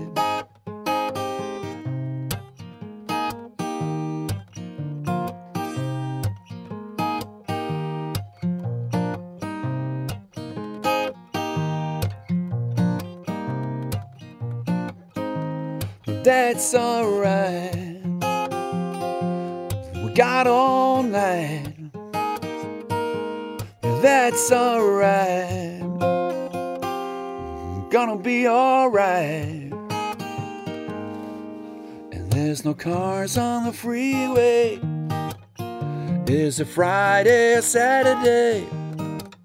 That's 16.23 16.73
alright. 16.73 18.05
We 20.01 20.13
got 20.13 20.47
all 20.47 21.03
night. 21.03 21.73
That's 24.01 24.49
alright. 24.49 25.62
Gonna 27.93 28.17
be 28.17 28.47
alright. 28.47 29.71
And 32.11 32.31
there's 32.31 32.65
no 32.65 32.73
cars 32.73 33.37
on 33.37 33.65
the 33.65 33.71
freeway. 33.71 34.79
It's 36.25 36.59
a 36.59 36.65
Friday 36.65 37.53
or 37.53 37.61
Saturday. 37.61 38.65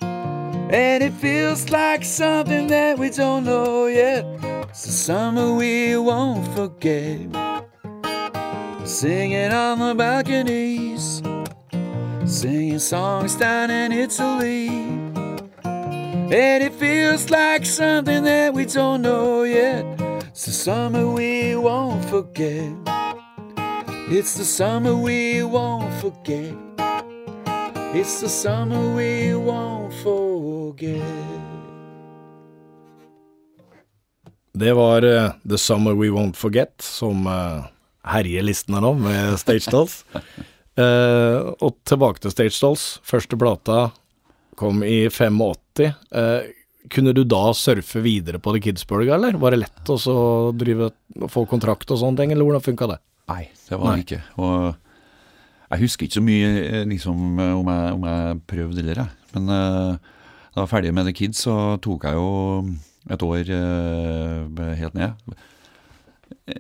And 0.01 1.05
it 1.05 1.13
feels 1.13 1.69
like 1.69 2.03
something 2.03 2.69
that 2.69 2.99
we 2.99 3.11
don't 3.11 3.45
know 3.45 3.87
yet. 3.87 4.25
It's 4.71 4.87
the 4.87 4.93
summer 4.93 5.53
we 5.53 5.99
won't 5.99 6.49
forget. 6.55 7.29
Singing 8.89 9.53
on 9.53 9.79
the 9.79 9.95
balconies, 9.95 11.21
singing 12.25 12.79
songs 12.79 13.35
down 13.35 13.71
in 13.71 13.93
Italy. 13.93 14.98
And 16.31 16.63
it 16.63 16.75
feels 16.75 17.31
like 17.31 17.65
something 17.65 18.23
that 18.25 18.53
we 18.53 18.67
don't 18.67 19.01
know 19.01 19.45
yet. 19.45 19.85
It's 20.29 20.45
the 20.45 20.53
summer 20.53 21.07
we 21.09 21.57
won't 21.57 22.05
forget. 22.05 22.69
It's 24.11 24.35
the 24.37 24.45
summer 24.45 24.95
we 24.95 25.43
won't 25.43 25.91
forget. 26.03 26.55
It's 27.95 28.21
the 28.21 28.29
summer 28.29 28.95
we 28.95 29.35
won't 29.35 29.95
forget. 30.03 31.03
Det 34.53 34.73
var 34.73 35.05
uh, 35.05 35.31
The 35.49 35.59
Summer 35.59 35.95
We 35.95 36.11
Won't 36.11 36.37
Forget, 36.37 36.83
som 36.83 37.27
uh, 37.27 37.65
herjer 38.05 38.43
listene 38.43 38.81
nå 38.85 38.93
med 39.01 39.39
Stage 39.41 39.71
Dolls. 39.71 40.05
Uh, 40.77 41.55
og 41.65 41.79
tilbake 41.89 42.21
til 42.21 42.31
Stage 42.31 42.59
Dolls. 42.61 43.01
Første 43.03 43.39
plata 43.39 43.89
kom 44.59 44.83
i 44.87 45.07
85. 45.11 45.87
Eh, 45.89 46.51
kunne 46.93 47.15
du 47.15 47.23
da 47.29 47.53
surfe 47.57 48.03
videre 48.05 48.41
på 48.43 48.55
The 48.55 48.63
Kids-bølga, 48.65 49.17
eller? 49.19 49.39
Var 49.41 49.55
det 49.55 49.63
lett 49.65 49.93
å 49.93 50.19
drive 50.57 50.91
få 51.31 51.45
kontrakt 51.51 51.91
og 51.93 52.01
sånne 52.01 52.23
ting, 52.23 52.35
eller 52.35 52.49
hvordan 52.49 52.65
funka 52.65 52.91
det? 52.95 52.99
Nei, 53.29 53.43
det 53.69 53.79
var 53.79 53.93
det 53.95 54.07
ikke. 54.07 54.21
Og 54.41 54.55
jeg 55.69 55.83
husker 55.85 56.09
ikke 56.09 56.19
så 56.19 56.25
mye 56.25 56.53
eh, 56.63 56.85
liksom, 56.89 57.25
om, 57.37 57.69
jeg, 57.69 57.97
om 57.99 58.07
jeg 58.09 58.39
prøvde 58.49 58.85
eller, 58.85 59.03
jeg. 59.03 59.17
Men 59.37 59.53
uh, 59.53 60.15
da 60.49 60.57
jeg 60.57 60.63
var 60.63 60.71
ferdig 60.71 60.95
med 60.97 61.11
The 61.11 61.15
Kids, 61.17 61.45
så 61.45 61.77
tok 61.85 62.09
jeg 62.09 62.17
jo 62.17 62.31
et 63.13 63.25
år 63.25 63.53
uh, 63.53 64.63
helt 64.81 64.97
ned. 64.97 65.37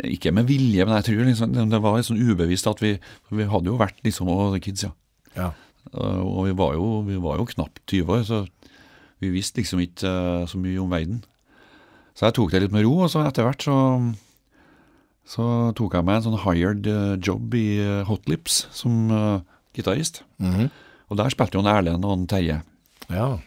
Ikke 0.04 0.32
med 0.36 0.48
vilje, 0.48 0.84
men 0.84 0.98
jeg 0.98 1.08
tror 1.08 1.24
liksom, 1.24 1.56
det 1.72 1.80
var 1.80 1.96
litt 1.96 2.08
sånn 2.08 2.20
ubevisst 2.20 2.68
at 2.68 2.80
vi 2.84 2.94
Vi 3.32 3.46
hadde 3.48 3.70
jo 3.70 3.80
vært 3.80 3.96
liksom 4.04 4.28
og 4.32 4.52
The 4.52 4.60
Kids, 4.64 4.84
ja. 4.84 4.92
Ja. 5.38 5.48
Uh, 5.92 6.22
og 6.22 6.46
vi 6.48 6.54
var, 6.58 6.76
jo, 6.76 7.00
vi 7.06 7.18
var 7.22 7.40
jo 7.40 7.48
knapt 7.48 7.82
20 7.86 8.14
år, 8.14 8.24
så 8.28 8.44
vi 9.22 9.32
visste 9.34 9.62
liksom 9.62 9.82
ikke 9.82 10.08
uh, 10.08 10.46
så 10.48 10.60
mye 10.60 10.80
om 10.82 10.92
verden. 10.92 11.20
Så 12.18 12.26
jeg 12.26 12.36
tok 12.38 12.52
det 12.52 12.64
litt 12.64 12.74
med 12.74 12.86
ro, 12.86 12.96
og 13.04 13.12
så 13.12 13.22
etter 13.26 13.46
hvert 13.46 13.62
så, 13.62 13.76
så 15.28 15.46
tok 15.78 15.98
jeg 15.98 16.06
meg 16.08 16.18
en 16.18 16.26
sånn 16.26 16.42
hired 16.42 16.88
uh, 16.90 17.14
job 17.16 17.54
i 17.54 17.68
Hotlips 18.08 18.66
som 18.74 19.06
som 19.08 19.46
gitarist. 19.78 20.24
Mhm. 20.42 20.70
Og 21.08 21.16
der 21.16 21.30
spilte 21.32 21.56
jo 21.56 21.64
Erlend 21.64 22.04
og 22.04 22.26
Terje. 22.28 22.62
ja. 23.08 23.38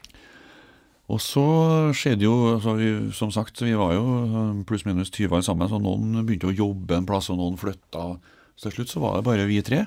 Og 1.11 1.19
så 1.19 1.43
skjedde 1.91 2.23
jo, 2.23 2.55
vi, 2.79 3.11
som 3.11 3.31
sagt, 3.35 3.59
vi 3.59 3.73
var 3.75 3.91
jo 3.97 4.63
pluss-minus 4.63 5.11
20 5.11 5.35
år 5.35 5.41
sammen, 5.43 5.67
så 5.67 5.75
noen 5.81 6.23
begynte 6.23 6.47
å 6.47 6.55
jobbe 6.55 6.95
en 6.95 7.05
plass, 7.05 7.27
og 7.29 7.35
noen 7.41 7.57
flytta. 7.59 8.15
Så 8.55 8.69
til 8.69 8.77
slutt 8.77 8.93
så 8.93 9.01
var 9.03 9.17
det 9.17 9.25
bare 9.27 9.47
vi 9.49 9.59
tre. 9.65 9.81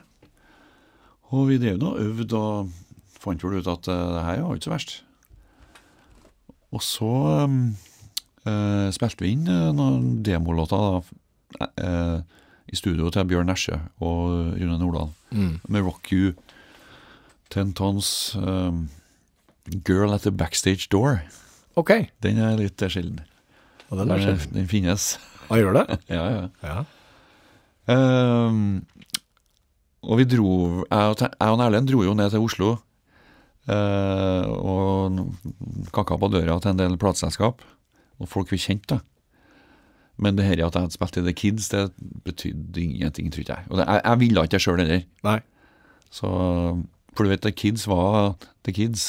Og 1.34 1.48
vi 1.50 1.56
drev 1.58 1.82
og 1.88 1.98
øvde, 1.98 2.38
og 2.38 2.70
fant 3.24 3.42
vel 3.42 3.58
ut 3.58 3.70
at 3.72 3.88
eh, 3.90 4.04
det 4.14 4.22
her 4.28 4.42
var 4.44 4.54
ikke 4.58 4.68
så 4.68 4.74
verst. 4.74 4.94
Og 6.74 6.82
så 6.84 7.10
eh, 8.46 8.88
spilte 8.94 9.24
vi 9.24 9.32
inn 9.34 9.46
eh, 9.50 9.68
noen 9.74 10.20
demolåter 10.26 11.02
eh, 11.80 12.18
i 12.70 12.78
studio 12.78 13.10
til 13.14 13.26
Bjørn 13.30 13.48
Nesje 13.50 13.78
og 14.04 14.54
Rune 14.58 14.78
Nordahl, 14.80 15.10
Mm. 15.34 15.56
med 15.68 15.82
Rock 15.82 16.12
You, 16.14 16.28
Ten 17.50 17.72
Tons, 17.74 18.36
um, 18.38 18.84
Girl 19.86 20.12
at 20.14 20.22
the 20.22 20.30
Backstage 20.30 20.86
Door. 20.92 21.24
Ok. 21.74 21.90
Den 22.22 22.38
er 22.38 22.54
litt 22.60 22.78
eh, 22.86 22.90
sjelden. 22.92 23.18
Og 23.90 23.98
den 23.98 24.12
er 24.14 24.22
sjelden. 24.22 24.52
Den 24.54 24.68
finnes. 24.70 25.08
Ah, 25.50 25.58
gjør 25.58 25.74
det? 25.80 25.98
Ja, 26.14 26.24
ja. 26.30 26.44
Ja. 26.62 26.84
Ehm, 27.90 28.84
og 30.04 30.20
vi 30.20 30.26
dro 30.28 30.50
Jeg 30.84 31.14
og, 31.14 31.22
jeg 31.22 31.54
og 31.54 31.62
Erlend 31.64 31.88
dro 31.90 32.02
jo 32.04 32.14
ned 32.16 32.30
til 32.32 32.44
Oslo 32.44 32.74
eh, 33.70 34.44
og 34.48 35.18
kakka 35.94 36.18
på 36.20 36.30
døra 36.32 36.58
til 36.60 36.74
en 36.74 36.80
del 36.82 36.98
plateselskap, 37.00 37.64
og 38.20 38.30
folk 38.30 38.52
vi 38.52 38.60
kjente. 38.60 39.00
Men 40.16 40.36
det 40.38 40.46
her 40.46 40.60
at 40.62 40.76
jeg 40.76 40.86
hadde 40.86 40.94
spilt 40.94 41.18
i 41.18 41.24
The 41.26 41.34
Kids, 41.34 41.68
det 41.72 41.88
betydde 42.24 42.82
ingenting, 42.82 43.32
tror 43.34 43.48
jeg. 43.48 43.66
Og 43.70 43.80
det, 43.80 43.86
jeg, 43.88 44.00
jeg 44.04 44.20
ville 44.20 44.44
ikke 44.44 44.54
det 44.54 44.62
sjøl 44.62 44.82
heller. 44.82 45.06
Nei. 45.26 45.38
Så, 46.14 46.28
for 47.16 47.26
du 47.26 47.32
vet, 47.32 47.42
The 47.42 47.50
Kids 47.50 47.88
var 47.90 48.36
The 48.62 48.74
Kids. 48.76 49.06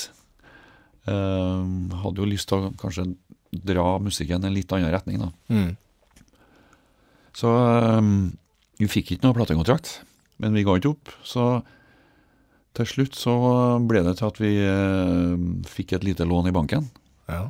Ehm, 1.06 1.92
hadde 2.02 2.24
jo 2.24 2.30
lyst 2.30 2.50
til 2.50 2.66
å 2.66 2.74
kanskje 2.82 3.12
dra 3.66 4.00
musikken 4.02 4.42
i 4.42 4.50
en 4.50 4.56
litt 4.56 4.74
annen 4.74 4.94
retning, 4.94 5.22
da. 5.22 5.30
Mm. 5.54 5.76
Så 7.36 7.52
um, 7.52 8.34
vi 8.80 8.90
fikk 8.90 9.14
ikke 9.14 9.28
noe 9.28 9.38
platekontrakt, 9.38 10.00
men 10.42 10.54
vi 10.58 10.64
ga 10.68 10.76
ikke 10.80 10.92
opp. 10.96 11.12
Så 11.24 11.46
til 12.76 12.90
slutt 12.90 13.16
så 13.16 13.34
ble 13.88 14.02
det 14.04 14.18
til 14.20 14.28
at 14.28 14.40
vi 14.42 14.52
eh, 14.60 15.36
fikk 15.72 15.94
et 15.96 16.04
lite 16.08 16.26
lån 16.28 16.50
i 16.52 16.56
banken 16.56 16.90
Ja. 17.32 17.50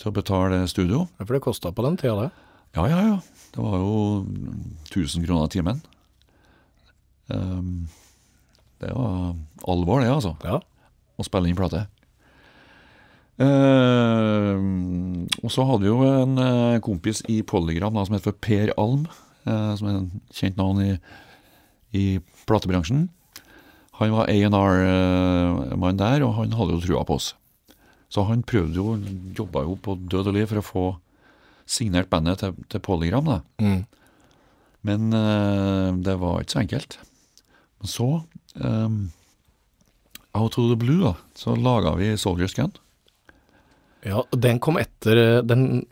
til 0.00 0.10
å 0.10 0.14
betale 0.16 0.62
studio. 0.68 1.06
Ja, 1.18 1.24
For 1.26 1.36
det 1.36 1.42
kosta 1.44 1.72
på 1.76 1.84
den 1.84 1.98
tida, 2.00 2.26
det. 2.26 2.30
Ja, 2.76 2.86
ja, 2.88 3.02
ja. 3.12 3.18
Det 3.52 3.62
var 3.64 3.78
jo 3.80 4.24
1000 4.92 5.24
kroner 5.26 5.48
timen. 5.52 5.78
Um, 7.28 7.86
det 8.80 8.90
var 8.92 9.34
alvor, 9.68 10.00
det, 10.04 10.10
altså. 10.12 10.34
Ja. 10.44 10.58
Å 11.16 11.24
spille 11.24 11.48
inn 11.48 11.56
plate. 11.56 11.86
Uh, 13.36 14.56
og 15.44 15.50
så 15.52 15.64
hadde 15.68 15.84
vi 15.84 15.90
jo 15.90 16.00
en 16.08 16.36
uh, 16.40 16.78
kompis 16.84 17.22
i 17.32 17.42
Polygram 17.46 17.96
da, 17.96 18.04
som 18.06 18.16
heter 18.16 18.30
for 18.30 18.40
Per 18.44 18.72
Alm, 18.80 19.06
uh, 19.48 19.72
som 19.76 19.88
er 19.90 19.98
en 20.00 20.10
kjent 20.32 20.56
navn 20.60 20.80
i, 20.84 20.90
i 21.96 22.06
platebransjen. 22.48 23.08
Han 23.96 24.12
var 24.12 24.28
A&R-mann 24.28 25.98
der, 26.00 26.24
og 26.26 26.36
han 26.36 26.54
hadde 26.56 26.76
jo 26.76 26.84
trua 26.84 27.04
på 27.08 27.16
oss. 27.16 27.32
Så 28.12 28.26
han 28.28 28.44
prøvde 28.46 28.76
jo, 28.76 28.94
jobba 29.36 29.64
jo 29.64 29.76
på 29.82 29.96
død 29.96 30.30
og 30.30 30.36
liv 30.36 30.48
for 30.50 30.60
å 30.60 30.66
få 30.66 30.86
signert 31.66 32.10
bandet 32.12 32.42
til, 32.42 32.56
til 32.70 32.82
Polygram. 32.84 33.26
da. 33.26 33.40
Mm. 33.62 33.82
Men 34.86 35.10
uh, 35.16 35.96
det 36.06 36.14
var 36.20 36.42
ikke 36.42 36.54
så 36.54 36.62
enkelt. 36.62 36.98
Men 37.80 37.90
så, 37.90 38.10
um, 38.60 38.98
out 40.36 40.58
of 40.60 40.70
the 40.70 40.78
blue, 40.78 41.00
da, 41.02 41.14
så 41.34 41.56
laga 41.56 41.96
vi 41.98 42.14
Soldiers 42.20 42.54
Gun. 42.54 42.76
Ja, 44.06 44.22
den 44.30 44.60
kom 44.62 44.78
etter 44.78 45.18
eh, 45.18 45.40
Den 45.46 45.84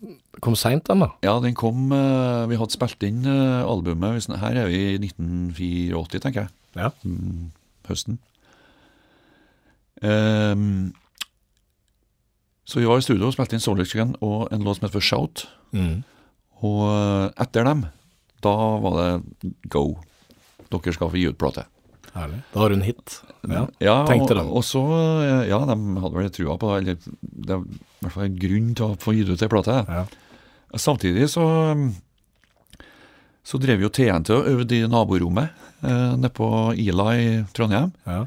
kom 0.43 0.57
seint, 0.59 0.87
den, 0.87 1.03
da. 1.03 1.11
Ja, 1.25 1.35
den 1.43 1.57
kom 1.59 1.93
eh, 1.95 2.45
Vi 2.51 2.59
hadde 2.61 2.75
spilt 2.75 3.03
inn 3.07 3.25
eh, 3.27 3.65
albumet 3.67 4.29
Her 4.41 4.61
er 4.63 4.71
vi 4.71 4.81
i 4.95 5.01
1984, 5.01 6.23
tenker 6.23 6.45
jeg. 6.45 6.55
Ja. 6.79 6.91
Mm, 7.07 7.51
høsten. 7.89 8.19
Um, 10.05 10.93
så 12.67 12.81
vi 12.81 12.89
var 12.89 12.99
i 12.99 13.05
studio 13.05 13.29
og 13.29 13.37
spilte 13.37 13.57
inn 13.57 13.63
Gun 13.63 14.17
og 14.25 14.49
en 14.53 14.65
låt 14.67 14.79
som 14.79 14.87
heter 14.87 14.99
for 14.99 15.05
Shout. 15.05 15.47
Mm. 15.73 16.03
Og 16.65 16.83
etter 17.41 17.65
dem, 17.65 17.87
da 18.45 18.55
var 18.83 18.99
det 18.99 19.53
go. 19.73 19.95
Dere 20.73 20.97
skal 20.97 21.13
få 21.13 21.21
gi 21.21 21.29
ut 21.31 21.39
plate. 21.39 21.67
Herlig. 22.15 22.41
Da 22.53 22.61
har 22.63 22.71
hun 22.75 22.85
hit. 22.87 23.17
Ja. 23.51 23.65
Ja, 23.83 23.95
Tenkte 24.09 24.37
og, 24.37 24.41
de. 24.41 24.45
og 24.61 24.65
så, 24.67 24.83
eh, 25.25 25.49
ja, 25.51 25.59
de 25.67 25.77
hadde 26.05 26.15
vel 26.15 26.31
trua 26.35 26.57
på. 26.63 26.71
Eller, 26.79 26.99
det 27.21 27.57
er 27.57 27.65
i 27.65 28.05
hvert 28.05 28.15
fall 28.15 28.29
en 28.29 28.39
grunn 28.45 28.73
til 28.79 28.87
å 28.87 28.99
få 29.03 29.15
gitt 29.17 29.33
ut 29.35 29.43
ei 29.45 29.51
plate. 29.53 29.79
Ja. 29.89 30.05
Samtidig 30.81 31.29
så 31.31 31.45
så 33.45 33.59
drev 33.61 33.83
jo 33.85 33.91
TNT 33.93 34.31
og 34.33 34.47
øvde 34.49 34.79
i 34.79 34.87
naborommet 34.89 35.51
eh, 35.85 36.15
nede 36.17 36.31
på 36.33 36.47
Ila 36.81 37.11
i 37.21 37.27
Trondheim. 37.53 37.91
Ja. 38.09 38.23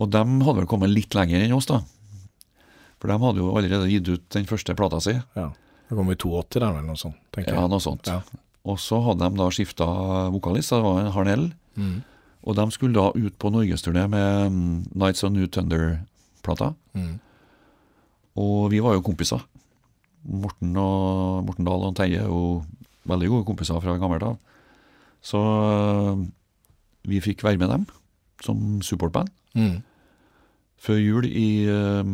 Og 0.00 0.08
de 0.08 0.22
hadde 0.22 0.62
vel 0.62 0.68
kommet 0.70 0.88
litt 0.92 1.12
lenger 1.18 1.42
enn 1.44 1.52
oss, 1.52 1.68
da. 1.68 1.82
For 3.02 3.10
de 3.12 3.18
hadde 3.20 3.42
jo 3.42 3.50
allerede 3.58 3.90
gitt 3.90 4.08
ut 4.08 4.24
den 4.32 4.48
første 4.48 4.76
plata 4.78 5.02
si. 5.04 5.18
ja. 5.36 5.50
Det 5.92 5.96
kom 5.98 6.08
i 6.08 6.14
82 6.16 6.56
der, 6.56 6.70
eller 6.70 6.86
noe 6.86 6.96
sånt, 6.96 7.18
tenker 7.36 7.52
Ja, 7.52 7.66
noe 7.68 7.82
sånt. 7.84 8.08
Ja. 8.08 8.22
Og 8.64 8.78
så 8.80 8.96
hadde 9.04 9.26
de 9.28 9.36
da 9.42 9.48
skifta 9.52 9.84
vokalist, 10.32 10.70
det 10.72 10.78
var 10.86 11.02
en 11.02 11.10
Harnell. 11.12 11.42
Mm. 11.76 11.98
Og 12.42 12.56
de 12.58 12.64
skulle 12.74 12.94
da 12.96 13.10
ut 13.14 13.34
på 13.38 13.50
norgesturné 13.54 14.06
med 14.10 14.50
mm, 14.50 14.86
Nights 14.98 15.24
on 15.24 15.32
New 15.36 15.46
Thunder-plata. 15.46 16.72
Mm. 16.94 17.20
Og 18.36 18.70
vi 18.72 18.80
var 18.82 18.96
jo 18.96 19.04
kompiser. 19.06 19.42
Morten, 20.24 20.76
og, 20.78 21.44
Morten 21.46 21.66
Dahl 21.66 21.86
og 21.88 21.96
Terje 21.98 22.20
er 22.22 22.26
jo 22.30 22.62
veldig 23.10 23.28
gode 23.30 23.46
kompiser 23.48 23.80
fra 23.82 23.96
gammelt 23.98 24.22
av. 24.26 24.36
Så 25.22 25.38
øh, 25.38 26.22
vi 27.10 27.20
fikk 27.22 27.44
være 27.44 27.58
med 27.62 27.68
dem 27.74 27.86
som 28.42 28.82
supportband 28.82 29.28
Mm. 29.54 29.82
før 30.80 30.94
jul 30.96 31.26
i, 31.28 31.64
øh, 31.68 32.06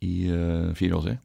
i 0.00 0.26
øh, 0.32 0.74
84. 0.74 1.18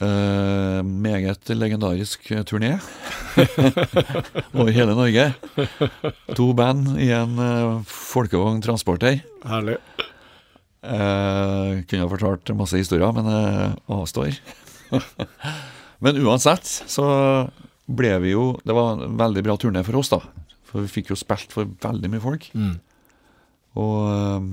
Eh, 0.00 0.80
meget 0.80 1.50
legendarisk 1.52 2.30
turné 2.48 2.78
over 4.56 4.70
hele 4.72 4.94
Norge. 4.96 5.26
To 6.38 6.52
band 6.56 6.94
i 6.96 7.10
en 7.12 7.36
uh, 7.36 7.82
folkevogntransporter. 7.84 9.20
Herlig. 9.44 9.76
Uh, 10.80 11.84
kunne 11.84 12.06
ha 12.06 12.08
fortalt 12.08 12.54
masse 12.56 12.80
historier, 12.80 13.12
men 13.12 13.28
jeg 13.28 13.74
avstår. 13.92 14.38
men 16.04 16.22
uansett 16.24 16.64
så 16.64 17.04
ble 17.90 18.10
vi 18.24 18.32
jo 18.32 18.54
Det 18.64 18.74
var 18.74 18.94
en 18.94 19.18
veldig 19.18 19.42
bra 19.44 19.56
turné 19.60 19.82
for 19.84 20.00
oss, 20.00 20.12
da. 20.12 20.22
For 20.70 20.84
vi 20.86 20.92
fikk 20.92 21.12
jo 21.12 21.18
spilt 21.18 21.52
for 21.52 21.68
veldig 21.82 22.10
mye 22.12 22.22
folk. 22.22 22.46
Mm. 22.54 22.76
Og 23.80 23.96
eh, 24.14 24.48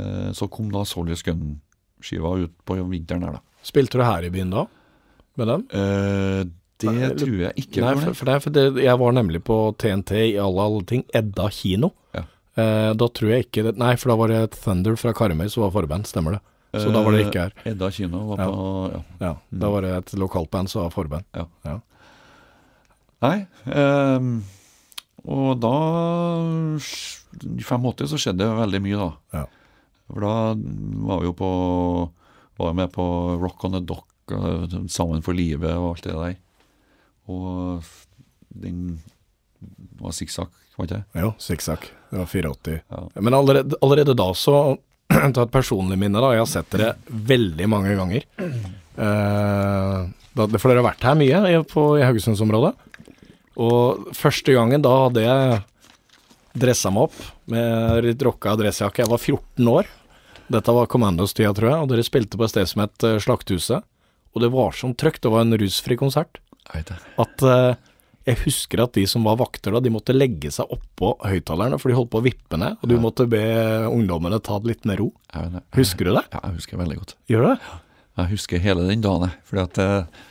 eh, 0.00 0.30
så 0.36 0.48
kom 0.52 0.72
da 0.72 0.84
Soldiers 0.88 1.24
Gun-skiva 1.26 2.34
ut 2.42 2.54
på 2.66 2.78
vinteren 2.80 3.26
her, 3.28 3.38
da. 3.38 3.51
Spilte 3.62 3.98
du 4.00 4.04
her 4.04 4.24
i 4.26 4.30
byen 4.34 4.50
da? 4.52 4.66
Med 5.38 5.48
den? 5.48 5.62
Uh, 5.72 6.42
det 6.82 6.90
Nei, 6.90 7.08
tror 7.14 7.36
jeg 7.44 7.54
ikke. 7.62 7.82
Nei, 7.84 7.92
for, 7.94 8.08
det. 8.10 8.16
for, 8.18 8.26
det, 8.28 8.36
for 8.42 8.54
det, 8.56 8.64
jeg 8.82 8.98
var 8.98 9.12
nemlig 9.14 9.40
på 9.46 9.56
TNT 9.78 10.10
i 10.32 10.38
alle, 10.42 10.64
alle 10.66 10.82
ting. 10.90 11.04
Edda 11.14 11.46
kino. 11.54 11.92
Ja. 12.16 12.24
Eh, 12.58 12.88
da 12.98 13.06
tror 13.08 13.30
jeg 13.32 13.46
ikke 13.46 13.62
det 13.68 13.76
Nei, 13.80 13.92
for 13.96 14.10
da 14.12 14.16
var 14.20 14.28
det 14.32 14.40
Thunder 14.58 14.96
fra 15.00 15.12
Karmøy 15.16 15.46
som 15.48 15.62
var 15.62 15.70
forband, 15.76 16.08
stemmer 16.10 16.34
det. 16.36 16.40
Så 16.82 16.90
da 16.92 17.00
var 17.04 17.14
det 17.14 17.22
ikke 17.28 17.44
her. 17.46 17.54
Eh, 17.62 17.70
Edda 17.70 17.88
kino 17.94 18.24
var 18.32 18.42
Ja. 18.42 18.48
på 18.50 18.66
ja. 18.92 19.00
Ja, 19.22 19.32
Da 19.62 19.70
var 19.72 19.86
det 19.86 19.92
et 20.00 20.12
lokalband 20.20 20.68
som 20.72 20.82
var 20.82 20.90
forband. 20.90 21.24
Nei. 23.22 23.36
ehm, 23.70 24.32
og 25.22 25.60
da 25.62 25.74
I 27.38 27.62
85 27.62 28.10
så 28.10 28.18
skjedde 28.18 28.42
det 28.42 28.58
veldig 28.58 28.80
mye, 28.82 28.98
da. 28.98 29.10
Ja. 29.38 29.44
For 30.10 30.26
da 30.26 30.34
var 31.06 31.22
vi 31.22 31.30
jo 31.30 31.36
på 31.38 31.50
Var 32.60 32.74
med 32.76 32.92
på 32.92 33.04
Rock 33.40 33.64
on 33.64 33.76
the 33.76 33.80
Dock, 33.80 34.08
Sammen 34.92 35.22
for 35.24 35.36
livet 35.36 35.72
og 35.74 35.94
alt 35.96 36.06
det 36.06 36.14
der. 36.14 36.36
Og 37.32 37.88
den 38.62 39.00
var 40.00 40.14
sikksakk, 40.16 40.52
var 40.76 40.86
ikke 40.86 41.00
det? 41.00 41.22
Jo, 41.22 41.32
sikksakk. 41.42 41.88
Det 42.10 42.20
var 42.20 42.30
84. 42.30 42.78
Ja. 42.92 43.02
Men 43.20 43.36
allerede, 43.36 43.78
allerede 43.82 44.16
da 44.18 44.30
så 44.36 44.56
Ta 45.34 45.42
et 45.44 45.52
personlig 45.52 45.98
minne, 46.00 46.20
da. 46.22 46.30
Jeg 46.32 46.40
har 46.40 46.48
sett 46.48 46.70
dere 46.72 46.94
veldig 47.32 47.66
mange 47.68 47.92
ganger. 47.98 48.24
Eh, 48.40 49.98
for 50.32 50.48
dere 50.70 50.80
har 50.80 50.86
vært 50.86 51.04
her 51.04 51.18
mye 51.20 51.42
i, 51.50 51.58
på, 51.68 51.84
i 52.00 52.06
Haugesundsområdet. 52.06 52.72
Og 53.60 54.06
første 54.16 54.54
gangen, 54.56 54.80
da 54.84 54.94
hadde 55.04 55.24
jeg 55.26 55.58
dressa 56.62 56.92
meg 56.92 57.10
opp 57.10 57.18
med 57.52 58.06
litt 58.08 58.24
rocka 58.24 58.54
dressjakke. 58.60 59.04
Jeg 59.04 59.12
var 59.12 59.20
14 59.20 59.68
år. 59.74 59.90
Dette 60.50 60.72
var 60.74 60.86
Commandos-tida, 60.90 61.52
tror 61.54 61.68
jeg. 61.70 61.78
Og 61.84 61.88
dere 61.92 62.04
spilte 62.06 62.38
på 62.40 62.44
et 62.46 62.52
sted 62.54 62.68
som 62.70 62.82
het 62.84 63.06
eh, 63.06 63.18
Slakthuset. 63.22 63.84
Og 64.32 64.40
det 64.42 64.50
var 64.52 64.72
sånn 64.76 64.94
trøkk. 64.98 65.20
Det 65.22 65.30
var 65.32 65.44
en 65.46 65.58
rusfri 65.60 65.96
konsert 66.00 66.40
Jeg 66.72 66.86
at 67.20 67.42
eh, 67.44 67.74
jeg 68.22 68.38
husker 68.44 68.84
at 68.84 68.92
de 68.94 69.02
som 69.10 69.24
var 69.26 69.34
vakter 69.40 69.74
da, 69.74 69.80
de 69.82 69.90
måtte 69.90 70.14
legge 70.14 70.52
seg 70.54 70.70
oppå 70.70 71.16
høyttalerne, 71.26 71.74
for 71.82 71.90
de 71.90 71.96
holdt 71.98 72.12
på 72.12 72.20
å 72.20 72.24
vippe 72.26 72.54
ned, 72.60 72.76
og 72.78 72.86
du 72.86 72.94
måtte 73.02 73.26
be 73.26 73.40
ungdommene 73.90 74.38
ta 74.46 74.60
det 74.62 74.70
litt 74.70 74.84
med 74.86 75.00
ro. 75.00 75.08
Jeg 75.34 75.42
vet 75.48 75.56
det. 75.56 75.62
Husker 75.80 76.06
du 76.06 76.12
det? 76.14 76.22
Ja, 76.30 76.42
jeg 76.46 76.60
husker 76.60 76.78
veldig 76.78 76.98
godt. 77.00 77.16
Gjør 77.32 77.42
du 77.42 77.48
det? 77.50 77.72
Jeg 78.22 78.30
husker 78.36 78.62
hele 78.62 78.84
den 78.86 79.02
dagen, 79.02 79.26
jeg. 79.26 79.42
Fordi 79.50 79.64
at 79.64 79.82
eh, 79.82 80.22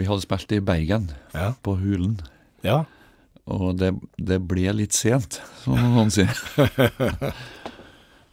vi 0.00 0.08
hadde 0.08 0.24
spilt 0.26 0.56
i 0.56 0.60
Bergen, 0.66 1.06
Ja. 1.36 1.52
på 1.62 1.76
Hulen. 1.78 2.18
Ja. 2.66 2.80
Og 3.46 3.78
det, 3.78 3.92
det 4.18 4.40
ble 4.50 4.74
litt 4.82 4.94
sent, 4.98 5.38
som 5.62 5.78
noen 5.78 6.10
sier. 6.14 6.34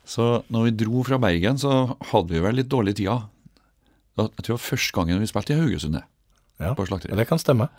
så 0.09 0.29
når 0.49 0.65
vi 0.65 0.77
dro 0.81 1.03
fra 1.05 1.19
Bergen, 1.21 1.59
så 1.61 1.95
hadde 2.11 2.33
vi 2.33 2.41
vel 2.41 2.57
litt 2.57 2.71
dårlig 2.71 2.95
tid. 2.97 3.11
Jeg 4.17 4.31
tror 4.41 4.47
det 4.47 4.55
var 4.55 4.63
første 4.63 4.95
gangen 4.97 5.21
vi 5.21 5.29
spilte 5.29 5.53
i 5.53 5.59
Haugesund, 5.59 5.99
ja. 6.59 6.71
på 6.75 6.87
slakteriet. 6.89 7.19
det 7.19 7.27
kan 7.29 7.41
stemme. 7.41 7.69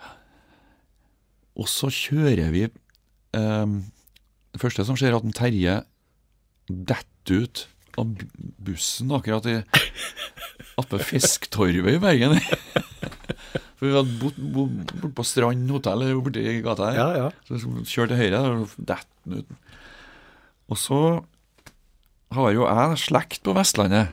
Og 1.59 1.67
så 1.69 1.91
kjører 1.91 2.53
vi 2.55 2.69
ehm, 3.37 3.81
Det 4.55 4.61
første 4.63 4.87
som 4.87 4.97
skjer, 4.99 5.11
er 5.11 5.19
at 5.19 5.27
en 5.27 5.35
Terje 5.35 5.75
detter 6.71 7.43
ut 7.43 7.65
av 7.99 8.15
bussen 8.63 9.11
akkurat 9.13 9.49
i 9.51 9.57
oppe 10.81 11.01
Fisktorvet 11.03 11.99
i 11.99 12.03
Bergen. 12.03 12.39
For 13.81 13.89
vi 13.89 13.97
hadde 13.97 14.17
bodd 14.21 14.39
bo, 14.55 14.67
bort 14.71 15.15
på 15.19 15.27
Strand 15.27 15.71
hotell 15.73 16.07
borti 16.23 16.47
gata 16.63 16.93
her. 16.93 16.99
Ja, 17.01 17.27
ja. 17.27 17.29
Så 17.49 17.59
kjørte 17.89 18.15
til 18.15 18.23
høyre 18.23 18.41
og 18.47 18.75
detter 18.79 19.11
den 19.25 19.43
ut. 19.43 19.77
Og 20.71 20.79
så 20.79 21.01
har 22.37 22.53
jo 22.55 22.67
jeg 22.69 22.99
slekt 23.03 23.43
på 23.47 23.55
Vestlandet, 23.57 24.13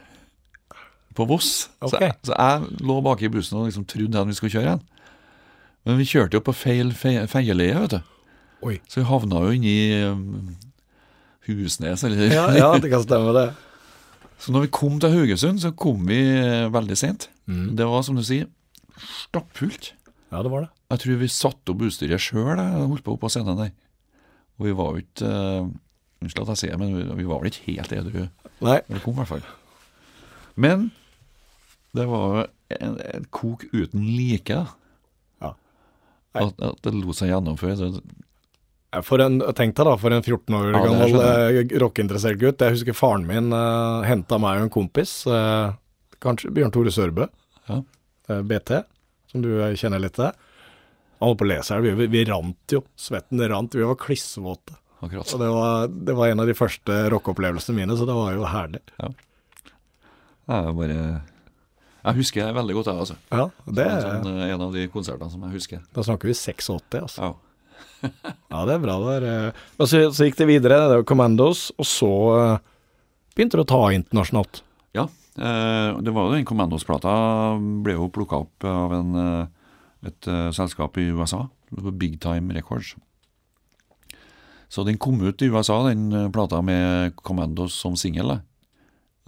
på 1.18 1.26
Voss. 1.30 1.70
Så, 1.82 1.98
jeg, 2.02 2.14
så 2.26 2.34
jeg 2.38 2.84
lå 2.86 3.00
bak 3.06 3.22
i 3.26 3.30
bussen 3.34 3.58
og 3.58 3.68
liksom 3.70 3.86
trodde 3.90 4.20
at 4.22 4.30
vi 4.30 4.36
skulle 4.38 4.54
kjøre 4.54 4.68
igjen. 4.72 4.84
Men 5.88 5.98
vi 6.02 6.06
kjørte 6.10 6.38
jo 6.38 6.44
på 6.46 6.54
feil 6.54 6.92
fe- 6.98 7.26
ferjeleie, 7.32 7.78
vet 7.86 7.96
du. 7.96 8.00
Oi. 8.68 8.76
Så 8.90 9.00
vi 9.02 9.08
havna 9.10 9.42
jo 9.46 9.54
inni 9.56 9.76
um, 10.06 10.52
Husnes, 11.48 12.04
eller 12.04 12.34
Ja, 12.34 12.46
ja, 12.58 12.70
det 12.82 12.92
kan 12.92 13.06
stemme, 13.06 13.34
det. 13.38 13.48
Så 14.44 14.54
når 14.54 14.68
vi 14.68 14.74
kom 14.78 15.00
til 15.02 15.14
Haugesund, 15.16 15.58
så 15.64 15.72
kom 15.74 16.04
vi 16.06 16.20
eh, 16.22 16.68
veldig 16.70 16.98
sent. 17.00 17.30
Mm. 17.50 17.72
Det 17.80 17.88
var, 17.90 18.04
som 18.06 18.18
du 18.20 18.22
sier, 18.28 18.46
stappfullt. 19.24 19.94
Ja, 20.30 20.44
det 20.46 20.52
var 20.54 20.68
det. 20.68 20.70
Jeg 20.94 21.02
tror 21.02 21.18
vi 21.24 21.30
satte 21.34 21.74
opp 21.74 21.82
utstyret 21.88 22.22
sjøl 22.22 22.52
og 22.62 22.92
holdt 22.92 23.06
på 23.08 23.16
oppå 23.16 23.32
scenen 23.34 23.58
der. 23.58 23.72
Og 24.60 24.68
vi 24.70 24.76
var 24.78 24.94
jo 24.94 25.02
ikke 25.02 25.32
uh, 25.32 25.72
Unnskyld 26.24 26.48
at 26.48 26.54
jeg 26.56 26.62
sier 26.64 26.80
men 26.82 26.96
vi, 27.18 27.26
var 27.28 27.42
vel 27.44 27.52
ikke 27.52 27.68
helt 27.76 27.92
edru 27.94 28.24
Nei. 28.66 28.80
når 28.88 28.96
vi 28.96 29.02
kom, 29.04 29.14
i 29.14 29.22
hvert 29.22 29.30
fall. 29.36 29.44
Men 30.58 30.88
det 31.98 32.06
var 32.10 32.48
en, 32.80 32.96
en 33.14 33.28
kok 33.34 33.66
uten 33.72 34.06
like. 34.16 34.58
Ja. 35.44 35.52
At, 36.38 36.56
at 36.58 36.82
det 36.86 36.94
lot 36.98 37.18
seg 37.20 37.30
gjennomføre. 37.32 37.78
Så 37.78 39.04
For 39.06 39.22
en, 39.22 39.38
Tenk 39.58 39.76
deg 39.78 39.90
da, 39.92 39.94
for 40.02 40.16
en 40.16 40.26
14 40.26 40.58
år 40.58 40.72
Ja, 40.74 40.82
gammel 40.88 41.20
eh, 41.22 41.78
rockeinteressert 41.84 42.42
gutt. 42.42 42.66
Jeg 42.66 42.80
husker 42.80 42.98
faren 42.98 43.28
min 43.30 43.54
uh, 43.54 44.02
henta 44.08 44.40
meg 44.42 44.62
og 44.64 44.68
en 44.68 44.74
kompis, 44.74 45.20
eh, 45.30 45.76
kanskje 46.24 46.50
Bjørn 46.56 46.74
Tore 46.74 46.94
Sørbø, 46.94 47.30
Ja. 47.70 47.82
eh, 48.32 48.42
BT, 48.42 48.74
som 49.30 49.46
du 49.46 49.52
eh, 49.62 49.76
kjenner 49.78 50.02
litt 50.02 50.18
til. 50.18 50.34
Han 51.18 51.32
holdt 51.32 51.40
på 51.42 51.46
å 51.48 51.50
lese 51.54 51.74
her, 51.78 51.82
vi, 51.86 51.94
vi, 51.98 52.10
vi 52.14 52.26
rant 52.30 52.74
jo. 52.74 52.84
Svetten 52.98 53.42
rant, 53.50 53.74
vi 53.78 53.86
var 53.86 53.98
klissvåte. 54.02 54.76
Akkurat. 55.04 55.32
Og 55.34 55.42
det 55.42 55.50
var, 55.54 55.88
det 56.10 56.16
var 56.18 56.32
en 56.34 56.44
av 56.44 56.48
de 56.50 56.56
første 56.58 57.00
rockeopplevelsene 57.14 57.78
mine, 57.78 57.98
så 58.00 58.06
det 58.10 58.16
var 58.18 58.36
jo 58.38 58.46
herlig. 58.50 58.82
Jeg 60.48 60.62
er 60.62 60.78
bare 60.78 61.00
Jeg 62.08 62.16
husker 62.22 62.46
det 62.48 62.56
veldig 62.56 62.76
godt, 62.78 62.88
jeg, 62.88 63.02
altså. 63.04 63.18
Ja, 63.36 63.46
det, 63.68 63.84
er 63.84 64.06
sånn, 64.06 64.30
eh, 64.38 64.54
en 64.54 64.64
av 64.64 64.72
de 64.78 64.86
konsertene 64.94 65.30
som 65.34 65.44
jeg 65.48 65.58
husker. 65.58 65.82
Da 65.96 66.06
snakker 66.08 66.30
vi 66.32 66.38
86, 66.38 66.72
altså. 67.02 67.28
Ja. 67.28 67.34
Ja, 68.54 68.62
det 68.70 68.76
er 68.78 68.82
bra 68.82 68.96
der. 69.04 69.26
eh. 69.28 69.64
Og 69.82 69.90
så, 69.90 70.00
så 70.16 70.28
gikk 70.28 70.38
det 70.40 70.48
videre, 70.50 70.78
det 70.88 71.00
var 71.02 71.08
Commandos, 71.10 71.68
og 71.78 71.86
så 71.90 72.12
eh, 72.38 72.62
begynte 73.36 73.60
det 73.60 73.66
å 73.66 73.70
ta 73.74 73.82
internasjonalt. 73.98 74.62
Ja, 74.98 75.08
det 75.38 76.10
var 76.16 76.26
jo 76.26 76.34
den 76.34 76.46
Commandos-plata 76.50 77.12
ble 77.86 77.94
jo 77.94 78.08
plukka 78.10 78.40
opp 78.42 78.66
av 78.66 78.96
en, 78.98 79.12
et 80.10 80.30
selskap 80.58 80.98
i 80.98 81.04
USA, 81.14 81.44
Big 81.94 82.16
Time 82.24 82.56
Records. 82.56 82.96
Så 84.70 84.84
den 84.84 85.00
kom 85.00 85.22
ut 85.24 85.42
i 85.42 85.50
USA, 85.52 85.80
den 85.88 86.12
eh, 86.12 86.30
plata 86.34 86.62
med 86.62 87.16
Commandos 87.24 87.76
som 87.76 87.96
singel. 88.00 88.40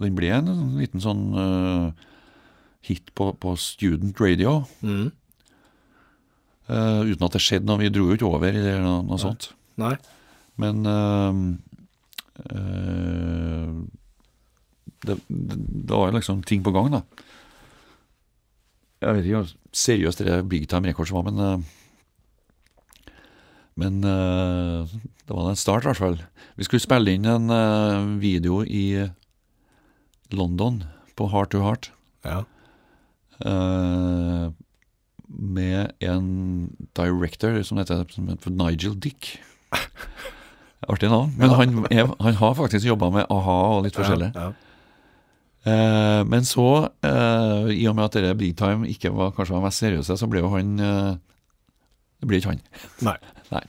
Den 0.00 0.16
ble 0.16 0.32
en 0.32 0.48
liten 0.78 1.00
sånn 1.04 1.24
uh, 1.36 1.90
hit 2.84 3.10
på, 3.16 3.32
på 3.36 3.56
student 3.60 4.20
radio, 4.20 4.64
Mm. 4.80 5.10
Uh, 6.70 7.02
uten 7.02 7.24
at 7.26 7.34
det 7.34 7.40
skjedde 7.42 7.66
noe. 7.66 7.80
Vi 7.80 7.88
dro 7.90 8.04
jo 8.06 8.14
ikke 8.14 8.28
over 8.28 8.54
eller 8.54 8.78
noe, 8.78 9.00
noe 9.02 9.18
sånt. 9.18 9.48
Nei. 9.80 9.96
Men 10.62 10.86
uh, 10.86 11.34
det, 15.02 15.16
det, 15.26 15.56
det 15.58 15.90
var 15.90 16.14
liksom 16.14 16.44
ting 16.46 16.62
på 16.62 16.70
gang, 16.76 16.92
da. 16.94 17.02
Jeg 19.02 19.16
vet 19.16 19.26
ikke 19.26 19.40
hvor 19.40 19.50
seriøst 19.82 20.22
det 20.22 20.38
Big 20.52 20.68
Time 20.70 20.86
Records 20.86 21.10
var, 21.16 21.26
men 21.26 21.66
Men 23.78 24.04
uh, 24.04 24.88
det 25.26 25.34
var 25.34 25.50
en 25.50 25.58
start, 25.58 25.84
i 25.84 25.90
hvert 25.90 26.00
fall. 26.00 26.18
Vi 26.58 26.66
skulle 26.66 26.82
spille 26.82 27.14
inn 27.14 27.28
en 27.28 27.52
uh, 27.52 28.16
video 28.20 28.62
i 28.64 29.08
London, 30.34 30.82
på 31.18 31.28
Heart 31.32 31.54
to 31.54 31.62
Heart, 31.64 31.92
Ja. 32.24 32.42
Uh, 33.40 34.50
med 35.30 35.92
en 36.02 36.26
director 36.98 37.54
som 37.62 37.78
heter, 37.78 38.02
som 38.10 38.26
heter 38.28 38.50
Nigel 38.50 38.96
Dick. 39.00 39.38
Artig 40.90 41.08
navn. 41.08 41.30
Men 41.38 41.54
han, 41.54 41.86
er, 41.86 42.10
han 42.18 42.34
har 42.34 42.56
faktisk 42.58 42.88
jobba 42.88 43.12
med 43.14 43.30
a-ha 43.30 43.56
og 43.76 43.84
litt 43.86 43.94
forskjellig. 43.96 44.32
Ja, 44.34 44.50
men 46.26 46.44
så, 46.48 46.88
i 47.70 47.84
og 47.86 47.94
med 47.94 48.08
at 48.08 48.16
dette 48.16 48.34
Big 48.40 48.56
Time 48.58 48.88
ikke 48.90 49.12
var 49.14 49.30
kanskje 49.36 49.54
var 49.54 49.66
mest 49.68 49.84
seriøse, 49.84 50.16
så 50.18 50.28
ble 50.28 50.42
jo 50.42 50.50
han 50.56 50.72
Det 52.20 52.28
blir 52.28 52.40
ikke 52.40 52.54
han. 52.54 52.62
Nei. 53.08 53.64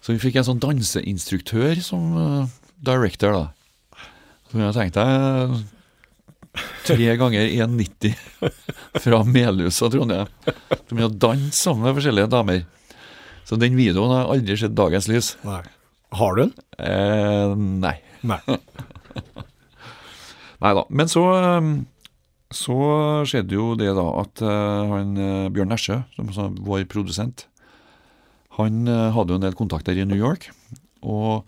Så 0.00 0.14
vi 0.14 0.22
fikk 0.22 0.38
en 0.40 0.46
sånn 0.46 0.62
danseinstruktør 0.62 1.80
som 1.84 2.14
uh, 2.16 2.48
director, 2.80 3.36
da. 3.36 4.00
Så 4.50 4.58
jeg 4.58 4.76
tenkte 4.76 5.04
jeg 5.04 5.60
tre 6.82 7.12
ganger 7.20 7.52
1,90 7.66 8.16
fra 9.04 9.20
Melhus 9.26 9.78
og 9.84 9.92
Trondheim. 9.94 10.30
Som 10.88 10.98
mye 10.98 11.08
å 11.10 11.18
danse 11.26 11.60
sammen 11.60 11.86
med 11.86 11.98
forskjellige 12.00 12.32
damer. 12.32 12.64
Så 13.46 13.58
den 13.60 13.76
videoen 13.78 14.12
har 14.14 14.32
aldri 14.32 14.56
sett 14.58 14.74
dagens 14.78 15.08
lys. 15.10 15.34
Nei. 15.46 15.62
Har 16.18 16.34
du 16.34 16.42
den? 16.42 16.52
Eh, 16.82 17.54
nei. 17.84 17.96
Nei. 18.26 18.40
Nei 20.60 20.72
da. 20.76 20.84
Men 20.90 21.10
så, 21.10 21.22
eh, 21.38 21.70
så 22.50 22.76
skjedde 23.30 23.54
jo 23.54 23.76
det 23.78 23.92
da 23.94 24.06
at 24.24 24.42
eh, 24.42 24.90
han 24.90 25.14
eh, 25.14 25.50
Bjørn 25.54 25.74
er 25.76 26.02
vår 26.66 26.84
produsent, 26.90 27.46
han 28.58 28.90
eh, 28.90 29.10
hadde 29.14 29.32
jo 29.32 29.38
en 29.38 29.46
del 29.46 29.56
kontakter 29.58 29.94
i 29.94 30.04
New 30.04 30.18
York. 30.18 30.50
Og 31.00 31.46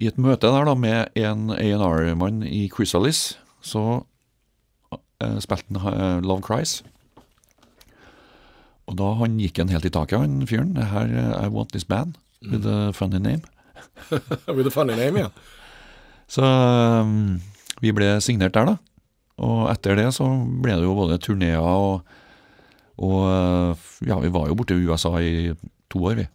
i 0.00 0.08
et 0.08 0.18
møte 0.18 0.48
der 0.50 0.66
da 0.66 0.74
med 0.74 1.12
en 1.20 1.52
A&R-mann 1.54 2.42
i 2.48 2.66
Chrysalis, 2.72 3.36
så 3.62 4.02
spilte 5.40 5.80
han 5.80 6.24
Love 6.26 6.42
Cries. 6.44 6.82
Og 8.90 8.96
da 8.98 9.12
han 9.20 9.38
gikk 9.40 9.60
han 9.62 9.70
helt 9.70 9.86
i 9.86 9.92
taket, 9.94 10.18
han 10.18 10.42
fyren. 10.50 10.74
Det 10.74 10.88
Her, 10.90 11.12
I 11.38 11.46
want 11.48 11.70
this 11.72 11.86
band 11.86 12.18
with 12.42 12.66
a 12.66 12.92
funny 12.92 13.20
name. 13.22 13.46
With 14.56 14.66
a 14.66 14.70
funny 14.70 14.96
name, 14.96 15.18
ja. 15.18 15.30
Så 16.26 16.42
um, 16.42 17.40
vi 17.80 17.92
ble 17.94 18.18
signert 18.20 18.54
der, 18.54 18.74
da. 18.74 18.93
Og 19.42 19.64
etter 19.72 19.98
det 19.98 20.10
så 20.14 20.28
ble 20.62 20.76
det 20.78 20.86
jo 20.86 20.94
både 20.94 21.18
turneer 21.22 21.62
og, 21.64 22.04
og 23.02 23.16
uh, 23.26 23.88
Ja, 24.06 24.20
vi 24.22 24.30
var 24.34 24.46
jo 24.50 24.58
borte 24.58 24.76
i 24.76 24.86
USA 24.86 25.16
i 25.18 25.50
to 25.90 26.04
år, 26.06 26.20
vi. 26.22 26.28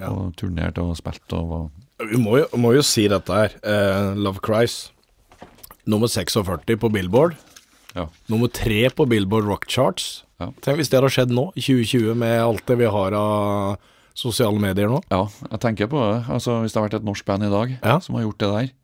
Ja. 0.00 0.10
Og 0.10 0.32
turnerte 0.38 0.82
og 0.82 0.96
spilte 0.98 1.38
og 1.38 1.52
var 1.52 2.08
Vi 2.10 2.18
må 2.18 2.40
jo, 2.40 2.48
må 2.58 2.72
jo 2.74 2.82
si 2.82 3.06
dette 3.10 3.36
her. 3.36 3.54
Eh, 3.62 4.18
Love 4.18 4.42
Cries. 4.42 4.90
Nummer 5.86 6.10
46 6.10 6.78
på 6.78 6.90
Billboard. 6.90 7.36
Ja. 7.94 8.08
Nummer 8.32 8.48
tre 8.48 8.88
på 8.90 9.06
Billboard 9.06 9.46
Rock 9.46 9.68
Charts. 9.70 10.24
Ja. 10.40 10.50
Tenk 10.64 10.80
hvis 10.80 10.90
det 10.90 10.98
hadde 10.98 11.12
skjedd 11.14 11.34
nå, 11.34 11.50
i 11.54 11.62
2020, 11.62 12.14
med 12.18 12.40
alt 12.42 12.64
det 12.66 12.78
vi 12.80 12.90
har 12.90 13.14
av 13.14 13.90
sosiale 14.18 14.58
medier 14.60 14.90
nå. 14.90 15.00
Ja, 15.12 15.26
jeg 15.50 15.62
tenker 15.62 15.90
på 15.92 16.00
det. 16.00 16.22
Altså, 16.32 16.58
hvis 16.62 16.74
det 16.74 16.80
har 16.80 16.88
vært 16.88 16.98
et 17.00 17.06
norsk 17.06 17.28
band 17.28 17.46
i 17.46 17.52
dag 17.52 17.76
som 18.04 18.18
har 18.18 18.26
gjort 18.26 18.42
det 18.42 18.50
der 18.52 18.66
eh, 18.66 18.74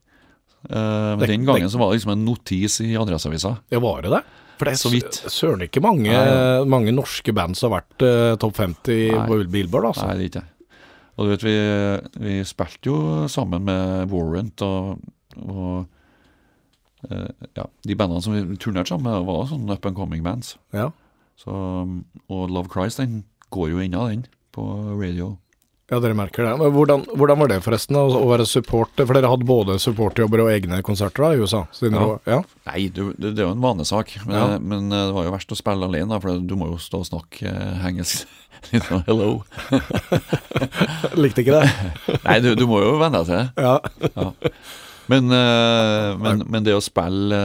Men 0.69 1.19
Det- 1.21 1.29
den 1.31 1.45
gangen 1.49 1.71
så 1.71 1.79
var 1.79 1.91
det 1.91 1.99
liksom 2.01 2.13
en 2.13 2.25
notis 2.27 2.81
i 2.85 2.95
Adresseavisa. 2.97 3.59
Ja, 3.71 3.79
var 3.81 4.03
det 4.03 4.11
det? 4.11 4.23
For 4.59 4.65
det 4.67 4.73
er 4.75 4.77
Så 4.77 4.91
vidt. 4.91 5.13
søren 5.31 5.63
ikke 5.63 5.81
mange, 5.81 6.11
Nei. 6.11 6.65
mange 6.67 6.91
norske 6.93 7.33
band 7.33 7.57
som 7.57 7.71
har 7.73 7.81
vært 7.83 8.03
uh, 8.03 8.37
topp 8.37 8.57
50 8.57 9.13
Nei. 9.15 9.27
på 9.29 9.51
Billboard, 9.51 9.85
altså. 9.95 10.07
Nei, 10.09 10.17
det 10.19 10.25
er 10.25 10.41
ikke. 10.41 10.49
Og 11.19 11.25
du 11.27 11.31
vet, 11.31 11.43
vi, 11.47 12.29
vi 12.29 12.45
spilte 12.45 12.91
jo 12.91 12.99
sammen 13.29 13.65
med 13.65 14.11
Warrant 14.11 14.61
og, 14.63 15.01
og 15.49 15.87
eh, 17.11 17.31
ja, 17.57 17.65
de 17.87 17.95
bandene 17.99 18.23
som 18.23 18.35
vi 18.35 18.57
turnerte 18.57 18.89
sammen 18.93 19.09
med, 19.11 19.27
var 19.27 19.47
sånne 19.51 19.73
up 19.79 19.87
and 19.87 19.97
coming 19.97 20.23
bands. 20.23 20.57
Ja. 20.75 20.91
Så, 21.39 21.51
og 22.29 22.51
Love 22.51 22.69
Christ 22.71 22.99
den 22.99 23.25
går 23.51 23.71
jo 23.73 23.79
unna, 23.83 24.09
den, 24.11 24.27
på 24.55 24.63
radio. 25.01 25.37
Ja, 25.89 25.99
dere 26.05 26.13
merker 26.19 26.45
det. 26.45 26.51
Men 26.61 26.73
hvordan, 26.75 27.05
hvordan 27.17 27.39
var 27.41 27.49
det 27.49 27.61
forresten, 27.65 27.97
å, 27.97 28.03
å 28.19 28.27
være 28.29 28.45
supporter? 28.49 29.07
For 29.09 29.17
dere 29.17 29.31
hadde 29.33 29.47
både 29.49 29.79
supporterjobber 29.81 30.43
og 30.45 30.51
egne 30.53 30.83
konserter 30.85 31.25
da, 31.25 31.31
i 31.33 31.41
USA? 31.41 31.63
Ja. 31.81 31.93
var- 31.97 32.21
ja. 32.29 32.41
Nei, 32.69 32.83
du, 32.93 33.07
det, 33.17 33.31
det 33.39 33.41
er 33.41 33.47
jo 33.49 33.55
en 33.57 33.63
vanesak, 33.65 34.13
men, 34.27 34.37
Ja. 34.37 34.59
men 34.61 34.93
eh, 34.93 35.07
det 35.09 35.17
var 35.17 35.25
jo 35.31 35.33
verst 35.39 35.55
å 35.57 35.59
spille 35.59 35.89
alene, 35.89 36.11
da, 36.13 36.21
for 36.21 36.39
du 36.45 36.55
må 36.61 36.69
jo 36.75 36.77
stå 36.83 37.01
og 37.05 37.09
snakke 37.09 37.49
eh, 37.49 37.87
engelsk. 37.89 38.29
Litt 38.73 38.85
sånn 38.91 39.05
hello. 39.07 39.31
Likte 41.23 41.45
ikke 41.45 41.59
det? 41.61 41.69
Nei, 42.27 42.39
du, 42.45 42.53
du 42.59 42.65
må 42.69 42.81
jo 42.83 42.97
venne 43.01 43.21
deg 43.23 43.29
til 43.29 43.39
det. 43.39 43.69
Ja. 44.19 44.25
Men, 45.09 45.31
eh, 45.33 46.11
men, 46.21 46.43
men 46.53 46.67
det 46.67 46.75
å 46.77 46.83
spille, 46.85 47.39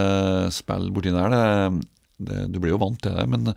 spille 0.52 0.92
borti 0.92 1.14
der, 1.16 1.32
det, 1.32 1.86
det, 2.28 2.42
du 2.52 2.60
blir 2.60 2.74
jo 2.76 2.82
vant 2.82 3.00
til 3.04 3.16
det. 3.16 3.24
Men 3.32 3.54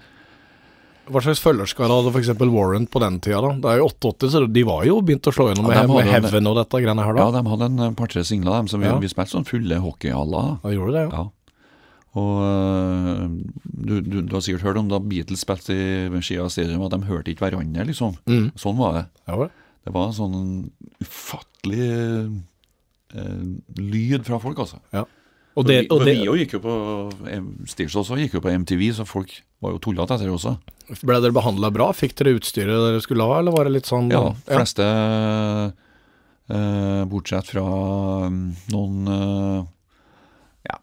Hva 1.06 1.20
slags 1.22 1.38
følgerskare 1.44 1.86
hadde 1.92 2.10
f.eks. 2.12 2.30
Warrant 2.40 2.90
på 2.90 3.00
den 3.02 3.20
tida? 3.22 3.38
da? 3.44 3.52
Det 3.62 3.70
er 3.72 3.78
jo 3.78 3.86
88, 3.92 4.30
så 4.32 4.40
de 4.52 4.62
var 4.66 4.84
jo 4.88 4.96
begynt 5.06 5.28
å 5.30 5.32
slå 5.34 5.48
gjennom 5.52 5.68
Ja, 5.70 5.84
med, 5.86 5.94
med 6.00 6.08
Heaven 6.10 6.40
en- 6.42 6.50
og 6.50 6.56
dette 6.58 6.80
greiene 6.82 7.04
her 7.06 7.14
da. 7.14 7.26
Ja, 7.26 7.30
de 7.36 7.42
hadde 7.52 7.68
en 7.86 7.94
par-tre 7.98 8.24
singler, 8.26 8.56
dem, 8.58 8.68
som 8.68 8.80
vi, 8.82 8.86
Ja. 8.90 8.98
vi 8.98 9.06
spilte 9.12 9.36
sånn 9.36 9.46
fulle 9.46 9.78
hockeyhaller. 9.82 10.58
Ja, 10.64 10.70
gjorde 10.74 10.92
det, 10.96 11.04
ja. 11.06 11.10
Ja. 11.22 11.30
Og 12.16 12.40
øh, 12.42 13.28
du, 13.86 14.00
du, 14.00 14.22
du 14.24 14.32
har 14.34 14.40
sikkert 14.40 14.62
hørt 14.64 14.78
om 14.80 14.88
da 14.88 14.98
Beatles 14.98 15.42
spilte 15.44 15.74
i 15.76 16.22
Skia 16.24 16.48
Stadium, 16.48 16.82
at 16.86 16.94
de 16.96 17.02
hørte 17.06 17.28
ikke 17.30 17.44
hverandre, 17.50 17.84
liksom. 17.90 18.16
Mm. 18.26 18.50
Sånn 18.56 18.78
var 18.80 18.94
det. 18.96 19.04
Ja, 19.28 19.48
Det 19.84 19.92
var 19.94 20.08
en 20.08 20.16
sånn 20.16 20.70
ufattelig 21.04 21.90
eh, 23.14 23.42
lyd 23.78 24.24
fra 24.26 24.40
folk, 24.42 24.58
altså. 24.64 24.80
Og 25.56 25.64
det, 25.64 25.86
og 25.90 26.02
vi, 26.02 26.04
det 26.04 26.16
for 26.16 26.20
vi 26.20 26.24
jo 26.26 26.34
gikk 26.36 26.52
jo 26.52 26.60
på 26.60 26.72
Stills 27.72 27.94
også, 27.96 28.16
gikk 28.20 28.34
jo 28.36 28.40
på 28.44 28.50
MTV, 28.52 28.82
så 28.98 29.06
folk 29.08 29.30
var 29.64 29.72
jo 29.72 29.78
tullete 29.80 30.14
etter 30.18 30.28
det 30.28 30.34
også. 30.36 30.52
ble 31.02 31.16
dere 31.24 31.32
behandla 31.32 31.70
bra? 31.72 31.86
Fikk 31.96 32.12
dere 32.18 32.34
utstyret 32.36 32.76
dere 32.76 33.00
skulle 33.00 33.24
ha, 33.24 33.38
eller 33.40 33.52
var 33.56 33.64
det 33.64 33.72
litt 33.78 33.88
sånn 33.88 34.10
Ja, 34.12 34.34
fleste 34.44 34.84
eh, 36.50 37.04
Bortsett 37.08 37.48
fra 37.54 37.64
noen 38.72 39.08
eh, 39.08 39.64
Ja, 40.70 40.78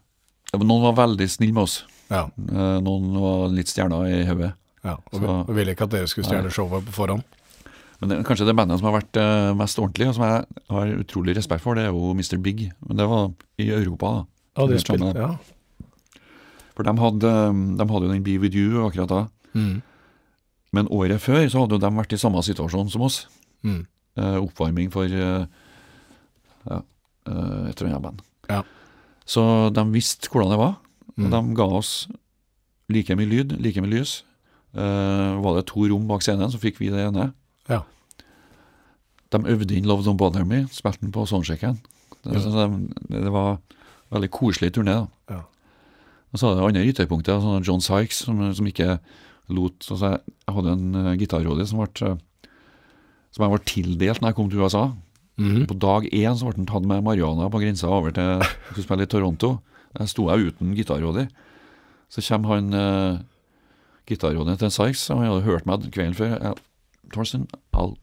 noen 0.58 0.82
var 0.88 0.98
veldig 1.06 1.28
snille 1.30 1.54
med 1.54 1.62
oss. 1.68 1.84
ja, 2.10 2.26
Eh, 2.34 2.80
noen 2.84 3.14
var 3.18 3.48
litt 3.54 3.70
stjerner 3.70 4.10
i 4.10 4.24
hodet. 4.26 4.52
ja. 4.84 4.96
Og 5.12 5.20
Så- 5.20 5.46
vi- 5.46 5.54
ville 5.54 5.74
ikke 5.74 5.84
at 5.84 5.90
dere 5.90 6.06
skulle 6.06 6.26
stjele 6.26 6.50
showet 6.50 6.84
på 6.84 6.92
forhånd. 6.92 7.22
Men 8.00 8.08
det, 8.10 8.26
kanskje 8.26 8.44
det 8.46 8.56
bandet 8.56 8.78
som 8.80 8.90
har 8.92 9.00
vært 9.00 9.16
eh, 9.16 9.54
mest 9.54 9.78
ordentlig, 9.78 10.08
og 10.08 10.14
som 10.14 10.24
jeg 10.24 10.46
har 10.68 10.86
utrolig 10.98 11.36
respekt 11.36 11.62
for, 11.62 11.74
det 11.74 11.84
er 11.86 11.92
jo 11.92 12.10
Mr. 12.12 12.36
Big. 12.42 12.72
Men 12.86 12.96
det 12.98 13.06
var 13.08 13.32
i 13.58 13.70
Europa, 13.70 14.06
da. 14.06 14.24
Ja, 14.56 14.66
de 14.70 14.78
spilte, 14.78 15.12
ja. 15.18 15.32
For 16.74 16.86
de 16.86 16.94
hadde, 16.98 17.32
de 17.78 17.86
hadde 17.86 18.06
jo 18.06 18.12
den 18.12 18.24
Be 18.26 18.36
With 18.42 18.56
You 18.58 18.84
akkurat 18.86 19.08
da. 19.10 19.20
Mm. 19.54 19.82
Men 20.74 20.88
året 20.90 21.22
før 21.22 21.44
så 21.50 21.62
hadde 21.62 21.76
jo 21.78 21.82
de 21.84 21.90
vært 21.94 22.14
i 22.16 22.18
samme 22.18 22.42
situasjon 22.42 22.90
som 22.90 23.04
oss. 23.06 23.20
Mm. 23.62 23.84
Eh, 24.18 24.38
oppvarming 24.42 24.90
for 24.94 25.06
eh, 25.10 25.46
ja, 26.70 26.80
eh, 27.30 27.70
et 27.70 27.80
eller 27.80 27.90
annet 27.92 28.02
band. 28.08 28.22
Ja. 28.50 28.62
Så 29.26 29.44
de 29.74 29.84
visste 29.94 30.30
hvordan 30.30 30.50
det 30.54 30.58
var. 30.60 30.74
Mm. 31.16 31.30
De 31.30 31.42
ga 31.58 31.68
oss 31.78 31.92
like 32.90 33.14
mye 33.16 33.30
lyd, 33.30 33.54
like 33.62 33.80
mye 33.82 33.94
lys. 33.94 34.16
Eh, 34.74 35.38
var 35.42 35.58
det 35.60 35.66
to 35.70 35.86
rom 35.90 36.08
bak 36.10 36.22
scenen, 36.26 36.50
så 36.50 36.58
fikk 36.62 36.82
vi 36.82 36.90
det 36.94 37.06
ene. 37.06 37.30
Ja. 37.70 37.84
De 39.30 39.40
øvde 39.54 39.74
inn 39.78 39.86
Love 39.86 40.02
Don't 40.06 40.18
Bother 40.18 40.44
Me, 40.46 40.64
spilte 40.74 41.02
den 41.06 41.14
på 41.14 41.26
soundchecken. 41.30 41.78
Det, 42.24 42.34
Ja. 42.34 42.66
de, 42.66 42.88
det 43.22 43.30
var 43.32 43.58
veldig 44.14 44.30
koselig 44.34 44.72
turné. 44.74 44.96
da. 45.02 45.36
Ja. 45.36 45.42
Og 46.32 46.40
så 46.40 46.48
hadde 46.48 46.62
jeg 46.62 46.72
andre 46.72 46.90
ytterpunkter, 46.90 47.40
sånn 47.42 47.66
John 47.66 47.82
Sykes, 47.84 48.24
som, 48.26 48.40
som 48.58 48.66
ikke 48.66 48.98
lot 49.54 49.84
altså 49.84 50.08
jeg, 50.08 50.20
jeg 50.46 50.54
hadde 50.56 50.72
en 50.72 50.96
uh, 50.96 51.10
gitarrådig 51.20 51.66
som, 51.68 51.82
ble, 51.82 52.08
eh, 52.08 52.48
som 53.34 53.44
jeg 53.44 53.52
var 53.52 53.64
tildelt 53.68 54.22
når 54.22 54.30
jeg 54.30 54.38
kom 54.38 54.48
til 54.50 54.64
USA. 54.64 54.84
Mhm. 55.36 55.66
På 55.68 55.76
dag 55.82 56.08
én 56.14 56.36
så 56.38 56.48
ble 56.48 56.60
han 56.60 56.70
tatt 56.70 56.88
med 56.88 57.04
marihuana 57.04 57.50
på 57.50 57.60
grensa 57.62 57.90
over 57.90 58.14
til 58.14 58.42
skulle 58.70 58.86
spille 58.86 59.06
i 59.06 59.10
Toronto. 59.10 59.52
Der 59.94 60.10
sto 60.10 60.28
jeg 60.30 60.50
uten 60.50 60.74
gitarrådig. 60.74 61.28
Så 62.10 62.22
kommer 62.28 62.56
han 62.56 62.74
uh, 62.74 63.20
gitarråden 64.10 64.58
til 64.58 64.72
Sykes, 64.74 65.08
og 65.10 65.20
han 65.20 65.30
hadde 65.30 65.46
hørt 65.46 65.66
meg 65.70 65.86
kvelden 65.90 66.18
før. 66.18 66.34
Ja, 66.40 66.54
Torsten, 67.14 67.46
I'll, 67.76 67.94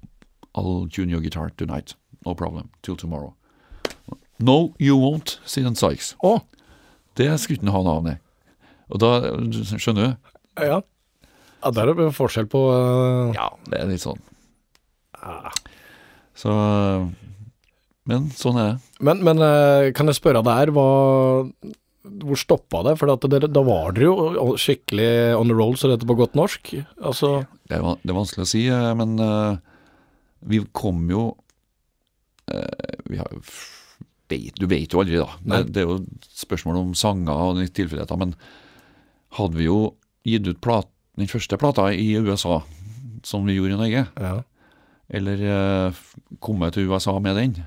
I'll 0.56 0.88
tune 0.88 1.12
your 1.12 1.22
guitar 1.22 1.50
tonight. 1.58 1.96
No 2.26 2.34
problem. 2.34 2.70
Till 2.84 2.96
tomorrow. 2.96 3.34
No, 4.42 4.74
you 4.82 4.98
won't, 4.98 5.38
sier 5.46 5.68
en 5.70 5.78
Sykes. 5.78 6.16
Å, 6.26 6.40
Det 7.20 7.28
skulle 7.42 7.60
ikke 7.60 7.74
han 7.76 7.90
ha 7.90 7.98
nei. 8.06 8.18
Og 8.92 9.02
da, 9.02 9.12
skjønner 9.78 10.12
du? 10.12 10.32
ja. 10.60 10.80
ja. 11.62 11.70
Der 11.70 11.92
er 11.92 11.98
det 11.98 12.08
forskjell 12.18 12.48
på 12.50 12.60
uh... 12.74 13.36
Ja, 13.36 13.52
det 13.70 13.78
er 13.78 13.90
litt 13.92 14.02
sånn. 14.02 14.18
Så 16.34 16.54
Men 18.10 18.32
sånn 18.34 18.58
er 18.58 18.72
det. 18.72 18.80
Men, 19.06 19.22
men 19.28 19.44
eh, 19.46 19.92
kan 19.94 20.10
jeg 20.10 20.18
spørre 20.18 20.42
der, 20.46 20.72
hva, 20.74 20.88
hvor 22.24 22.40
stoppa 22.40 22.82
det? 22.88 22.96
For 22.98 23.14
dere, 23.30 23.50
da 23.52 23.64
var 23.66 23.94
dere 23.94 24.10
jo 24.10 24.56
skikkelig 24.60 25.38
on 25.38 25.52
the 25.52 25.58
roll, 25.58 25.78
så 25.78 25.92
dette 25.92 26.08
på 26.10 26.18
godt 26.18 26.34
norsk. 26.40 26.74
Altså, 26.98 27.44
Det 27.70 27.78
er, 27.78 27.86
det 28.02 28.14
er 28.14 28.18
vanskelig 28.18 28.48
å 28.48 28.50
si, 28.50 28.66
eh, 28.74 28.90
men 28.98 29.14
uh, 29.22 29.62
vi 30.50 30.64
kom 30.74 31.06
jo 31.14 31.28
uh, 32.50 32.98
vi 33.06 33.22
har, 33.22 33.30
jo 33.38 33.46
vet, 34.32 34.58
Du 34.60 34.68
vet 34.72 34.94
jo 34.94 35.04
aldri, 35.04 35.20
da. 35.20 35.28
Det, 35.44 35.62
det 35.76 35.84
er 35.84 35.90
jo 35.90 36.00
spørsmål 36.42 36.80
om 36.82 36.94
sanger 36.98 37.32
og 37.36 37.62
tilfeldigheter. 37.62 38.20
Men 38.22 38.36
hadde 39.38 39.60
vi 39.60 39.68
jo 39.68 39.82
gitt 40.28 40.48
ut 40.48 40.62
plat, 40.64 40.90
den 41.20 41.30
første 41.30 41.58
plata 41.60 41.90
i 41.94 42.14
USA, 42.20 42.62
som 43.28 43.46
vi 43.48 43.58
gjorde 43.58 43.76
i 43.76 43.82
Norge, 43.82 44.06
ja. 44.08 44.36
eller 45.12 45.44
eh, 45.54 46.00
kommet 46.44 46.76
til 46.76 46.90
USA 46.90 47.18
med 47.20 47.38
den, 47.38 47.58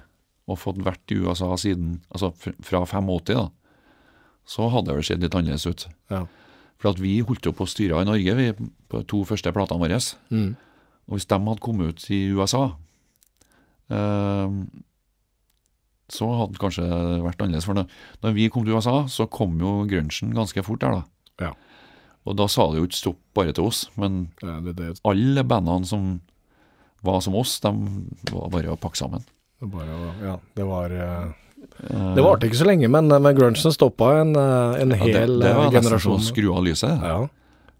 og 0.50 0.60
fått 0.60 0.80
vært 0.84 1.12
i 1.14 1.16
USA 1.24 1.54
siden 1.56 2.02
Altså 2.12 2.28
fra 2.36 2.82
85, 2.84 3.30
da, 3.30 3.46
så 4.44 4.68
hadde 4.72 4.92
det 4.92 5.06
sett 5.08 5.22
litt 5.22 5.36
annerledes 5.36 5.66
ut. 5.66 5.86
Ja. 6.12 6.24
For 6.80 6.92
at 6.92 7.00
vi 7.00 7.16
holdt 7.24 7.46
jo 7.48 7.54
på 7.56 7.64
å 7.64 7.70
styre 7.70 8.02
i 8.02 8.08
Norge 8.08 8.34
vi, 8.36 8.48
på 8.90 9.00
de 9.00 9.08
to 9.08 9.22
første 9.28 9.52
platene 9.56 9.80
våre. 9.80 10.00
Mm. 10.28 10.50
Og 11.08 11.16
hvis 11.16 11.28
de 11.30 11.38
hadde 11.46 11.64
kommet 11.64 11.94
ut 11.94 12.10
i 12.12 12.20
USA, 12.36 12.64
eh, 13.88 14.58
så 16.12 16.28
hadde 16.38 16.52
det 16.56 16.60
kanskje 16.62 16.88
vært 17.24 17.40
annerledes. 17.40 17.64
For 17.68 17.78
det. 17.78 17.86
når 18.24 18.34
vi 18.36 18.48
kom 18.52 18.64
til 18.66 18.76
USA, 18.76 19.04
så 19.08 19.28
kom 19.30 19.56
jo 19.62 19.84
grunchen 19.88 20.34
ganske 20.36 20.64
fort 20.66 20.80
der, 20.84 21.00
da. 21.00 21.48
Ja. 21.48 21.52
Og 22.24 22.36
da 22.36 22.46
sa 22.48 22.66
det 22.72 22.80
jo 22.80 22.88
ikke 22.88 23.00
stopp 23.00 23.20
bare 23.36 23.52
til 23.52 23.68
oss, 23.68 23.86
men 24.00 24.28
Ja, 24.42 24.58
det, 24.64 24.76
det, 24.78 24.90
alle 25.04 25.44
bandene 25.44 25.84
som 25.88 26.20
var 27.04 27.20
som 27.20 27.34
oss, 27.36 27.58
de 27.60 27.72
var 28.32 28.48
bare 28.52 28.72
å 28.72 28.80
pakke 28.80 28.96
sammen. 28.96 29.24
det, 29.60 29.68
bare, 29.72 29.98
ja, 30.24 30.38
det 30.56 30.64
var 30.68 30.90
eh, 30.90 31.32
Eh, 31.64 32.14
Det 32.14 32.24
varte 32.24 32.48
ikke 32.48 32.58
så 32.60 32.66
lenge, 32.68 32.88
men, 32.92 33.08
men 33.08 33.36
grunchen 33.36 33.72
stoppa 33.72 34.10
en, 34.20 34.34
eh, 34.36 34.82
en 34.82 34.92
ja, 34.92 34.98
det, 35.00 35.14
hel 35.16 35.38
det 35.40 35.48
eh, 35.50 35.56
var 35.56 35.70
nesten 35.70 35.78
generasjon. 35.80 36.18
som 36.20 36.20
å 36.20 36.28
skru 36.28 36.48
av 36.54 36.64
lyset. 36.66 37.04
Ja, 37.08 37.16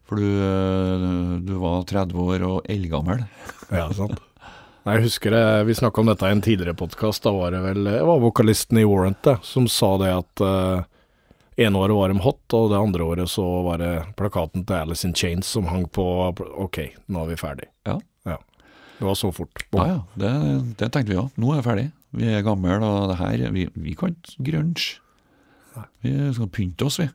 For 0.08 0.20
du, 0.20 0.28
eh, 0.44 1.40
du 1.44 1.52
var 1.60 1.84
30 1.88 2.22
år 2.24 2.46
og 2.48 2.70
eldgammel. 2.70 3.24
ja, 3.70 3.88
sant. 3.96 4.20
Nei, 4.84 4.98
Jeg 4.98 5.06
husker 5.06 5.32
det, 5.32 5.44
vi 5.64 5.76
snakka 5.78 6.02
om 6.02 6.10
dette 6.10 6.28
i 6.28 6.34
en 6.34 6.42
tidligere 6.44 6.76
podkast. 6.76 7.24
Da 7.24 7.32
var 7.32 7.54
det 7.54 7.62
vel 7.64 7.86
det 7.86 8.00
var 8.04 8.20
vokalisten 8.20 8.78
i 8.78 8.84
Warrant 8.84 9.22
det, 9.24 9.38
som 9.42 9.68
sa 9.68 9.94
det 10.02 10.10
at 10.12 10.42
uh, 10.44 10.84
ene 11.56 11.80
året 11.80 11.96
var 11.96 12.12
de 12.12 12.20
hot, 12.20 12.42
og 12.52 12.68
det 12.72 12.80
andre 12.80 13.06
året 13.06 13.32
så 13.32 13.44
var 13.64 13.80
det 13.80 13.92
plakaten 14.18 14.66
til 14.68 14.76
Alice 14.76 15.08
in 15.08 15.14
Chains 15.16 15.48
som 15.48 15.70
hang 15.72 15.86
på 15.88 16.04
Ok, 16.66 16.82
nå 17.08 17.24
er 17.24 17.32
vi 17.32 17.40
ferdig. 17.40 17.70
Ja. 17.88 18.00
Det 18.94 19.08
var 19.08 19.16
så 19.18 19.32
fort. 19.34 19.64
Ja, 19.74 19.86
ja, 19.88 19.96
det, 20.14 20.30
det 20.78 20.90
tenkte 20.94 21.10
vi 21.10 21.18
òg. 21.18 21.32
Nå 21.40 21.50
er 21.50 21.58
vi 21.58 21.66
ferdig. 21.66 21.86
Vi 22.14 22.28
er 22.30 22.44
gamle, 22.46 22.76
og 22.78 23.08
det 23.10 23.16
her 23.18 23.50
Vi, 23.50 23.66
vi 23.74 23.94
kan 23.98 24.14
ikke 24.14 24.50
grunge. 24.50 24.84
Vi 26.04 26.12
skal 26.36 26.50
pynte 26.54 26.86
oss, 26.86 27.00
vi. 27.02 27.08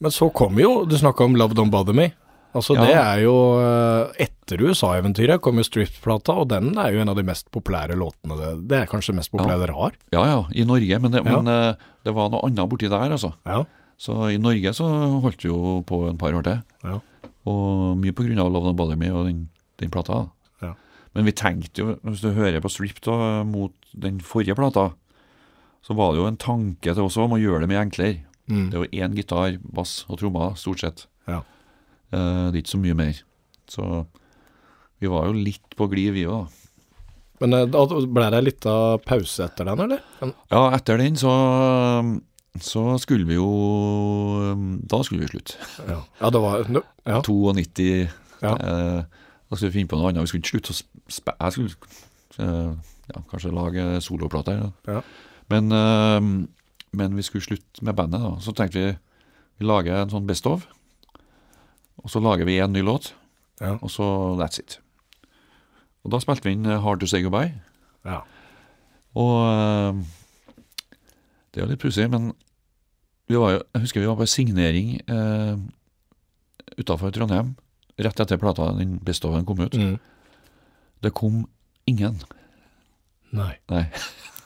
Men 0.00 0.14
så 0.14 0.30
kom 0.32 0.56
jo, 0.58 0.86
du 0.88 0.96
snakka 0.96 1.26
om 1.26 1.36
Love 1.36 1.58
Don't 1.58 1.70
Bother 1.74 1.92
Me. 1.92 2.08
Altså 2.54 2.74
Ja. 2.74 2.84
Det 2.84 2.94
er 2.98 3.18
jo 3.22 3.34
eh, 3.62 4.24
Etter 4.26 4.58
USA-eventyret 4.66 5.40
kom 5.40 5.60
jo 5.60 5.62
Strip-plata, 5.66 6.34
og 6.42 6.48
den 6.50 6.72
er 6.78 6.90
jo 6.96 7.00
en 7.04 7.08
av 7.12 7.16
de 7.16 7.22
mest 7.22 7.46
populære 7.54 7.94
låtene. 7.98 8.34
Det, 8.40 8.48
det 8.72 8.78
er 8.80 8.88
kanskje 8.90 9.12
det 9.12 9.20
mest 9.20 9.30
populære 9.30 9.60
dere 9.62 9.76
har? 9.76 9.92
Ja 10.12 10.24
ja, 10.26 10.40
i 10.52 10.64
Norge, 10.66 10.98
men 11.04 11.12
det, 11.14 11.22
Ja. 11.24 11.36
men, 11.40 11.46
eh, 11.52 11.74
det 12.04 12.14
var 12.16 12.30
noe 12.32 12.42
annet 12.48 12.68
borti 12.72 12.88
der, 12.90 13.10
altså. 13.14 13.32
Ja. 13.46 13.62
Så 14.00 14.16
i 14.34 14.38
Norge 14.42 14.72
så 14.74 14.88
holdt 15.22 15.38
det 15.44 15.50
jo 15.52 15.82
på 15.86 16.08
en 16.08 16.18
par 16.18 16.32
år 16.34 16.42
til. 16.42 16.62
Ja. 16.82 16.98
Og 17.46 17.96
mye 18.00 18.12
på 18.16 18.24
grunn 18.26 18.40
av 18.42 18.50
Love 18.52 18.68
and 18.72 18.76
Bother 18.80 18.96
Me 18.96 19.10
og 19.14 19.26
den, 19.28 19.44
den 19.78 19.90
plata. 19.92 20.24
Ja. 20.62 20.74
Men 21.14 21.24
vi 21.28 21.32
tenkte 21.36 21.84
jo, 21.84 21.94
hvis 22.02 22.20
du 22.24 22.32
hører 22.34 22.60
på 22.64 22.70
Strip 22.72 22.98
da, 23.06 23.44
mot 23.44 23.72
den 23.94 24.18
forrige 24.24 24.56
plata, 24.58 24.90
så 25.86 25.94
var 25.96 26.12
det 26.12 26.20
jo 26.20 26.26
en 26.28 26.36
tanke 26.40 26.92
til 26.94 27.04
oss 27.06 27.16
om 27.16 27.32
å 27.36 27.40
gjøre 27.40 27.62
det 27.64 27.70
mye 27.70 27.84
enklere. 27.86 28.18
Mm. 28.50 28.66
Det 28.72 28.76
er 28.76 28.82
jo 28.82 29.04
én 29.06 29.14
gitar, 29.16 29.58
bass 29.62 30.04
og 30.10 30.18
trommer, 30.20 30.56
stort 30.58 30.80
sett. 30.82 31.06
Eh, 32.12 32.46
det 32.50 32.56
er 32.58 32.62
ikke 32.64 32.74
så 32.76 32.80
mye 32.82 32.96
mer. 32.98 33.20
Så 33.70 33.84
vi 35.00 35.08
var 35.10 35.28
jo 35.30 35.36
litt 35.36 35.76
på 35.78 35.86
glid, 35.92 36.12
vi 36.16 36.24
òg. 36.28 36.48
Men 37.40 37.54
eh, 37.56 37.66
da 37.72 37.84
ble 37.88 38.26
det 38.32 38.40
ei 38.40 38.46
lita 38.50 38.74
pause 39.06 39.46
etter 39.46 39.64
den, 39.70 39.80
eller? 39.86 40.02
Ja, 40.52 40.64
etter 40.76 40.98
den 41.00 41.16
så, 41.16 41.30
så 42.60 42.82
skulle 43.00 43.24
vi 43.28 43.38
jo 43.38 43.46
Da 44.90 45.00
skulle 45.06 45.22
vi 45.24 45.30
slutte. 45.32 45.56
ja. 45.88 46.00
ja, 46.20 46.30
det 46.34 46.42
var 46.42 46.66
ja. 47.06 47.22
92 47.22 48.08
Ja. 48.42 48.54
eh, 48.56 49.02
Da 49.50 49.56
skulle 49.56 49.70
vi 49.72 49.78
finne 49.80 49.88
på 49.90 49.98
noe 49.98 50.10
annet. 50.10 50.22
Vi 50.26 50.32
skulle 50.34 50.44
ikke 50.44 50.54
slutte 50.58 50.74
å. 50.74 51.34
Jeg 51.40 51.52
skulle 51.52 51.74
eh, 52.38 52.72
ja, 53.10 53.22
kanskje 53.30 53.50
lage 53.54 53.86
soloplater. 54.04 54.68
Ja. 54.86 55.00
Men, 55.50 55.72
eh, 55.74 56.20
men 56.92 57.16
vi 57.16 57.22
skulle 57.26 57.42
slutte 57.46 57.82
med 57.86 57.96
bandet, 57.98 58.20
da. 58.22 58.36
Så 58.42 58.52
tenkte 58.54 58.78
vi 58.84 58.92
vi 59.60 59.66
lager 59.68 59.98
en 60.00 60.08
sånn 60.12 60.24
Best 60.28 60.46
of. 60.48 60.62
Og 62.04 62.10
så 62.12 62.20
lager 62.22 62.48
vi 62.48 62.58
én 62.60 62.72
ny 62.72 62.82
låt, 62.82 63.14
Ja. 63.60 63.76
og 63.82 63.90
så 63.90 64.36
that's 64.40 64.58
it. 64.58 64.78
Og 66.04 66.12
da 66.12 66.20
spilte 66.20 66.48
vi 66.48 66.52
inn 66.56 66.66
eh, 66.66 66.80
Hard 66.80 67.00
to 67.00 67.06
Say 67.06 67.22
Goodbye. 67.22 67.52
Ja. 68.04 68.20
Og 69.14 69.34
eh, 69.50 70.04
det 71.52 71.60
er 71.60 71.66
jo 71.66 71.70
litt 71.72 71.82
pussig, 71.82 72.06
men 72.10 72.32
vi 73.28 73.36
var 73.36 73.52
jo, 73.52 73.62
jeg 73.74 73.82
husker 73.82 74.00
vi 74.00 74.08
var 74.08 74.16
på 74.16 74.26
signering 74.26 74.94
eh, 75.06 75.56
utafor 76.78 77.10
Trondheim 77.14 77.54
rett 78.00 78.20
etter 78.20 78.38
plata, 78.40 78.70
den 78.72 78.98
Bestoven 79.04 79.44
kom 79.44 79.60
ut. 79.60 79.74
Mm. 79.76 79.98
Det 81.02 81.12
kom 81.14 81.44
ingen. 81.86 82.16
Nei. 83.36 83.52
Nei. 83.68 83.84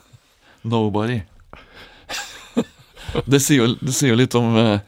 Nobody. 0.64 1.20
det, 3.30 3.40
sier 3.42 3.62
jo, 3.62 3.68
det 3.80 3.94
sier 3.94 4.10
jo 4.14 4.18
litt 4.18 4.34
om 4.38 4.56
eh, 4.58 4.80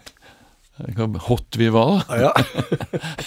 hva 0.96 1.08
hot 1.28 1.56
vi 1.58 1.68
var. 1.72 2.04
Ja. 2.10 2.32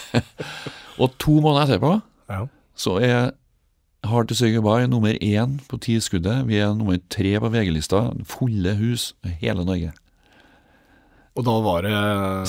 Og 1.01 1.13
to 1.21 1.39
måneder 1.39 1.65
etterpå 1.65 1.93
ja. 2.29 2.43
så 2.77 2.97
er 3.03 3.31
Hard 4.07 4.29
to 4.29 4.35
Say 4.37 4.53
Goodbye 4.55 4.87
nummer 4.87 5.15
én 5.19 5.57
på 5.67 5.79
ti 5.83 5.97
skuddet. 6.03 6.45
Vi 6.47 6.59
er 6.59 6.75
nummer 6.75 6.99
tre 7.11 7.33
på 7.41 7.49
VG-lista. 7.51 8.05
Fulle 8.27 8.75
hus, 8.79 9.13
hele 9.41 9.65
Norge. 9.67 9.91
Og 11.39 11.45
da 11.47 11.55
var 11.63 11.85
det 11.85 11.95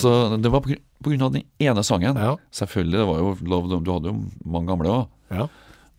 Så 0.02 0.12
det 0.40 0.50
var 0.50 0.62
på, 0.64 0.74
på 0.74 1.12
grunn 1.12 1.26
av 1.26 1.34
den 1.34 1.46
ene 1.62 1.82
sangen. 1.86 2.18
Ja. 2.18 2.36
Selvfølgelig, 2.54 2.98
det 2.98 3.08
var 3.08 3.18
jo 3.22 3.32
Love 3.50 3.80
Du 3.82 3.90
hadde 3.92 4.12
jo 4.12 4.16
mange 4.44 4.70
gamle 4.70 4.94
òg. 4.94 5.10
Ja. 5.30 5.48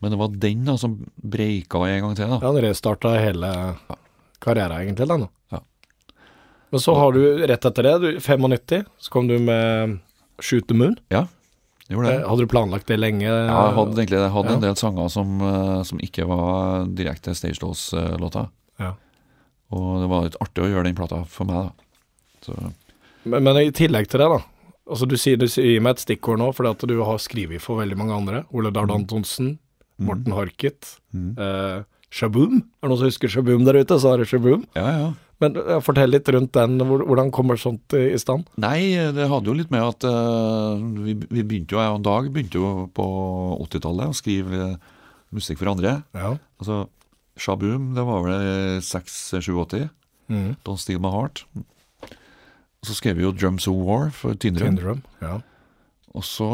Men 0.02 0.14
det 0.16 0.20
var 0.20 0.40
den 0.44 0.64
da 0.66 0.78
som 0.82 0.96
breika 1.16 1.84
en 1.88 2.08
gang 2.08 2.16
til. 2.18 2.32
da 2.32 2.40
Ja, 2.42 2.48
han 2.48 2.64
restarta 2.64 3.14
hele 3.22 3.52
karrieren 4.42 4.80
egentlig, 4.82 5.08
den. 5.08 5.28
da. 5.28 5.30
Ja. 5.54 5.62
Men 6.72 6.80
så 6.80 6.94
har 6.96 7.12
du, 7.14 7.22
rett 7.48 7.66
etter 7.68 7.84
det, 7.84 7.94
du, 8.02 8.10
95, 8.20 8.86
så 8.98 9.12
kom 9.12 9.28
du 9.28 9.38
med 9.40 9.98
Shoot 10.40 10.68
the 10.70 10.74
Moon. 10.78 10.96
Ja, 11.12 11.26
det 11.88 11.96
gjorde 11.98 12.08
Eh, 12.14 12.18
det. 12.22 12.28
Hadde 12.30 12.46
du 12.46 12.48
planlagt 12.48 12.88
det 12.88 12.98
lenge? 13.00 13.26
Ja, 13.28 13.68
jeg 13.68 13.76
hadde 13.76 13.98
egentlig 14.00 14.20
jeg 14.22 14.32
hadde 14.32 14.50
Ja. 14.50 14.56
en 14.56 14.62
del 14.64 14.76
sanger 14.80 15.10
som, 15.12 15.42
eh, 15.42 15.84
som 15.84 16.00
ikke 16.00 16.26
var 16.28 16.86
direkte 16.88 17.36
Stage 17.36 17.56
Stagelås-låter. 17.60 18.50
Ja. 18.80 18.94
Og 19.72 20.02
det 20.02 20.08
var 20.10 20.24
litt 20.24 20.38
artig 20.42 20.64
å 20.64 20.70
gjøre 20.72 20.84
den 20.88 20.96
plata 20.96 21.26
for 21.28 21.46
meg, 21.46 21.72
Men, 23.24 23.44
men 23.44 23.58
i 23.62 23.72
tillegg 23.72 24.08
til 24.10 24.20
det, 24.24 24.30
da. 24.32 24.40
Altså 24.92 25.08
Du 25.08 25.16
sier, 25.20 25.38
du 25.38 25.46
sier 25.48 25.80
meg 25.84 25.92
et 25.98 26.06
stikkord 26.06 26.40
nå, 26.42 26.50
fordi 26.56 26.72
at 26.74 26.86
du 26.90 26.96
har 27.06 27.20
skrevet 27.22 27.62
for 27.62 27.78
veldig 27.84 27.98
mange 28.00 28.16
andre. 28.18 28.46
Ole 28.52 28.72
Dahl 28.74 28.90
Antonsen, 28.92 29.58
Morten 30.02 30.34
Harket, 30.34 30.98
Mm. 31.14 31.38
eh, 31.38 31.84
Shaboom. 32.10 32.64
Er 32.82 32.88
det 32.88 32.90
noen 32.90 32.98
som 32.98 33.08
husker 33.08 33.28
Shaboom 33.30 33.64
der 33.66 33.74
ute? 33.84 34.00
Så 34.00 34.14
er 34.14 34.18
det 34.24 34.28
Shaboom. 34.32 34.66
ja, 34.76 34.88
ja. 34.98 35.14
Men 35.42 35.58
eh, 35.58 35.82
fortell 35.84 36.14
litt 36.14 36.30
rundt 36.34 36.54
den. 36.54 36.78
Hvordan 36.86 37.32
kommer 37.34 37.60
sånt 37.60 37.96
i 37.98 38.12
i 38.14 38.22
stand? 38.22 38.48
Nei, 38.62 38.94
det 39.16 39.28
hadde 39.32 39.50
jo 39.50 39.58
litt 39.58 39.72
med 39.74 39.84
at 39.84 40.06
uh, 40.08 40.78
vi, 41.02 41.16
vi 41.18 41.44
begynte 41.44 41.76
jo, 41.76 41.82
jeg 41.82 41.98
og 41.98 42.04
Dag 42.06 42.30
begynte 42.34 42.62
jo 42.62 42.88
på 42.96 43.06
80-tallet 43.66 44.12
å 44.14 44.18
skrive 44.18 44.64
eh, 44.68 44.90
musikk 45.36 45.62
for 45.62 45.72
andre. 45.74 46.02
Ja. 46.18 46.36
Altså, 46.62 46.84
Shaboom, 47.42 47.94
det 47.98 48.06
var 48.06 48.26
vel 48.28 48.82
6-87. 48.86 49.88
Mm. 50.32 50.50
Don't 50.68 50.82
Steal 50.82 51.02
My 51.04 51.12
Heart. 51.14 51.46
Så 52.86 52.98
skrev 52.98 53.18
vi 53.20 53.26
jo 53.26 53.34
Drums 53.36 53.68
of 53.70 53.80
War 53.86 54.12
for 54.16 54.38
Tindrum. 54.38 54.76
Tindrum, 54.76 55.08
Ja. 55.24 55.40
Og 56.12 56.26
så 56.28 56.48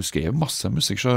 skrev 0.00 0.32
masse 0.32 0.64
musikk, 0.72 1.02
så, 1.02 1.12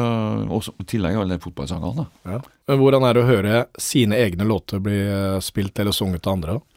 og 0.51 0.65
i 0.81 0.85
tillegg 0.91 1.15
alle 1.21 1.37
fotballsangene. 1.39 2.03
Ja. 2.27 2.41
Men 2.67 2.81
hvordan 2.81 3.05
er 3.07 3.15
det 3.15 3.21
å 3.21 3.29
høre 3.29 3.61
sine 3.79 4.19
egne 4.19 4.43
låter 4.49 4.81
bli 4.83 4.97
eh, 5.05 5.37
spilt 5.39 5.79
eller 5.79 5.95
sunget 5.95 6.27
av 6.27 6.35
andre? 6.35 6.57
da? 6.57 6.70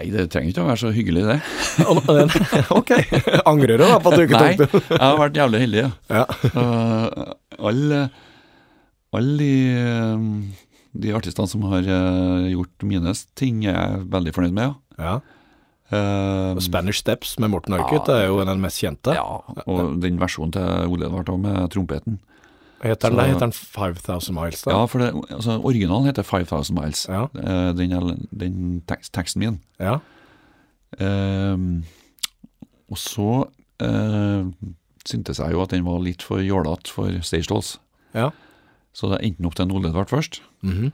Nei, 0.00 0.08
det 0.14 0.30
trenger 0.32 0.54
ikke 0.54 0.62
å 0.64 0.68
være 0.70 0.80
så 0.80 0.90
hyggelig, 0.96 1.22
det. 1.28 1.34
ok. 2.78 2.92
Angrer 3.44 3.76
du 3.76 3.84
da 3.84 3.98
på 4.00 4.08
at 4.08 4.16
du 4.16 4.22
ikke 4.24 4.40
Nei, 4.40 4.54
tok 4.56 4.72
det? 4.78 4.80
jeg 4.88 5.02
har 5.04 5.18
vært 5.20 5.36
jævlig 5.36 5.60
heldig. 5.66 5.82
Ja. 5.84 5.90
Ja. 6.22 6.54
Uh, 6.56 7.34
alle 7.68 7.98
all 9.10 9.28
de, 9.36 9.52
um, 10.14 10.24
de 11.04 11.12
artistene 11.18 11.50
som 11.50 11.66
har 11.68 11.84
uh, 11.84 12.46
gjort 12.48 12.86
mine 12.86 13.12
ting, 13.36 13.60
er 13.66 13.76
jeg 13.76 14.08
veldig 14.16 14.34
fornøyd 14.38 14.56
med. 14.56 14.80
ja. 14.96 15.04
Ja. 15.10 15.20
Uh, 15.90 16.54
Spanish 16.62 17.00
Steps 17.02 17.32
med 17.42 17.50
Morten 17.50 17.74
Harket 17.74 18.06
er 18.14 18.28
jo 18.28 18.36
den 18.46 18.60
mest 18.62 18.78
kjente. 18.78 19.10
ja, 19.16 19.24
og 19.66 19.96
den 19.98 20.20
versjonen 20.22 20.52
til 20.54 20.86
Ole 20.86 21.08
Edvard 21.08 21.32
med 21.42 21.64
trompeten. 21.74 22.20
Heter 22.80 23.12
den, 23.12 23.20
heter 23.20 23.44
den 23.44 23.52
5000 23.52 24.34
Miles, 24.34 24.62
da? 24.64 24.72
Ja, 24.72 24.84
for 24.88 25.02
det, 25.02 25.10
altså, 25.28 25.58
originalen 25.58 26.06
heter 26.08 26.24
5000 26.24 26.78
Miles. 26.78 27.04
Ja. 27.08 27.26
Uh, 27.36 27.76
den, 27.76 28.28
den 28.40 28.80
tekst, 28.88 29.12
teksten 29.12 29.44
min. 29.44 29.58
Ja. 29.80 29.98
Um, 31.00 31.84
og 32.90 32.98
så 32.98 33.28
uh, 33.82 34.48
syntes 35.06 35.38
jeg 35.38 35.52
jo 35.52 35.60
at 35.62 35.74
den 35.74 35.84
var 35.84 36.00
litt 36.04 36.24
for 36.24 36.40
jålete 36.40 36.92
for 36.92 37.20
Stage 37.22 37.50
Dolls. 37.52 37.76
Ja. 38.16 38.30
Så 38.96 39.12
det 39.12 39.20
endte 39.26 39.46
opp 39.46 39.58
til 39.58 39.70
Ole 39.76 39.92
Edvard 39.92 40.10
først. 40.10 40.40
Mhm. 40.62 40.90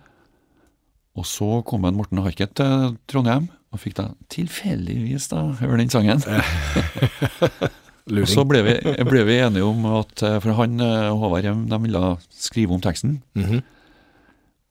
Og 1.16 1.24
så 1.24 1.62
kom 1.64 1.86
en 1.88 1.96
Morten 1.96 2.18
Harket 2.20 2.52
til 2.58 2.98
Trondheim, 3.08 3.46
og 3.72 3.80
fikk 3.80 3.94
da 3.96 4.10
tilfeldigvis 4.28 5.30
da 5.32 5.46
høre 5.62 5.78
den 5.80 5.88
sangen. 5.88 6.20
Og 8.06 8.28
så 8.30 8.44
ble 8.46 8.60
vi, 8.62 8.74
ble 9.08 9.24
vi 9.26 9.38
enige 9.42 9.66
om 9.66 9.82
at 9.98 10.22
eh, 10.22 10.36
For 10.38 10.54
han 10.54 10.78
eh, 10.78 11.08
og 11.10 11.24
Håvard 11.24 11.48
de 11.72 11.78
ville 11.82 12.02
skrive 12.30 12.76
om 12.76 12.82
teksten. 12.84 13.20
Mhm. 13.38 13.64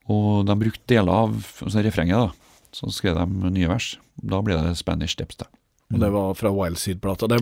Og 0.06 0.46
de 0.46 0.54
brukte 0.54 0.86
deler 0.86 1.10
av 1.10 1.34
altså 1.66 1.82
refrenget, 1.82 2.28
da. 2.28 2.70
Så 2.76 2.88
skrev 2.94 3.16
de 3.18 3.50
nye 3.50 3.68
vers. 3.68 3.96
Da 4.22 4.38
ble 4.44 4.54
det 4.54 4.76
Spanish 4.78 5.16
Steps, 5.16 5.40
da. 5.40 5.48
Og 5.94 6.00
det 6.02 6.10
var 6.14 6.34
fra 6.38 6.50
Wildseed-plata. 6.50 7.28
Det 7.30 7.40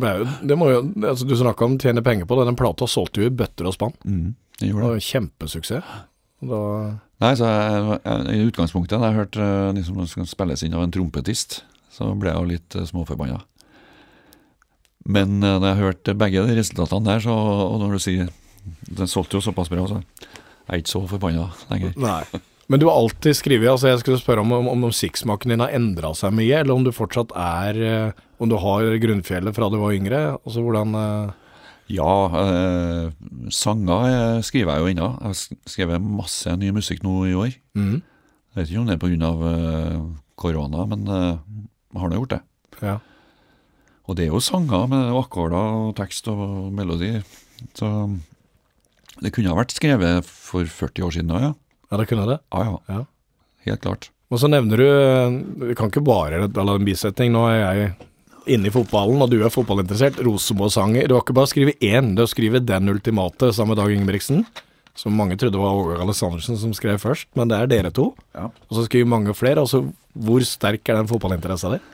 det 0.48 0.56
må 0.58 0.70
jo, 0.70 0.80
altså 1.00 1.24
Du 1.28 1.36
snakka 1.36 1.64
om 1.64 1.78
tjene 1.80 2.02
penger 2.04 2.28
på 2.28 2.36
det. 2.38 2.46
Den 2.48 2.56
plata 2.56 2.88
solgte 2.88 3.22
jo 3.22 3.28
i 3.28 3.36
bøtter 3.36 3.68
og 3.68 3.76
spann. 3.76 3.94
Mm, 4.04 4.34
det 4.58 4.60
Det 4.60 4.68
gjorde 4.70 4.88
det. 4.88 4.94
jo 4.96 5.08
kjempesuksess. 5.12 5.94
Da, 6.44 6.60
Nei, 7.24 7.32
så 7.38 7.46
jeg, 7.48 8.00
jeg, 8.04 8.34
I 8.34 8.48
utgangspunktet, 8.50 9.00
da 9.00 9.08
jeg 9.08 9.16
hørte 9.16 9.40
eh, 9.40 9.72
liksom, 9.78 10.00
det 10.02 10.10
skulle 10.10 10.28
spilles 10.28 10.64
inn 10.66 10.74
av 10.76 10.82
en 10.84 10.92
trompetist, 10.92 11.62
så 11.94 12.10
ble 12.18 12.32
jeg 12.32 12.36
jo 12.36 12.50
litt 12.50 12.76
uh, 12.76 12.84
småforbanna. 12.84 13.38
Men 15.04 15.36
uh, 15.44 15.58
når 15.58 15.68
jeg 15.68 15.82
hørte 15.82 16.16
begge 16.16 16.46
de 16.48 16.56
resultatene 16.58 17.10
der, 17.10 17.22
så, 17.26 17.34
og 17.34 17.78
når 17.82 17.96
du 17.96 18.02
sier 18.02 18.32
Den 18.88 19.10
solgte 19.10 19.36
jo 19.36 19.44
såpass 19.44 19.68
bra, 19.68 19.84
så 19.88 20.00
jeg 20.64 20.72
er 20.72 20.80
ikke 20.80 20.94
så 20.94 21.04
forbanna 21.08 21.50
lenger. 21.68 21.96
nei. 22.00 22.42
Men 22.72 22.80
du 22.80 22.86
har 22.88 22.96
alltid 22.96 23.36
skrevet 23.36 23.68
altså 23.68 23.90
Jeg 23.90 24.02
skulle 24.02 24.20
spørre 24.20 24.44
om, 24.44 24.52
om, 24.56 24.68
om 24.72 24.84
musikksmaken 24.86 25.52
din 25.52 25.62
har 25.64 25.74
endra 25.76 26.14
seg 26.16 26.34
mye, 26.36 26.62
eller 26.62 26.76
om 26.76 26.84
du 26.86 26.92
fortsatt 26.94 27.34
er 27.36 27.80
eh, 27.84 28.22
Om 28.40 28.52
du 28.52 28.56
har 28.60 28.88
grunnfjellet 29.02 29.56
fra 29.56 29.70
du 29.72 29.78
var 29.82 29.96
yngre? 29.96 30.22
Altså 30.40 30.64
hvordan 30.64 30.96
eh, 31.00 31.34
Ja, 31.92 32.12
uh, 32.32 33.12
sanger 33.52 34.06
eh, 34.08 34.42
skriver 34.46 34.72
jeg 34.72 34.80
jo 34.80 34.92
ennå. 34.94 35.08
Jeg 35.20 35.34
har 35.34 35.68
skrevet 35.68 36.06
masse 36.08 36.54
ny 36.56 36.70
musikk 36.72 37.02
nå 37.04 37.18
i 37.28 37.34
år. 37.36 37.58
Mm. 37.76 37.98
Jeg 38.00 38.56
vet 38.56 38.70
ikke 38.72 38.80
om 38.80 38.88
det 38.88 38.96
er 38.96 39.02
pga. 39.02 39.32
Korona, 40.34 40.86
men 40.90 41.04
jeg 41.06 42.00
har 42.00 42.10
nå 42.10 42.16
gjort 42.16 42.32
det. 42.32 42.38
Ja. 42.80 42.96
Og 44.04 44.18
det 44.18 44.26
er 44.26 44.34
jo 44.34 44.42
sanger 44.44 44.88
med 44.90 45.14
akkorder 45.16 45.88
og 45.88 45.94
tekst 45.96 46.28
og 46.28 46.72
melodi. 46.76 47.14
Så 47.76 47.88
det 49.22 49.32
kunne 49.32 49.52
ha 49.52 49.56
vært 49.56 49.76
skrevet 49.76 50.26
for 50.28 50.68
40 50.68 51.06
år 51.06 51.14
siden 51.16 51.32
òg, 51.32 51.46
ja. 51.46 51.52
ja, 51.90 52.00
det 52.00 52.08
kunne 52.10 52.26
det. 52.28 52.40
Ja, 52.52 52.64
ja. 52.68 52.74
Ja. 52.90 53.04
Helt 53.64 53.84
klart. 53.84 54.10
Og 54.32 54.40
så 54.42 54.50
nevner 54.50 54.80
du 54.80 54.84
eh, 54.88 55.36
Vi 55.70 55.76
kan 55.78 55.88
ikke 55.92 56.02
bare 56.04 56.42
la 56.48 56.74
en 56.74 56.86
bisetning. 56.86 57.32
Nå 57.32 57.46
er 57.48 57.58
jeg 57.60 57.94
inne 58.56 58.68
i 58.68 58.74
fotballen, 58.74 59.22
og 59.24 59.30
du 59.32 59.38
er 59.40 59.52
fotballinteressert. 59.52 60.20
Rosenborg-sanger. 60.26 61.08
Du 61.08 61.16
har 61.16 61.24
ikke 61.24 61.36
bare 61.36 61.52
skrevet 61.52 61.80
én, 61.84 62.12
du 62.16 62.24
har 62.24 62.30
skrevet 62.30 62.66
Den 62.68 62.92
ultimate 62.92 63.52
sammen 63.56 63.72
med 63.72 63.80
Dag 63.80 63.94
Ingebrigtsen. 63.94 64.44
Som 64.98 65.16
mange 65.18 65.38
trodde 65.40 65.58
var 65.58 65.74
Åge 65.74 65.96
Aleksandersen 66.02 66.58
som 66.60 66.74
skrev 66.76 67.00
først, 67.02 67.26
men 67.34 67.50
det 67.50 67.56
er 67.58 67.70
dere 67.70 67.90
to. 67.94 68.12
Ja. 68.36 68.50
Og 68.68 68.76
så 68.76 68.84
skriver 68.86 69.10
mange 69.10 69.34
flere. 69.34 69.64
Altså, 69.64 69.80
hvor 70.14 70.44
sterk 70.46 70.86
er 70.86 71.00
den 71.00 71.10
fotballinteressen 71.10 71.78
din? 71.78 71.93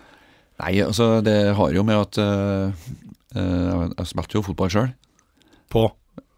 Nei, 0.61 0.75
altså 0.85 1.21
det 1.25 1.37
har 1.57 1.73
jo 1.73 1.83
med 1.89 1.97
at 1.97 2.19
uh, 2.21 2.73
uh, 3.37 3.89
Jeg 3.97 4.07
spilte 4.11 4.37
jo 4.39 4.43
fotball 4.45 4.71
sjøl, 4.73 4.91
På, 5.73 5.87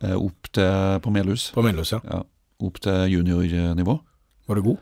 opp 0.03 0.51
til 0.55 1.01
på 1.03 1.11
Melhus. 1.14 1.51
på 1.55 1.62
Melhus, 1.64 1.93
ja. 1.95 2.01
Ja, 2.07 2.23
opp 2.62 2.79
til 2.83 3.07
juniornivå. 3.16 3.99
Var 4.47 4.59
du 4.59 4.62
god? 4.62 4.79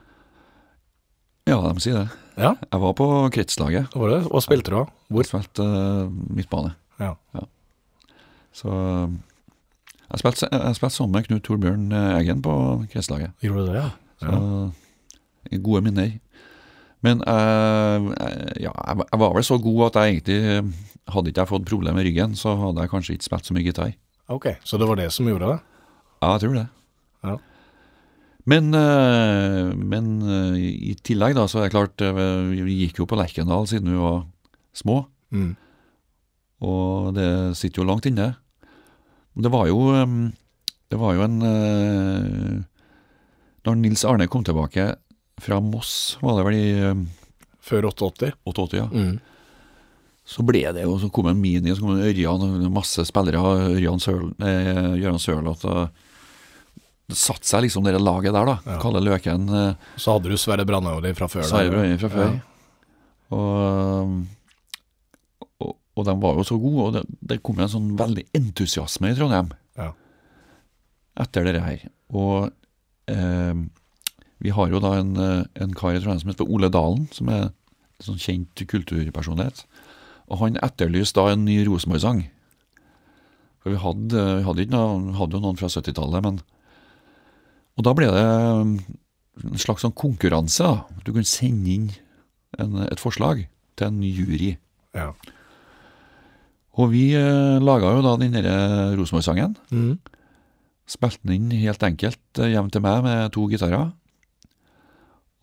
Ja, 1.48 1.56
de 1.66 1.82
sier 1.82 1.96
det. 2.02 2.08
Ja, 2.40 2.54
Jeg 2.72 2.80
var 2.80 2.92
på 2.96 3.06
kretslaget. 3.34 3.90
det 3.92 4.00
var 4.00 4.12
det. 4.12 4.20
Hva 4.30 4.40
spilte 4.44 4.70
du 4.70 4.76
da? 4.76 4.84
Hvor? 5.08 5.24
Jeg 5.24 5.30
spilte 5.30 5.66
midtbane. 6.36 6.74
Ja. 7.00 7.14
Så 8.52 8.68
eh, 8.70 9.08
jeg 10.10 10.22
spilte, 10.22 10.48
jeg 10.50 10.76
spilte 10.78 10.96
sammen 10.96 11.16
med 11.16 11.26
Knut 11.28 11.44
Torbjørn 11.46 11.92
eh, 11.92 12.18
Eggen 12.18 12.40
på 12.42 12.54
kretslaget. 12.92 13.34
Gjorde 13.44 13.66
du 13.66 13.72
det, 13.72 13.82
ja? 13.82 13.90
Så 14.20 15.60
gode 15.64 15.82
minner. 15.86 16.16
Men 17.02 17.22
eh, 17.26 18.06
jeg- 18.20 18.62
ja, 18.66 18.72
jeg, 18.76 19.18
var- 19.18 19.34
vel 19.34 19.42
så 19.46 19.56
god 19.62 19.86
at 19.90 20.00
jeg 20.04 20.20
egentlig 20.22 20.74
Hadde 21.10 21.30
ikke 21.32 21.40
jeg 21.42 21.48
fått 21.48 21.64
problemer 21.66 21.96
med 21.96 22.04
ryggen, 22.06 22.34
så 22.38 22.52
hadde 22.60 22.82
jeg 22.84 22.90
kanskje 22.92 23.14
ikke 23.16 23.24
spilt 23.26 23.46
så 23.48 23.54
mye 23.56 23.64
gitar. 23.66 23.94
Ok, 24.30 24.44
så 24.62 24.78
det 24.78 24.86
var 24.86 24.94
det 25.00 25.08
som 25.10 25.26
gjorde 25.26 25.48
det? 25.48 25.60
Ja, 26.22 26.28
jeg 26.36 26.40
tror 26.44 26.54
det. 26.54 26.66
Ja. 27.24 27.36
Men, 28.46 28.68
eh, 28.74 29.72
men 29.74 30.06
eh, 30.22 30.60
i 30.92 30.94
tillegg 31.02 31.34
da, 31.34 31.46
så 31.50 31.58
er 31.58 31.66
det 31.68 31.72
klart 31.74 32.00
eh, 32.04 32.12
Vi 32.62 32.76
gikk 32.84 33.00
jo 33.02 33.06
på 33.10 33.18
Lerkendal 33.18 33.66
siden 33.66 33.90
vi 33.90 33.98
var 33.98 34.22
små, 34.76 35.06
Mm. 35.32 35.56
og 36.62 37.14
det 37.14 37.56
sitter 37.56 37.82
jo 37.82 37.88
langt 37.88 38.06
inne. 38.06 38.36
Det 39.34 39.50
var 39.50 39.66
jo 39.70 39.80
eh, 39.96 40.14
Det 40.90 40.98
var 41.00 41.14
jo 41.14 41.22
en 41.26 41.36
eh, 41.42 42.62
Når 43.66 43.76
Nils 43.82 44.04
Arne 44.04 44.26
kom 44.28 44.44
tilbake 44.44 44.92
fra 45.40 45.58
Moss, 45.64 46.16
var 46.22 46.38
det 46.38 46.44
vel 46.48 46.58
i 46.58 46.68
eh, 46.90 47.02
Før 47.64 47.88
88? 47.90 48.32
88, 48.48 48.76
ja. 48.80 48.86
Mm. 48.90 49.18
så 50.30 50.44
ble 50.46 50.62
det 50.74 50.82
jo, 50.86 50.94
så 51.02 51.10
kom 51.12 51.26
en 51.30 51.40
Mini, 51.40 51.72
så 51.74 51.82
kom 51.84 51.96
en 51.96 52.06
Ørjan, 52.06 52.70
masse 52.72 53.02
spillere, 53.08 53.40
Ørjan 53.74 54.00
Søl, 54.02 54.28
eh, 54.40 54.94
Gøran 55.00 55.18
Sørloth. 55.22 55.66
og 55.66 55.88
Det 57.10 57.18
satte 57.18 57.46
seg 57.50 57.64
liksom 57.66 57.84
det 57.84 57.96
laget 58.00 58.32
der, 58.36 58.46
da. 58.46 58.56
Ja. 58.66 58.78
Kalle 58.82 59.02
Løken. 59.02 59.48
Eh, 59.50 59.74
Så 59.98 60.14
hadde 60.16 60.30
du 60.30 60.36
Sverre 60.38 60.64
Brandhaug 60.68 61.08
fra 61.18 61.26
før. 61.28 61.42
Sverre 61.48 61.82
da. 61.84 61.96
Fra 62.04 62.10
før. 62.14 62.30
Ja. 62.30 62.46
Og, 63.30 64.14
og, 65.60 65.74
og 65.96 66.06
de 66.08 66.14
var 66.22 66.38
jo 66.40 66.46
så 66.46 66.56
gode, 66.62 66.86
og 66.88 66.94
det, 66.96 67.02
det 67.32 67.40
kom 67.46 67.60
en 67.62 67.70
sånn 67.70 67.90
veldig 67.98 68.24
entusiasme 68.34 69.12
i 69.12 69.18
Trondheim 69.18 69.52
Ja. 69.78 69.92
etter 71.22 71.46
det 71.50 71.60
her. 71.62 71.84
Og 72.14 72.48
eh, 73.10 73.54
vi 74.40 74.52
har 74.56 74.70
jo 74.72 74.80
da 74.80 74.94
en, 74.98 75.14
eh, 75.20 75.44
en 75.62 75.74
kar 75.76 75.94
i 75.94 76.00
Trondheim 76.00 76.20
som 76.22 76.32
heter 76.32 76.48
Ole 76.48 76.70
Dalen, 76.72 77.08
som 77.12 77.28
er 77.28 77.42
en 77.50 78.04
sånn 78.04 78.20
kjent 78.20 78.62
kulturpersonlighet. 78.66 79.64
Og 80.30 80.38
han 80.40 80.60
etterlyste 80.64 81.20
da 81.20 81.32
en 81.32 81.44
ny 81.44 81.58
Rosenborg-sang. 81.66 82.24
For 83.60 83.74
vi 83.74 83.80
hadde, 83.82 84.22
vi 84.40 84.46
hadde 84.46 84.64
ikke 84.64 84.76
noe, 84.76 85.00
vi 85.10 85.18
hadde 85.18 85.36
jo 85.36 85.42
noen 85.44 85.60
fra 85.60 85.68
70-tallet, 85.68 86.24
men 86.24 86.40
Og 87.78 87.84
da 87.86 87.94
ble 87.96 88.10
det 88.12 88.20
en 88.20 89.56
slags 89.56 89.80
sånn 89.80 89.94
konkurranse. 89.96 90.60
da. 90.60 90.84
Du 91.04 91.12
kunne 91.12 91.24
sende 91.24 91.70
inn 91.70 91.90
en, 92.58 92.82
et 92.82 93.00
forslag 93.00 93.46
til 93.76 93.86
en 93.86 94.02
jury. 94.02 94.58
Ja. 94.92 95.14
Og 96.76 96.90
vi 96.92 97.14
eh, 97.16 97.56
laga 97.62 97.94
jo 97.94 98.02
da 98.04 98.16
den 98.20 98.34
derre 98.36 98.96
Rosenborg-sangen. 98.98 99.56
Mm. 99.70 99.96
Spilte 100.90 101.24
den 101.24 101.38
inn 101.38 101.62
helt 101.62 101.82
enkelt 101.86 102.42
eh, 102.42 102.52
hjem 102.52 102.68
til 102.74 102.84
meg 102.84 103.02
med 103.06 103.32
to 103.32 103.46
gitarer. 103.48 103.92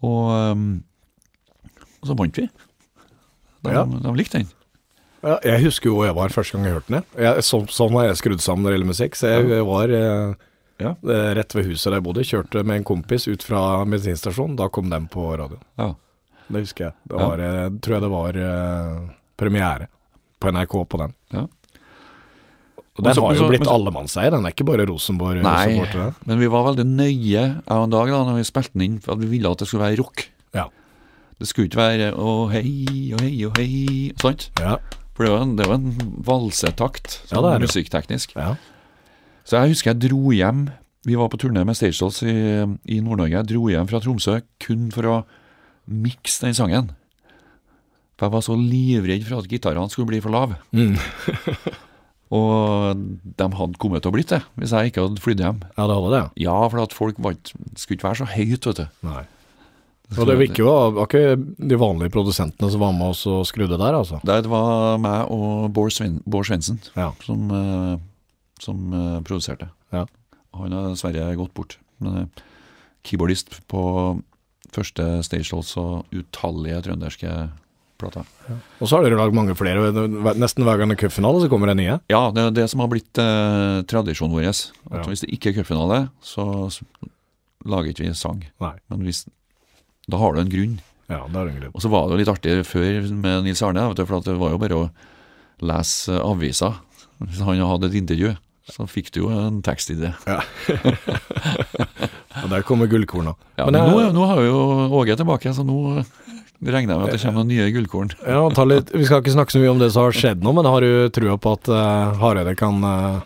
Og, 0.04 0.30
eh, 0.36 1.80
og 2.02 2.08
så 2.12 2.18
vant 2.18 2.38
vi. 2.38 2.48
De, 3.64 3.72
Ja. 3.74 3.84
de 3.86 4.14
likte 4.16 4.38
den. 4.44 4.48
Ja, 5.24 5.40
jeg 5.44 5.64
husker 5.66 5.90
jo 5.90 6.04
jeg 6.06 6.14
var 6.16 6.30
første 6.30 6.54
gang 6.58 6.66
jeg 6.68 6.74
hørte 6.78 6.94
den. 6.94 7.04
jeg. 7.18 7.44
Så, 7.44 7.64
sånn 7.74 7.92
har 7.98 8.06
jeg 8.12 8.20
skrudd 8.22 8.40
sammen 8.44 8.64
når 8.64 8.72
det 8.72 8.78
gjelder 8.78 8.92
musikk. 8.94 9.16
Så 9.18 9.28
jeg, 9.34 9.50
jeg 9.50 9.66
var 9.66 9.90
eh, 9.90 10.36
Ja. 10.80 10.92
eh, 10.94 11.34
rett 11.34 11.56
ved 11.58 11.66
huset 11.66 11.90
der 11.90 11.98
jeg 11.98 12.04
bodde. 12.06 12.24
Kjørte 12.24 12.64
med 12.64 12.78
en 12.78 12.84
kompis 12.86 13.28
ut 13.28 13.42
fra 13.44 13.84
bensinstasjonen. 13.86 14.56
Da 14.56 14.70
kom 14.70 14.90
den 14.94 15.08
på 15.10 15.26
radioen. 15.38 15.64
Ja. 15.78 15.96
Det 16.50 16.62
husker 16.64 16.86
jeg. 16.86 16.94
Det 17.10 17.18
var, 17.18 17.38
tror 17.82 17.94
jeg 17.98 18.02
det 18.06 18.12
var 18.14 18.38
eh, 18.38 19.10
premiere 19.36 19.88
på 20.40 20.52
NRK 20.54 20.76
på 20.88 20.98
den. 21.02 21.14
Ja. 21.34 21.48
Og 22.98 23.04
den 23.06 23.20
har 23.22 23.36
jo 23.38 23.48
blitt 23.52 23.68
allemannseie. 23.70 24.32
Den 24.34 24.46
er 24.48 24.54
ikke 24.56 24.66
bare 24.66 24.86
Rosenborg. 24.90 25.44
Nei, 25.46 26.14
men 26.26 26.40
vi 26.42 26.48
var 26.50 26.64
veldig 26.72 26.86
nøye 26.90 27.44
en 27.70 27.92
dag 27.94 28.10
da 28.10 28.22
når 28.26 28.40
vi 28.40 28.46
spilte 28.50 28.74
den 28.74 28.86
inn, 28.88 28.96
for 29.04 29.20
vi 29.22 29.30
ville 29.30 29.52
at 29.54 29.62
det 29.62 29.68
skulle 29.70 29.86
være 29.86 30.00
rock. 30.02 30.24
Ja. 30.58 30.64
Det 31.38 31.46
skulle 31.52 31.70
ikke 31.70 31.78
være 31.84 32.08
å 32.18 32.32
hei 32.50 33.14
og 33.14 33.22
hei 33.22 33.36
og 33.46 33.60
hei, 33.62 34.10
sant? 34.18 34.48
Ja. 34.58 34.80
For 35.14 35.26
det 35.28 35.32
var 35.36 35.46
en, 35.46 35.54
det 35.58 35.68
var 35.70 35.78
en 35.78 36.18
valsetakt, 36.26 37.20
Ja, 37.30 37.38
sånn 37.38 37.46
det. 37.52 37.68
musikkteknisk. 37.68 38.34
ja. 38.38 38.56
Så 39.48 39.62
jeg 39.62 39.72
husker 39.78 39.94
jeg 39.94 40.10
dro 40.10 40.34
hjem 40.36 40.66
Vi 41.08 41.16
var 41.16 41.30
på 41.32 41.38
turné 41.40 41.62
med 41.64 41.78
Stage 41.78 41.96
Dolls 42.02 42.18
i, 42.28 42.34
i 42.92 42.98
Nord-Norge. 43.00 43.32
Jeg 43.38 43.48
dro 43.54 43.70
hjem 43.72 43.88
fra 43.88 44.02
Tromsø 44.04 44.42
kun 44.60 44.90
for 44.92 45.08
å 45.08 45.14
mikse 45.88 46.44
den 46.44 46.58
sangen. 46.58 46.90
For 48.18 48.28
jeg 48.28 48.34
var 48.34 48.44
så 48.44 48.58
livredd 48.60 49.24
for 49.30 49.40
at 49.40 49.48
gitarene 49.48 49.88
skulle 49.94 50.10
bli 50.10 50.20
for 50.20 50.34
lave. 50.36 50.58
Mm. 50.76 50.98
Og 52.36 53.00
de 53.40 53.48
hadde 53.56 53.80
kommet 53.80 54.04
til 54.04 54.12
å 54.12 54.16
blitt 54.18 54.34
det, 54.34 54.42
hvis 54.60 54.74
jeg 54.76 54.92
ikke 54.92 55.06
hadde 55.06 55.22
flydd 55.24 55.40
hjem. 55.46 55.62
ja, 55.78 55.86
det 55.88 55.96
hadde 55.96 56.12
det. 56.12 56.22
Ja, 56.44 56.56
for 56.68 56.82
at 56.84 56.94
folk 56.96 57.20
var, 57.24 57.38
skulle 57.80 57.96
ikke 57.98 58.10
være 58.10 58.20
så 58.24 58.28
høyt, 58.34 58.66
vet 58.68 58.82
du. 58.82 58.88
Nei. 59.08 59.24
Og 60.18 60.24
det 60.28 60.36
var 60.40 60.44
ikke, 60.46 60.66
var 60.96 61.08
ikke 61.08 61.22
de 61.72 61.78
vanlige 61.80 62.14
produsentene 62.16 62.70
som 62.72 62.80
var 62.84 62.94
med 62.96 63.10
oss 63.12 63.26
og 63.28 63.42
skrudde 63.48 63.76
der, 63.80 63.96
altså. 63.98 64.20
Det 64.24 64.38
var 64.48 65.00
meg 65.04 65.32
og 65.36 65.66
Bård 65.76 65.92
Sven, 65.92 66.22
Bård 66.26 66.48
Svendsen 66.48 66.80
Ja. 66.96 67.10
som, 67.26 67.50
eh, 67.52 67.98
som 68.64 68.86
eh, 68.96 69.18
produserte. 69.28 69.68
Ja. 69.92 70.06
Han 70.56 70.72
har 70.72 70.90
dessverre 70.94 71.36
gått 71.36 71.54
bort. 71.54 71.76
Men, 72.00 72.18
eh, 72.22 72.44
keyboardist 73.04 73.60
på 73.68 73.84
første 74.72 75.24
Stage 75.24 75.52
Dolls 75.52 75.76
og 75.80 76.06
utallige 76.16 76.82
trønderske 76.88 77.34
plater. 78.00 78.28
Og 78.80 78.86
så 78.88 78.98
har 78.98 79.04
dere 79.08 79.20
lagd 79.20 79.36
mange 79.38 79.56
flere. 79.58 79.90
Nesten 80.38 80.66
hver 80.68 80.78
gang 80.80 80.92
det 80.92 80.98
er 80.98 81.04
cupfinale, 81.08 81.42
så 81.44 81.50
kommer 81.52 81.72
det 81.72 81.78
nye. 81.82 81.98
Ja, 82.12 82.24
det 82.36 82.42
er 82.46 82.52
det 82.62 82.68
som 82.72 82.80
har 82.84 82.92
blitt 82.92 83.16
eh, 83.22 83.80
tradisjonen 83.90 84.36
vår. 84.38 84.48
At 84.52 85.02
Ja. 85.02 85.06
Hvis 85.10 85.24
det 85.26 85.32
ikke 85.36 85.52
er 85.52 85.58
cupfinale, 85.62 86.00
så 86.22 86.44
så 86.72 86.86
lager 87.68 87.90
ikke 87.92 88.06
vi 88.06 88.14
sang. 88.16 88.46
Nei. 88.64 88.76
Men 88.90 89.02
hvis, 89.04 89.26
da 90.08 90.18
har 90.22 90.34
du 90.38 90.44
en 90.44 90.52
grunn. 90.54 90.78
Ja, 91.10 91.24
det 91.28 91.36
er 91.42 91.50
en 91.52 91.58
grunn. 91.60 91.74
Og 91.74 91.82
så 91.84 91.90
var 91.92 92.06
det 92.08 92.14
jo 92.16 92.22
litt 92.22 92.32
artig 92.32 92.54
før 92.70 93.10
med 93.12 93.44
Nils 93.48 93.64
Arne, 93.66 93.88
vet 93.90 93.98
du, 94.00 94.06
for 94.08 94.22
det 94.24 94.38
var 94.40 94.54
jo 94.54 94.62
bare 94.62 94.78
å 94.78 94.90
lese 95.68 96.20
avisa. 96.22 96.76
Hvis 97.24 97.42
han 97.42 97.60
hadde 97.66 97.90
et 97.90 97.98
intervju, 98.00 98.36
så 98.68 98.84
fikk 98.88 99.10
du 99.16 99.22
jo 99.24 99.30
en 99.34 99.62
tekst 99.66 99.90
i 99.94 99.98
det. 100.00 100.12
Og 102.44 102.50
der 102.52 102.62
kommer 102.68 102.88
gullkorna. 102.92 103.34
Ja, 103.58 103.66
Men 103.66 103.74
men 103.80 103.92
nå, 103.92 103.98
nå 104.14 104.26
har 104.30 104.42
jo 104.46 104.58
Åge 105.00 105.16
tilbake, 105.18 105.54
så 105.56 105.64
nå 105.66 105.78
regner 106.64 106.94
jeg 106.94 107.00
med 107.00 107.08
at 107.08 107.16
det 107.16 107.22
kommer 107.22 107.44
noen 107.44 107.52
nye 107.52 107.70
gullkorn. 107.76 108.14
Ja, 108.26 108.42
ta 108.56 108.66
litt, 108.68 108.90
Vi 108.96 109.06
skal 109.06 109.22
ikke 109.22 109.36
snakke 109.36 109.54
så 109.54 109.62
mye 109.62 109.74
om 109.74 109.82
det 109.82 109.92
som 109.94 110.08
har 110.08 110.18
skjedd 110.18 110.46
nå, 110.46 110.54
men 110.58 110.70
har 110.70 110.86
du 110.86 111.10
trua 111.14 111.38
på 111.42 111.54
at 111.58 111.70
uh, 111.70 112.18
Hareide 112.22 112.56
kan, 112.58 112.82
uh, 112.82 113.20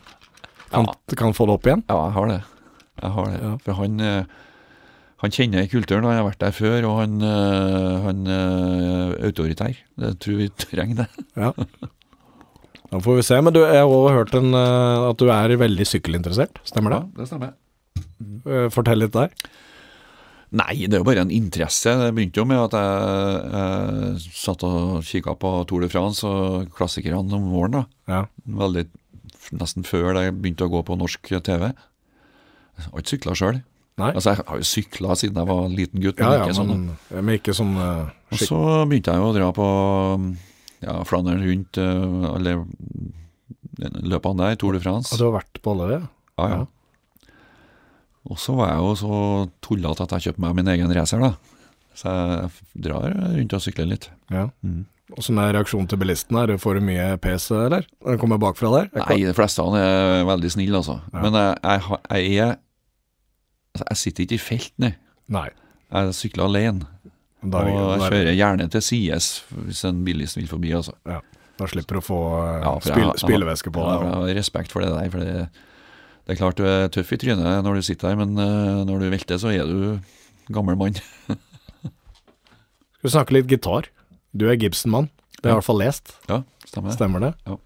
kan, 0.73 0.89
kan 1.19 1.35
få 1.37 1.47
det 1.47 1.55
opp 1.55 1.69
igjen? 1.69 1.85
Ja, 1.87 1.99
jeg 2.09 2.17
har 2.17 2.31
det. 2.33 2.39
Jeg 3.01 3.13
har 3.15 3.29
det. 3.31 3.39
Ja. 3.41 3.53
For 3.65 3.79
han, 3.79 3.95
eh, 4.05 4.51
han 5.23 5.33
kjenner 5.33 5.71
kulturen, 5.71 6.05
han 6.05 6.19
har 6.19 6.27
vært 6.27 6.43
der 6.43 6.53
før, 6.53 6.85
og 6.85 6.99
han, 6.99 7.15
han 8.03 8.19
er 8.29 9.15
autoritær. 9.25 9.79
Det 9.97 10.11
tror 10.21 10.37
vi 10.43 10.51
trenger 10.67 11.01
det. 11.01 11.25
Ja. 11.39 11.49
Da 12.91 13.01
får 13.01 13.17
vi 13.17 13.25
se. 13.25 13.39
Men 13.41 13.55
du, 13.55 13.63
jeg 13.63 13.79
har 13.79 13.89
også 13.89 14.13
hørt 14.19 14.37
en, 14.37 14.53
at 14.53 15.17
du 15.17 15.31
er 15.33 15.55
veldig 15.63 15.87
sykkelinteressert. 15.87 16.61
Stemmer 16.67 16.93
det? 16.93 17.01
Ja, 17.01 17.23
det 17.23 17.29
stemmer. 17.31 17.57
Eh, 18.45 18.67
Fortell 18.73 19.01
litt 19.01 19.15
der. 19.15 19.33
Nei, 20.51 20.73
det 20.83 20.97
er 20.97 20.99
jo 20.99 21.07
bare 21.07 21.23
en 21.23 21.31
interesse. 21.31 21.93
Det 21.95 22.09
begynte 22.15 22.41
jo 22.41 22.47
med 22.49 22.59
at 22.59 22.73
jeg, 22.75 23.43
jeg 23.55 24.33
satt 24.35 24.65
og 24.67 25.05
kikka 25.07 25.37
på 25.39 25.51
Tour 25.69 25.85
de 25.85 25.87
France 25.91 26.27
og 26.27 26.73
klassikerne 26.75 27.21
om 27.23 27.45
våren. 27.53 27.77
da. 27.77 27.83
Ja. 28.11 28.21
Veldig, 28.59 28.89
Nesten 29.55 29.83
før 29.87 30.15
jeg 30.15 30.35
begynte 30.37 30.67
å 30.67 30.71
gå 30.71 30.83
på 30.87 30.95
norsk 30.99 31.31
TV. 31.43 31.71
Jeg 31.71 32.87
har 32.87 33.01
ikke 33.01 33.13
sykla 33.15 33.35
sjøl. 33.35 33.61
Altså, 34.01 34.31
jeg 34.31 34.45
har 34.47 34.59
jo 34.61 34.67
sykla 34.67 35.15
siden 35.19 35.39
jeg 35.39 35.49
var 35.49 35.65
liten 35.71 36.03
gutt. 36.03 36.19
Men 36.19 36.33
ja, 36.33 36.43
ikke 36.43 36.57
sånn. 36.57 36.71
men, 36.71 36.85
ja, 37.11 37.23
men 37.23 37.39
ikke 37.39 37.55
sånn 37.55 37.73
uh, 37.77 38.11
Og 38.31 38.41
så 38.41 38.59
begynte 38.89 39.13
jeg 39.13 39.21
jo 39.21 39.27
å 39.29 39.35
dra 39.35 39.49
på 39.55 39.67
ja, 40.81 40.95
Flandern 41.07 41.43
rundt, 41.45 41.79
uh, 41.81 42.31
alle 42.31 42.55
løpene 43.81 44.47
der, 44.47 44.59
Tour 44.61 44.77
de 44.77 44.83
France. 44.83 45.11
At 45.13 45.21
du 45.21 45.27
har 45.27 45.35
vært 45.39 45.61
på 45.61 45.75
alle 45.75 45.89
det? 45.91 45.99
Ja, 46.39 46.47
ja. 46.55 46.61
Og 48.29 48.37
så 48.37 48.53
var 48.53 48.69
jeg 48.73 48.77
jo 48.85 48.91
så 48.99 49.19
tullete 49.65 50.03
at 50.05 50.11
jeg 50.17 50.27
kjøpte 50.27 50.43
meg 50.45 50.55
min 50.59 50.67
egen 50.75 50.91
racer, 50.93 51.19
da. 51.23 51.31
Så 51.97 52.11
jeg 52.11 52.51
drar 52.85 53.07
rundt 53.11 53.53
og 53.57 53.61
sykler 53.65 53.87
litt. 53.89 54.09
Ja. 54.31 54.49
Mm. 54.63 54.83
Åssen 55.17 55.39
er 55.43 55.49
reaksjonen 55.57 55.89
til 55.91 55.99
bilisten 55.99 56.37
her? 56.39 56.53
Får 56.61 56.77
du 56.79 56.85
mye 56.87 57.07
pes, 57.19 57.49
eller? 57.51 57.83
Den 58.05 58.19
kommer 58.21 58.39
bakfra 58.39 58.69
der? 58.77 58.91
Nei, 58.95 59.17
de 59.25 59.33
fleste 59.35 59.59
av 59.63 59.73
dem 59.73 59.81
er 59.83 60.21
veldig 60.29 60.51
snille, 60.53 60.77
altså. 60.79 60.99
Ja. 61.11 61.23
Men 61.25 61.35
jeg, 61.35 61.57
jeg, 61.65 61.99
jeg 62.29 62.37
er 62.45 62.53
altså, 63.73 63.87
Jeg 63.89 63.97
sitter 64.03 64.23
ikke 64.27 64.37
i 64.37 64.43
felt, 64.45 64.71
nei. 64.79 64.93
Nei. 65.31 65.49
Jeg 65.91 66.15
sykler 66.15 66.45
alene. 66.47 66.87
Og 67.41 67.51
jeg 67.57 67.73
er- 67.73 68.05
kjører 68.13 68.35
gjerne 68.37 68.69
til 68.71 68.81
sides 68.85 69.27
hvis 69.65 69.83
en 69.89 70.03
bilist 70.05 70.37
vil 70.37 70.47
forbi, 70.47 70.71
altså. 70.77 70.93
Ja. 71.09 71.19
da 71.57 71.67
slipper 71.67 71.97
du 71.97 71.99
å 71.99 72.05
få 72.05 72.19
eh, 72.37 72.61
Ja, 72.63 72.71
spil, 72.85 73.11
spylevæske 73.21 73.71
på 73.73 73.81
Ja, 73.83 73.97
deg. 73.97 74.07
jeg 74.07 74.13
har 74.15 74.35
respekt 74.39 74.71
for 74.71 74.81
det 74.85 74.93
der. 74.93 75.09
For 75.11 75.19
det, 75.19 75.49
det 76.31 76.37
er 76.37 76.45
klart 76.45 76.59
du 76.61 76.63
er 76.63 76.85
tøff 76.87 77.09
i 77.11 77.17
trynet 77.19 77.65
når 77.65 77.75
du 77.75 77.83
sitter 77.83 78.07
der, 78.07 78.19
men 78.21 78.37
eh, 78.39 78.83
når 78.87 79.01
du 79.01 79.07
velter, 79.11 79.35
så 79.41 79.49
er 79.51 79.67
du 79.67 80.53
gammel 80.55 80.77
mann. 80.79 80.95
Skal 82.95 83.03
vi 83.03 83.11
snakke 83.11 83.35
litt 83.35 83.49
gitar? 83.51 83.89
Du 84.31 84.45
er 84.47 84.55
Gibson-mann. 84.55 85.09
Det 85.41 85.49
har 85.49 85.49
jeg 85.49 85.57
i 85.57 85.59
hvert 85.59 85.67
fall 85.67 85.81
lest. 85.81 86.13
Ja, 86.29 86.37
stemmer 86.63 86.87
det. 86.87 86.95
Stemmer 86.95 87.23
det? 87.25 87.31
Ja. 87.49 87.57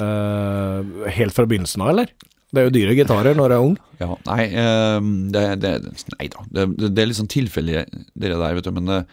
Uh, 0.00 1.02
helt 1.12 1.36
fra 1.36 1.44
begynnelsen 1.50 1.84
av, 1.84 1.90
eller? 1.92 2.14
Det 2.48 2.62
er 2.62 2.70
jo 2.70 2.72
dyre 2.78 2.94
gitarer 2.96 3.36
når 3.36 3.52
du 3.52 3.56
er 3.58 3.66
ung. 3.66 3.76
Ja, 4.02 4.08
nei, 4.26 4.46
eh, 4.58 5.04
det, 5.30 5.42
det, 5.62 5.72
nei 6.16 6.30
da. 6.32 6.40
Det, 6.48 6.64
det, 6.74 6.88
det 6.96 7.02
er 7.04 7.10
litt 7.10 7.18
sånn 7.20 7.28
tilfeldig, 7.30 7.84
det 8.18 8.30
der, 8.32 8.56
vet 8.56 8.66
du. 8.66 8.72
Men 8.74 8.88
eh, 8.96 9.12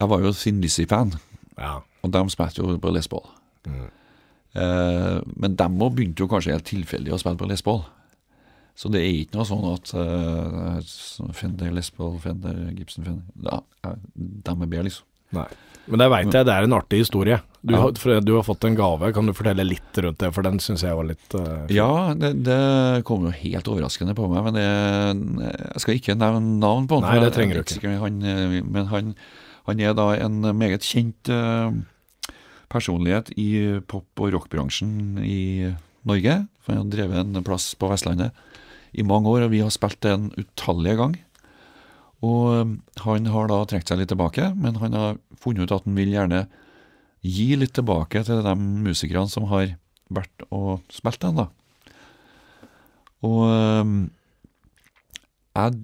jeg 0.00 0.10
var 0.10 0.24
jo 0.24 0.32
Thin 0.34 0.64
Lizzie-fan, 0.64 1.12
Ja. 1.60 1.74
og 2.00 2.14
de 2.16 2.22
spilte 2.32 2.64
jo 2.64 2.78
på 2.82 2.94
Les 2.96 3.06
Paul. 3.12 3.28
Mm. 3.68 3.84
Men 4.54 5.54
de 5.60 5.68
òg 5.86 5.94
begynte 5.94 6.24
jo 6.24 6.30
kanskje 6.32 6.56
helt 6.56 6.66
tilfeldig 6.66 7.14
å 7.14 7.20
spille 7.22 7.38
på 7.38 7.46
Les 7.52 7.62
Paul. 7.62 7.84
Så 8.74 8.90
det 8.90 9.04
er 9.04 9.20
ikke 9.22 9.38
noe 9.38 9.46
sånn 9.46 9.66
at 9.70 9.92
uh, 9.94 11.30
Fender, 11.36 11.70
Les 11.76 11.90
Paul, 11.94 12.16
Fender, 12.22 12.56
Gibson, 12.74 13.06
Fender 13.06 13.46
ja, 13.46 13.60
dem 13.84 14.00
De 14.42 14.54
er 14.54 14.66
bedre, 14.66 14.86
liksom. 14.88 15.06
Nei. 15.34 15.46
Men 15.84 16.00
det 16.00 16.06
veit 16.08 16.32
jeg, 16.32 16.46
det 16.48 16.52
er 16.54 16.64
en 16.64 16.74
artig 16.78 16.98
historie. 17.02 17.36
Du, 17.60 17.74
Ja. 17.74 17.82
har, 17.84 18.20
du 18.24 18.32
har 18.34 18.44
fått 18.46 18.64
en 18.64 18.76
gave. 18.78 19.10
Kan 19.12 19.26
du 19.28 19.34
fortelle 19.36 19.66
litt 19.66 19.98
rundt 20.00 20.18
det, 20.22 20.30
for 20.32 20.46
den 20.46 20.58
syns 20.62 20.82
jeg 20.84 20.96
var 20.96 21.04
litt 21.04 21.34
uh. 21.36 21.66
Ja, 21.72 22.14
det, 22.16 22.30
det 22.46 23.04
kom 23.04 23.26
jo 23.28 23.32
helt 23.34 23.68
overraskende 23.68 24.14
på 24.16 24.28
meg, 24.32 24.46
men 24.46 24.56
det, 24.56 25.50
jeg 25.74 25.84
skal 25.84 25.98
ikke 25.98 26.16
nevne 26.16 26.56
navn 26.62 26.88
på 26.88 27.00
han. 27.00 27.08
Nei, 27.10 27.24
det 27.24 27.34
trenger 27.36 27.60
du 27.60 27.64
ikke. 27.66 27.96
Han, 28.00 28.22
eh, 28.24 28.56
men 28.64 28.88
han, 28.92 29.12
han 29.68 29.82
er 29.84 29.92
da 29.98 30.08
en 30.24 30.40
meget 30.56 30.86
kjent 30.88 31.28
uh, 31.32 31.68
personlighet 32.72 33.30
i 33.36 33.50
pop- 33.86 34.24
og 34.24 34.32
rockbransjen 34.38 35.20
i 35.20 35.74
Norge. 36.08 36.40
For 36.64 36.72
han 36.72 36.86
har 36.86 36.92
drevet 36.92 37.20
en 37.20 37.46
plass 37.46 37.72
på 37.78 37.90
Vestlandet 37.92 38.34
i 38.94 39.04
mange 39.06 39.28
år, 39.28 39.46
og 39.46 39.52
vi 39.52 39.62
har 39.64 39.72
spilt 39.74 40.00
det 40.04 40.12
en 40.14 40.28
utallige 40.38 40.98
gang. 41.00 41.16
Og 42.24 42.76
han 43.04 43.30
har 43.34 43.50
da 43.50 43.62
trukket 43.68 43.90
seg 43.90 44.00
litt 44.00 44.12
tilbake, 44.12 44.52
men 44.56 44.78
han 44.80 44.96
har 44.96 45.18
funnet 45.40 45.66
ut 45.66 45.74
at 45.76 45.84
han 45.84 45.98
vil 45.98 46.14
gjerne 46.14 46.46
gi 47.24 47.54
litt 47.56 47.74
tilbake 47.76 48.22
til 48.24 48.42
de 48.44 48.54
musikerne 48.56 49.32
som 49.32 49.48
har 49.50 49.74
vært 50.12 50.44
og 50.52 50.84
spilt 50.92 51.22
den, 51.24 51.40
da. 51.42 51.48
Og 53.24 53.44
jeg 55.54 55.78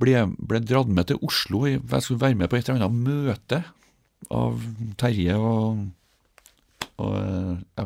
ble, 0.00 0.14
ble 0.38 0.60
dratt 0.64 0.90
med 0.92 1.10
til 1.10 1.20
Oslo. 1.24 1.64
Jeg 1.68 2.04
skulle 2.04 2.22
være 2.22 2.38
med 2.38 2.50
på 2.50 2.58
et 2.58 2.68
eller 2.68 2.88
annet 2.88 3.08
møte 3.08 3.62
av 4.34 4.64
Terje 4.98 5.36
og, 5.38 5.84
og 6.98 7.12
eh, 7.78 7.84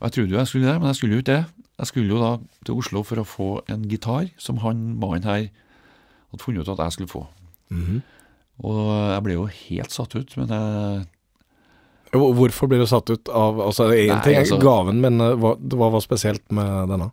ja. 0.00 0.06
Jeg 0.06 0.12
trodde 0.12 0.30
jo 0.30 0.38
jeg 0.38 0.46
skulle 0.46 0.66
det, 0.68 0.80
men 0.80 0.86
jeg 0.90 0.96
skulle 0.96 1.14
jo 1.16 1.18
ikke 1.24 1.32
det. 1.32 1.44
Jeg 1.78 1.86
skulle 1.86 2.08
jo 2.08 2.18
da 2.20 2.30
til 2.64 2.74
Oslo 2.80 3.02
for 3.02 3.16
å 3.20 3.24
få 3.28 3.48
en 3.68 3.82
gitar 3.88 4.30
som 4.38 4.58
han 4.58 4.98
mannen 5.00 5.24
her 5.24 5.48
hadde 6.30 6.42
funnet 6.42 6.64
ut 6.64 6.72
at 6.74 6.84
jeg 6.84 6.92
skulle 6.92 7.12
få. 7.12 7.26
Mhm. 7.70 8.02
Og 8.64 8.78
jeg 9.12 9.22
ble 9.26 9.32
jo 9.36 9.46
helt 9.52 9.92
satt 9.92 10.14
ut, 10.16 10.36
men 10.36 10.48
jeg 10.48 11.06
Hvorfor 12.16 12.68
ble 12.70 12.78
du 12.78 12.86
satt 12.86 13.10
ut 13.10 13.28
av 13.28 13.58
Altså, 13.60 13.90
én 13.92 14.22
ting 14.24 14.36
er 14.36 14.44
altså- 14.44 14.60
gaven, 14.62 15.00
men 15.02 15.20
eh, 15.20 15.34
hva, 15.36 15.56
hva 15.58 15.90
var 15.92 16.00
spesielt 16.00 16.50
med 16.50 16.88
denne? 16.88 17.10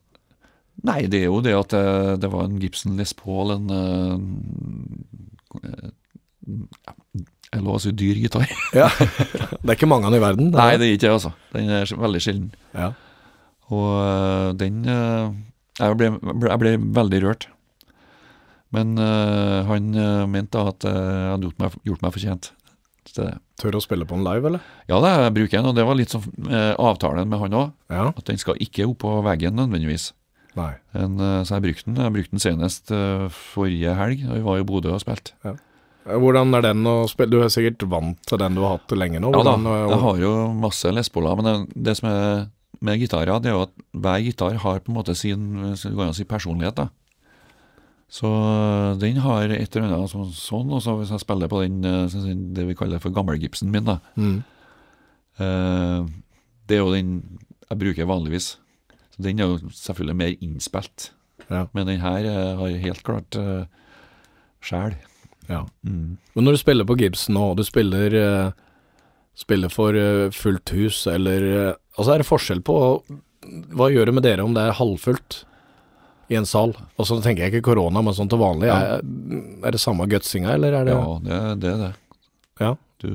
Nei, 0.83 1.05
det 1.07 1.21
er 1.21 1.25
jo 1.25 1.41
det 1.41 1.53
at 1.53 1.69
det, 1.69 2.21
det 2.21 2.31
var 2.31 2.45
en 2.45 2.59
Gibson 2.59 2.95
Les 2.97 3.13
Paul, 3.13 3.51
en 3.51 3.69
en, 3.71 5.03
ja, 6.87 6.93
Jeg 7.53 7.61
lå 7.61 7.75
å 7.77 7.81
si 7.81 7.93
dyr 7.93 8.19
gitar. 8.23 8.49
Ja. 8.81 8.89
det 8.97 9.69
er 9.69 9.77
ikke 9.77 9.89
mange 9.89 10.09
av 10.09 10.13
den 10.13 10.21
i 10.21 10.25
verden. 10.25 10.51
det 10.53 10.59
Nei, 10.59 10.77
det 10.81 10.87
er 10.87 10.95
ikke 10.97 11.07
det, 11.07 11.15
altså. 11.19 11.33
Den 11.53 11.69
er 11.77 11.95
veldig 12.05 12.21
sjelden. 12.25 12.49
Ja. 12.73 12.91
Og 13.73 13.89
øh, 14.01 14.49
den 14.59 14.81
øh, 14.89 15.35
jeg, 15.79 15.99
ble, 15.99 16.09
jeg 16.49 16.61
ble 16.63 16.73
veldig 16.97 17.21
rørt. 17.27 17.47
Men 18.73 18.97
uh, 18.97 19.61
han 19.69 19.91
mente 20.33 20.57
da 20.57 20.71
at 20.71 20.85
jeg 20.87 21.25
hadde 21.29 21.45
gjort 21.45 21.59
meg, 21.61 21.75
gjort 21.85 22.01
meg 22.01 22.13
fortjent 22.15 22.47
til 23.05 23.19
det. 23.19 23.33
Tør 23.61 23.77
å 23.77 23.81
spille 23.83 24.07
på 24.09 24.17
den 24.17 24.25
live, 24.25 24.49
eller? 24.49 24.63
Ja, 24.89 24.97
det 25.03 25.11
bruker 25.35 25.59
jeg, 25.59 25.65
og 25.69 25.77
det 25.77 25.85
var 25.85 25.97
litt 25.99 26.13
sånn 26.15 26.25
uh, 26.49 26.73
avtalen 26.81 27.29
med 27.29 27.41
han 27.43 27.57
òg. 27.59 27.75
Ja. 27.93 28.07
At 28.09 28.25
den 28.31 28.41
skal 28.41 28.57
ikke 28.63 28.87
opp 28.89 29.03
på 29.03 29.13
veggen 29.27 29.59
nødvendigvis. 29.59 30.09
Nei. 30.57 30.71
En, 30.97 31.21
uh, 31.21 31.43
så 31.45 31.59
jeg 31.59 31.67
brukte 31.67 31.85
den. 31.89 32.01
Jeg 32.01 32.15
brukte 32.17 32.33
den 32.33 32.45
senest 32.47 32.95
forrige 33.53 33.93
helg. 33.99 34.25
da 34.25 34.39
Vi 34.39 34.47
var 34.49 34.61
i 34.61 34.65
Bodø 34.65 34.95
og 34.95 35.05
spilte. 35.05 35.37
Eh, 35.45 35.61
Hvordan 36.03 36.55
er 36.57 36.65
den 36.65 36.87
å 36.89 36.95
spille? 37.07 37.31
Du 37.31 37.43
er 37.43 37.51
sikkert 37.53 37.85
vant 37.91 38.19
til 38.27 38.41
den 38.41 38.57
du 38.57 38.63
har 38.65 38.77
hatt 38.77 38.91
lenge 38.97 39.21
nå? 39.23 39.31
Ja 39.35 39.43
da, 39.47 39.53
eh, 39.55 39.85
jeg 39.93 40.01
har 40.01 40.19
jo 40.23 40.33
masse 40.57 40.91
lesboler, 40.91 41.37
men 41.39 41.47
det, 41.47 41.83
det 41.87 41.95
som 41.99 42.09
er 42.11 42.49
med 42.83 42.99
gitarer, 42.99 43.39
det 43.39 43.51
er 43.51 43.55
jo 43.55 43.63
at 43.69 43.77
hver 43.95 44.25
gitar 44.25 44.59
har 44.59 44.81
på 44.83 44.91
en 44.91 44.97
måte 44.97 45.15
sin, 45.15 45.45
si 45.79 46.25
personlighet. 46.27 46.81
da. 46.81 46.89
Så 48.11 48.27
øh, 48.27 48.99
den 48.99 49.21
har 49.23 49.47
et 49.47 49.75
eller 49.77 49.87
annet 49.95 50.11
sånn, 50.11 50.27
sånn 50.35 50.73
og 50.75 50.83
så 50.83 50.97
hvis 50.99 51.13
jeg 51.15 51.23
spiller 51.23 51.49
på 51.49 51.63
den, 51.63 51.79
som 52.11 52.27
det 52.53 52.67
vi 52.67 52.75
kaller 52.77 53.01
for 53.01 53.15
gammel-Gibson 53.15 53.71
min, 53.71 53.87
da, 53.87 53.97
mm. 54.19 54.35
eh, 55.39 56.11
det 56.67 56.77
er 56.77 56.83
jo 56.83 56.93
den 56.93 57.15
jeg 57.73 57.79
bruker 57.79 58.09
vanligvis. 58.09 58.57
Så 59.13 59.23
Den 59.23 59.39
er 59.39 59.49
jo 59.49 59.69
selvfølgelig 59.69 60.15
mer 60.15 60.35
innspilt, 60.41 61.11
Ja. 61.49 61.67
men 61.73 61.87
den 61.87 61.99
her 61.99 62.25
eh, 62.25 62.57
har 62.57 62.67
helt 62.67 63.03
klart 63.03 63.35
uh, 63.35 63.65
sjel. 64.61 64.95
Ja. 65.49 65.61
Mm. 65.85 66.17
Men 66.35 66.45
når 66.47 66.55
du 66.55 66.57
spiller 66.61 66.85
på 66.87 66.97
Gibson 66.99 67.37
og 67.37 67.57
du 67.59 67.63
spiller, 67.67 68.13
eh, 68.15 68.51
spiller 69.35 69.69
for 69.73 69.95
eh, 69.97 70.29
fullt 70.35 70.69
hus, 70.77 71.05
eller 71.07 71.47
eh, 71.53 71.73
Altså, 71.93 72.15
er 72.15 72.23
det 72.23 72.25
forskjell 72.25 72.61
på 72.65 72.75
Hva 73.77 73.87
gjør 73.93 74.07
det 74.09 74.13
med 74.17 74.23
dere 74.25 74.41
om 74.41 74.53
det 74.55 74.63
er 74.65 74.73
halvfullt 74.79 75.43
i 76.33 76.37
en 76.39 76.47
sal? 76.49 76.71
Og 76.97 77.05
så 77.05 77.19
tenker 77.21 77.43
jeg 77.45 77.53
ikke 77.53 77.67
korona, 77.67 78.01
men 78.01 78.15
sånn 78.17 78.31
til 78.31 78.39
vanlig. 78.41 78.71
Ja. 78.71 78.77
Er, 78.97 79.03
er 79.67 79.75
det 79.75 79.81
samme 79.83 80.07
gutsinga, 80.09 80.55
eller 80.55 80.73
er 80.79 80.87
det, 80.87 80.95
Ja, 80.95 81.19
det, 81.27 81.41
det 81.61 81.69
er 81.73 81.83
det. 81.83 81.91
Ja. 82.63 82.71
Du 83.03 83.09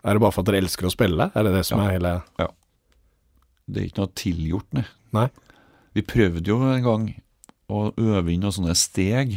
er 0.00 0.16
det 0.16 0.22
bare 0.22 0.32
for 0.32 0.40
at 0.40 0.48
dere 0.48 0.62
elsker 0.62 0.88
å 0.88 0.92
spille? 0.94 1.26
Er 1.34 1.44
det 1.44 1.52
det 1.58 1.66
som 1.68 1.82
Ja. 1.82 1.90
er 1.90 1.98
hele 1.98 2.14
Det 3.68 3.82
er 3.82 3.88
ikke 3.90 4.00
noe 4.06 4.14
tilgjort, 4.16 4.68
nei. 4.78 4.86
Nei. 5.12 5.26
Vi 5.98 6.02
prøvde 6.06 6.46
jo 6.48 6.60
en 6.64 6.86
gang 6.86 7.04
å 7.70 7.80
øve 7.96 8.32
inn 8.34 8.42
noen 8.44 8.54
sånne 8.54 8.74
steg. 8.78 9.36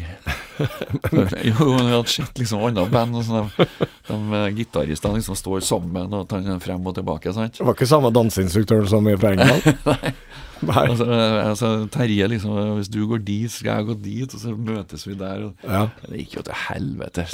jo, 1.50 1.68
vi 1.70 1.92
hadde 1.94 2.12
sett 2.12 2.40
liksom 2.42 2.64
andre 2.68 2.86
band, 2.92 3.18
og 3.20 3.26
sånne, 3.28 3.68
de 4.10 4.18
eh, 4.40 4.48
gitaristene 4.58 5.20
liksom 5.20 5.38
står 5.40 5.64
sammen 5.66 6.14
og 6.18 6.28
tar 6.32 6.46
frem 6.64 6.90
og 6.90 6.96
tilbake. 6.98 7.34
sant? 7.36 7.60
Det 7.60 7.68
var 7.68 7.78
ikke 7.78 7.90
samme 7.90 8.12
danseinstruktøren 8.16 8.90
som 8.92 9.10
i 9.10 9.16
på 9.20 9.34
England? 9.34 9.68
Nei. 10.64 10.84
Altså, 10.88 11.06
altså, 11.12 11.70
Terje 11.92 12.28
liksom 12.32 12.54
Hvis 12.78 12.88
du 12.88 13.02
går 13.10 13.20
dit, 13.28 13.52
skal 13.52 13.82
jeg 13.82 13.88
gå 13.90 13.96
dit, 14.06 14.36
og 14.38 14.40
så 14.40 14.54
møtes 14.56 15.04
vi 15.10 15.18
der. 15.20 15.50
Og, 15.50 15.66
Ja. 15.68 15.88
det 16.08 16.22
gikk 16.24 16.38
jo 16.38 16.46
til 16.48 16.60
helvete. 16.70 17.26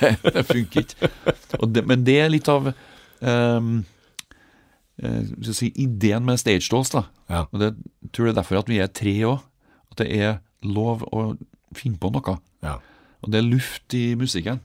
Det, 0.00 0.10
det 0.34 0.44
funker 0.48 0.82
ikke. 0.82 1.10
Og 1.60 1.70
det, 1.74 1.84
men 1.86 2.02
det 2.06 2.16
er 2.24 2.32
litt 2.32 2.50
av 2.50 2.72
um, 2.72 3.70
skal 5.00 5.54
si, 5.56 5.70
ideen 5.80 6.26
med 6.26 6.40
Stage 6.42 6.66
Dolls. 6.72 6.90
da. 6.92 7.04
Ja. 7.30 7.44
Og 7.52 7.62
det 7.62 7.70
tror 8.12 8.26
jeg 8.28 8.34
er 8.34 8.40
derfor 8.42 8.60
at 8.60 8.72
vi 8.72 8.80
er 8.82 8.90
tre 8.92 9.14
òg. 9.30 9.46
At 9.92 10.02
det 10.02 10.08
er 10.16 10.38
lov 10.66 11.04
å 11.10 11.24
finne 11.76 11.98
på 12.02 12.10
noe. 12.14 12.36
Ja. 12.64 12.76
Og 13.20 13.30
det 13.32 13.40
er 13.40 13.48
luft 13.48 13.94
i 13.96 14.14
musikken. 14.18 14.60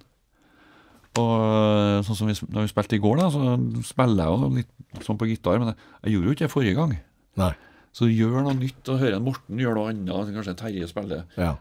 Og 1.16 1.36
øh, 1.40 2.00
sånn 2.04 2.18
som 2.20 2.28
vi, 2.30 2.36
når 2.52 2.66
vi 2.66 2.72
spilte 2.74 2.98
i 2.98 3.04
går, 3.04 3.22
da, 3.22 3.30
så 3.32 3.56
spiller 3.88 4.26
jeg 4.26 4.34
jo 4.36 4.50
litt 4.58 5.06
sånn 5.06 5.20
på 5.20 5.30
gitar, 5.30 5.62
men 5.62 5.72
jeg, 5.72 5.78
jeg 6.04 6.16
gjorde 6.16 6.28
jo 6.28 6.36
ikke 6.36 6.46
det 6.48 6.52
forrige 6.52 6.76
gang. 6.80 6.98
Nei. 7.40 7.54
Så 7.96 8.10
gjør 8.12 8.42
noe 8.44 8.58
nytt, 8.58 8.82
og 8.92 9.00
hører 9.00 9.16
en 9.16 9.24
Morten 9.24 9.62
gjøre 9.62 9.78
noe 9.80 9.94
annet, 9.94 10.34
kanskje 10.36 10.58
Terje 10.60 10.90
spiller. 10.92 11.24
ja. 11.40 11.54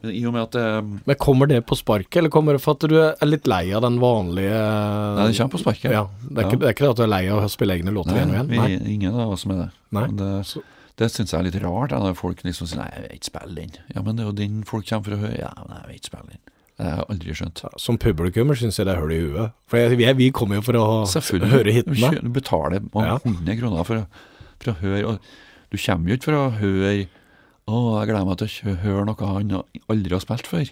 Men 0.00 0.14
i 0.16 0.20
og 0.24 0.32
med 0.32 0.46
at 0.46 0.54
det, 0.56 1.00
Men 1.10 1.16
kommer 1.20 1.44
det 1.50 1.58
på 1.68 1.76
sparket, 1.76 2.16
eller 2.22 2.30
kommer 2.32 2.56
det 2.56 2.62
for 2.64 2.72
at 2.72 2.86
du 2.88 2.94
er 2.96 3.26
litt 3.28 3.44
lei 3.50 3.66
av 3.76 3.82
den 3.84 3.98
vanlige 4.00 4.60
Nei, 5.18 5.26
det 5.28 5.34
kommer 5.36 5.52
på 5.52 5.60
sparket. 5.60 5.92
Ja, 5.92 6.06
det 6.24 6.38
er, 6.40 6.46
Ikke, 6.46 6.56
det 6.62 6.68
er 6.70 6.72
ikke 6.72 6.84
det 6.86 6.92
at 6.94 6.96
du 6.96 7.02
er 7.04 7.10
lei 7.12 7.18
av 7.28 7.42
å 7.44 7.50
spille 7.52 7.76
egne 7.76 7.92
låter 7.92 8.16
Nei, 8.16 8.22
igjen 8.22 8.32
og 8.32 8.54
igjen? 8.54 8.64
vi, 8.86 8.94
ingen 8.94 9.18
av 9.20 9.34
oss 9.34 9.44
som 9.44 9.52
er 9.52 9.58
det. 9.60 9.66
Nei. 9.92 10.06
Men 10.06 10.16
det, 10.16 10.30
Så- 10.48 10.62
det 11.00 11.08
syns 11.10 11.32
jeg 11.32 11.38
er 11.40 11.46
litt 11.48 11.58
rart, 11.64 11.90
når 11.96 12.14
folk 12.18 12.42
liksom 12.44 12.68
sier 12.68 12.78
'nei, 12.82 12.90
jeg 12.92 13.02
vil 13.06 13.16
ikke 13.16 13.30
spille 13.32 13.54
den'. 13.56 13.76
Ja, 13.96 14.02
men 14.04 14.16
det 14.16 14.22
er 14.24 14.28
jo 14.30 14.36
den 14.36 14.62
folk 14.68 14.86
kommer 14.88 15.04
for 15.08 15.16
å 15.16 15.20
høre. 15.24 15.38
Ja, 15.40 15.50
men 15.66 15.76
jeg 15.78 15.86
vil 15.88 15.96
ikke 16.00 16.10
spille 16.12 16.28
den. 16.34 16.40
Det 16.80 16.86
har 16.88 16.96
jeg 16.96 17.06
aldri 17.12 17.34
skjønt. 17.36 17.62
Som 17.80 17.98
publikummer 18.00 18.56
syns 18.56 18.78
jeg 18.78 18.86
det 18.88 18.94
er 18.96 19.00
hull 19.00 19.12
i 19.12 19.20
huet. 19.20 19.52
For 19.68 19.76
jeg, 19.80 19.96
vi, 20.00 20.04
er- 20.08 20.14
vi 20.16 20.30
kommer 20.30 20.56
jo 20.56 20.62
for 20.64 20.72
å 20.80 20.84
høre 21.50 21.72
hitene. 21.72 22.20
Du 22.22 22.28
betaler 22.32 22.80
mange 22.94 23.06
Ja. 23.10 23.18
hundre 23.24 23.56
kroner 23.58 23.84
for 23.84 23.96
å, 23.96 24.06
for 24.60 24.72
å 24.72 24.76
høre, 24.80 25.04
og 25.06 25.18
du 25.70 25.76
kommer 25.76 26.08
jo 26.08 26.16
ikke 26.16 26.24
for 26.24 26.38
å 26.38 26.50
høre 26.60 27.08
'Å, 27.70 28.00
jeg 28.00 28.08
gleder 28.08 28.26
meg 28.26 28.38
til 28.38 28.48
å 28.72 28.76
høre 28.82 29.04
noe 29.06 29.26
han 29.28 29.50
aldri 29.88 30.10
har 30.16 30.20
spilt 30.24 30.46
før'. 30.48 30.70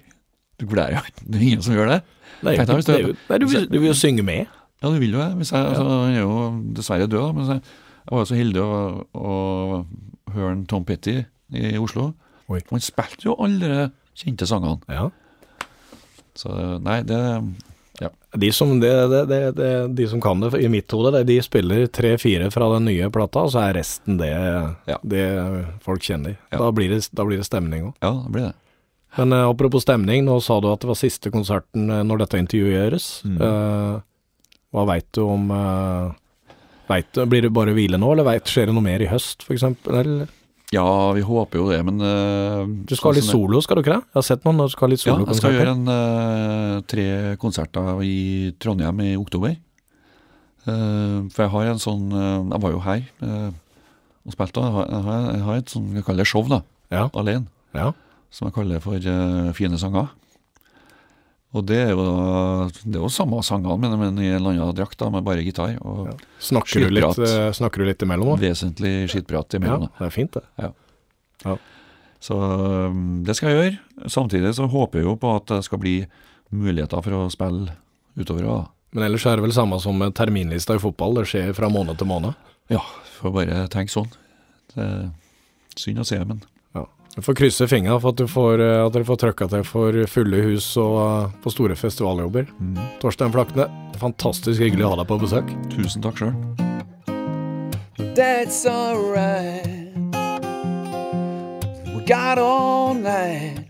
Du 0.58 0.66
gleder 0.66 0.90
deg 0.98 1.12
Det 1.30 1.36
er 1.40 1.44
ingen 1.44 1.62
som 1.62 1.74
gjør 1.74 1.88
det. 1.92 2.02
Nei, 2.42 2.56
ikke- 2.56 2.74
hvis 2.74 2.84
det 2.86 2.96
du- 3.02 3.08
jo- 3.08 3.16
Nei, 3.30 3.38
du, 3.38 3.46
vil, 3.46 3.66
du 3.68 3.78
vil 3.78 3.88
jo 3.88 3.94
synge 3.94 4.24
med. 4.24 4.46
Ja, 4.82 4.88
du 4.90 4.98
vil 4.98 5.12
jo 5.12 5.18
det. 5.18 5.28
Jeg, 5.46 5.64
altså, 5.66 5.84
han 5.84 6.14
er 6.14 6.20
jo 6.20 6.72
dessverre 6.74 7.06
død, 7.06 7.34
men 7.34 7.46
jeg, 7.46 7.62
jeg 7.62 8.10
var 8.10 8.18
jo 8.18 8.24
så 8.24 8.36
heldig 8.38 8.62
å, 8.62 9.06
å 9.14 9.86
høre 10.34 10.56
Tom 10.70 10.84
Petty 10.88 11.20
i 11.54 11.78
Oslo. 11.80 12.12
Oi. 12.48 12.60
Han 12.70 12.84
spilte 12.84 13.28
jo 13.28 13.36
alle 13.44 13.68
de 13.72 13.88
kjente 14.18 14.48
sangene. 14.48 14.80
Ja. 14.88 15.08
Så 16.38 16.52
nei, 16.84 17.00
det 17.06 17.18
De 18.38 18.50
som, 18.52 18.76
det, 18.78 18.92
det, 19.10 19.24
det, 19.26 19.40
det, 19.56 19.70
de 19.98 20.06
som 20.06 20.20
kan 20.22 20.38
det 20.40 20.52
i 20.62 20.68
mitt 20.70 20.92
hode, 20.94 21.24
de 21.26 21.38
spiller 21.42 21.86
tre-fire 21.90 22.50
fra 22.54 22.68
den 22.76 22.84
nye 22.86 23.08
plata, 23.10 23.46
og 23.48 23.54
så 23.54 23.64
er 23.64 23.78
resten 23.80 24.20
det, 24.20 24.30
Ja. 24.86 24.98
det 25.02 25.24
folk 25.82 26.04
kjenner. 26.04 26.36
Ja. 26.52 26.60
Da, 26.60 26.70
blir 26.76 26.92
det, 26.92 27.00
da 27.10 27.24
blir 27.26 27.40
det 27.40 27.48
stemning 27.48 27.88
òg. 27.88 27.94
Ja, 28.04 28.12
det 28.26 28.34
blir 28.36 28.46
det. 28.50 28.54
Men 29.16 29.32
uh, 29.32 29.48
apropos 29.48 29.82
stemning, 29.82 30.22
nå 30.28 30.36
sa 30.44 30.60
du 30.60 30.68
at 30.70 30.84
det 30.84 30.90
var 30.92 31.00
siste 31.00 31.32
konserten 31.34 31.88
eh, 31.90 32.04
når 32.06 32.20
dette 32.22 32.38
intervjuet 32.38 32.74
gjøres. 32.76 33.06
Mm. 33.24 33.38
Uh, 33.40 34.44
hva 34.76 34.84
veit 34.92 35.08
du 35.16 35.22
om 35.24 35.48
uh, 35.50 36.12
vet 36.88 37.12
du, 37.14 37.22
Blir 37.28 37.46
det 37.46 37.52
bare 37.54 37.74
hvile 37.76 38.00
nå, 38.00 38.10
eller 38.14 38.26
vet, 38.26 38.50
skjer 38.50 38.70
det 38.70 38.74
noe 38.76 38.84
mer 38.84 39.04
i 39.04 39.08
høst, 39.10 39.44
f.eks.? 39.46 39.64
Ja, 40.74 41.12
vi 41.16 41.22
håper 41.24 41.62
jo 41.62 41.68
det, 41.70 41.78
men 41.86 42.02
uh, 42.04 42.66
Du 42.84 42.92
skal 42.92 43.14
ha 43.14 43.16
litt 43.16 43.24
sånn 43.24 43.38
solo, 43.38 43.60
skal 43.64 43.78
du 43.78 43.86
ikke 43.86 43.94
det? 43.94 44.02
Jeg 44.10 44.18
har 44.18 44.26
sett 44.26 44.44
noen 44.44 44.60
du 44.60 44.66
skal 44.68 44.84
ha 44.84 44.90
litt 44.92 45.06
Ja, 45.06 45.14
jeg 45.22 45.38
skal 45.38 45.56
gjøre 45.56 45.72
en, 45.72 45.88
uh, 45.88 46.74
tre 46.88 47.06
konserter 47.40 48.02
i 48.04 48.18
Trondheim 48.60 49.00
i 49.06 49.14
oktober. 49.16 49.56
Uh, 50.68 51.24
for 51.32 51.46
jeg 51.46 51.52
har 51.54 51.70
en 51.70 51.80
sånn 51.80 52.10
Jeg 52.12 52.60
var 52.60 52.74
jo 52.74 52.82
her 52.84 53.06
og 54.28 54.34
spilte. 54.34 54.60
og 54.60 54.66
Jeg 54.68 55.04
har, 55.06 55.22
jeg 55.24 55.38
jeg 55.38 55.44
har 55.46 55.62
et 55.62 55.72
sånn 55.72 55.88
jeg 55.96 56.04
kaller 56.04 56.26
det 56.26 56.28
show, 56.28 56.44
da, 56.50 56.60
ja, 56.92 57.06
alene. 57.16 57.48
ja. 57.72 57.92
som 58.28 58.50
jeg 58.50 58.58
kaller 58.58 58.84
for 58.84 59.08
Fine 59.56 59.80
sanger. 59.80 60.12
Og 61.56 61.64
det 61.64 61.78
er 61.80 61.90
jo 61.94 62.04
Det 62.68 62.98
er 62.98 63.00
jo 63.00 63.08
samme 63.12 63.40
sangene, 63.46 63.78
men, 63.80 63.96
men 64.00 64.20
i 64.20 64.28
en 64.28 64.36
eller 64.36 64.52
annen 64.52 64.76
drakt, 64.76 64.98
da, 65.00 65.08
med 65.12 65.24
bare 65.24 65.44
gitar. 65.46 65.78
Og 65.80 66.10
Ja. 66.10 66.16
Snakker, 66.50 66.84
du 66.84 66.92
litt, 66.92 67.18
eh, 67.24 67.50
snakker 67.56 67.82
du 67.82 67.88
litt 67.88 68.04
imellom? 68.04 68.34
da? 68.36 68.48
vesentlig 68.48 69.08
skittprat 69.12 69.56
imellom. 69.56 69.88
Ja, 69.88 69.94
det 69.98 70.06
er 70.06 70.14
fint, 70.14 70.36
det. 70.36 71.58
Så 72.20 72.34
um, 72.34 73.22
det 73.24 73.36
skal 73.38 73.52
jeg 73.52 73.58
gjøre. 73.58 74.08
Samtidig 74.10 74.54
så 74.56 74.66
håper 74.68 75.00
jeg 75.00 75.06
jo 75.06 75.14
på 75.22 75.36
at 75.36 75.46
det 75.52 75.62
skal 75.64 75.78
bli 75.78 76.00
muligheter 76.50 77.02
for 77.04 77.14
å 77.14 77.28
spille 77.30 77.76
utover. 78.18 78.44
da. 78.44 78.58
Men 78.92 79.04
ellers 79.06 79.26
er 79.28 79.38
det 79.38 79.44
vel 79.46 79.54
samme 79.54 79.78
som 79.80 79.98
med 80.00 80.16
terminlista 80.18 80.74
i 80.74 80.82
fotball, 80.82 81.20
det 81.20 81.28
skjer 81.30 81.52
fra 81.56 81.68
måned 81.72 82.00
til 82.00 82.08
måned. 82.10 82.34
Ja, 82.72 82.82
får 83.20 83.34
bare 83.36 83.66
tenke 83.72 83.92
sånn. 83.92 84.10
Det 84.74 84.84
er 84.84 85.10
synd 85.78 86.02
å 86.02 86.06
se, 86.08 86.18
men 86.24 86.42
Du 87.18 87.22
får 87.22 87.34
krysse 87.34 87.66
fingra 87.68 88.00
for 88.00 88.08
at, 88.08 88.16
du 88.16 88.28
får, 88.30 88.60
eh, 88.62 88.86
at 88.86 88.92
dere 88.94 89.02
får 89.04 89.16
trøkka 89.18 89.46
til 89.50 89.64
for 89.66 89.96
fulle 90.06 90.38
hus 90.38 90.68
og 90.78 90.98
eh, 91.02 91.32
på 91.42 91.50
store 91.50 91.74
festivaljobber. 91.74 92.46
Torstein 93.02 93.32
Flakne, 93.34 93.66
fantastisk 93.98 94.62
hyggelig 94.62 94.86
å 94.86 94.92
ha 94.92 94.98
deg 95.00 95.08
på 95.10 95.18
besøk. 95.24 95.50
tusen 95.72 96.04
takk 96.04 96.22
sjøl. 96.22 96.30
That's 98.14 98.62
alright. 98.70 99.66
We 101.90 102.06
got 102.06 102.38
all 102.38 102.94
night. 102.94 103.66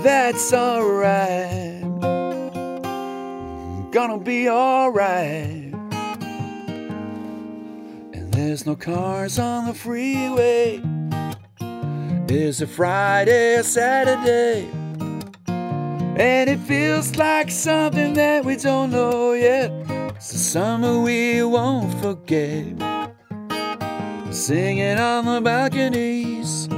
That's 0.00 0.50
alright. 0.54 1.84
Gonna 3.92 4.16
be 4.16 4.48
alright. 4.48 5.74
And 8.14 8.32
there's 8.32 8.64
no 8.64 8.74
cars 8.76 9.38
on 9.38 9.66
the 9.66 9.74
freeway. 9.74 10.80
It's 12.30 12.60
a 12.60 12.66
Friday 12.66 13.56
or 13.56 13.62
Saturday. 13.62 14.68
And 15.46 16.50
it 16.50 16.58
feels 16.58 17.16
like 17.16 17.50
something 17.50 18.12
that 18.14 18.44
we 18.44 18.56
don't 18.56 18.90
know 18.90 19.32
yet. 19.32 19.70
It's 20.14 20.32
the 20.32 20.38
summer 20.38 21.00
we 21.00 21.42
won't 21.42 21.90
forget. 22.02 22.66
Singing 24.30 24.98
on 24.98 25.24
the 25.24 25.40
balconies, 25.42 26.68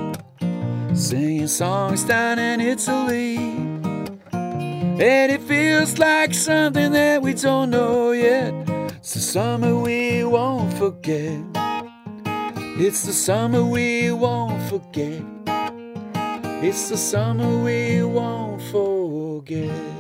singing 0.95 1.49
songs 1.49 2.05
down 2.05 2.39
in 2.39 2.61
Italy. 2.61 3.37
And 4.31 5.33
it 5.33 5.41
feels 5.41 5.99
like 5.99 6.33
something 6.33 6.93
that 6.93 7.23
we 7.23 7.35
don't 7.35 7.71
know 7.71 8.13
yet. 8.13 8.55
It's 8.99 9.15
the 9.15 9.21
summer 9.21 9.77
we 9.77 10.23
won't 10.23 10.73
forget. 10.75 11.70
It's 12.83 13.03
the 13.03 13.13
summer 13.13 13.63
we 13.63 14.11
won't 14.11 14.63
forget. 14.71 15.23
It's 16.65 16.89
the 16.89 16.97
summer 16.97 17.63
we 17.63 18.03
won't 18.03 18.63
forget. 18.63 20.00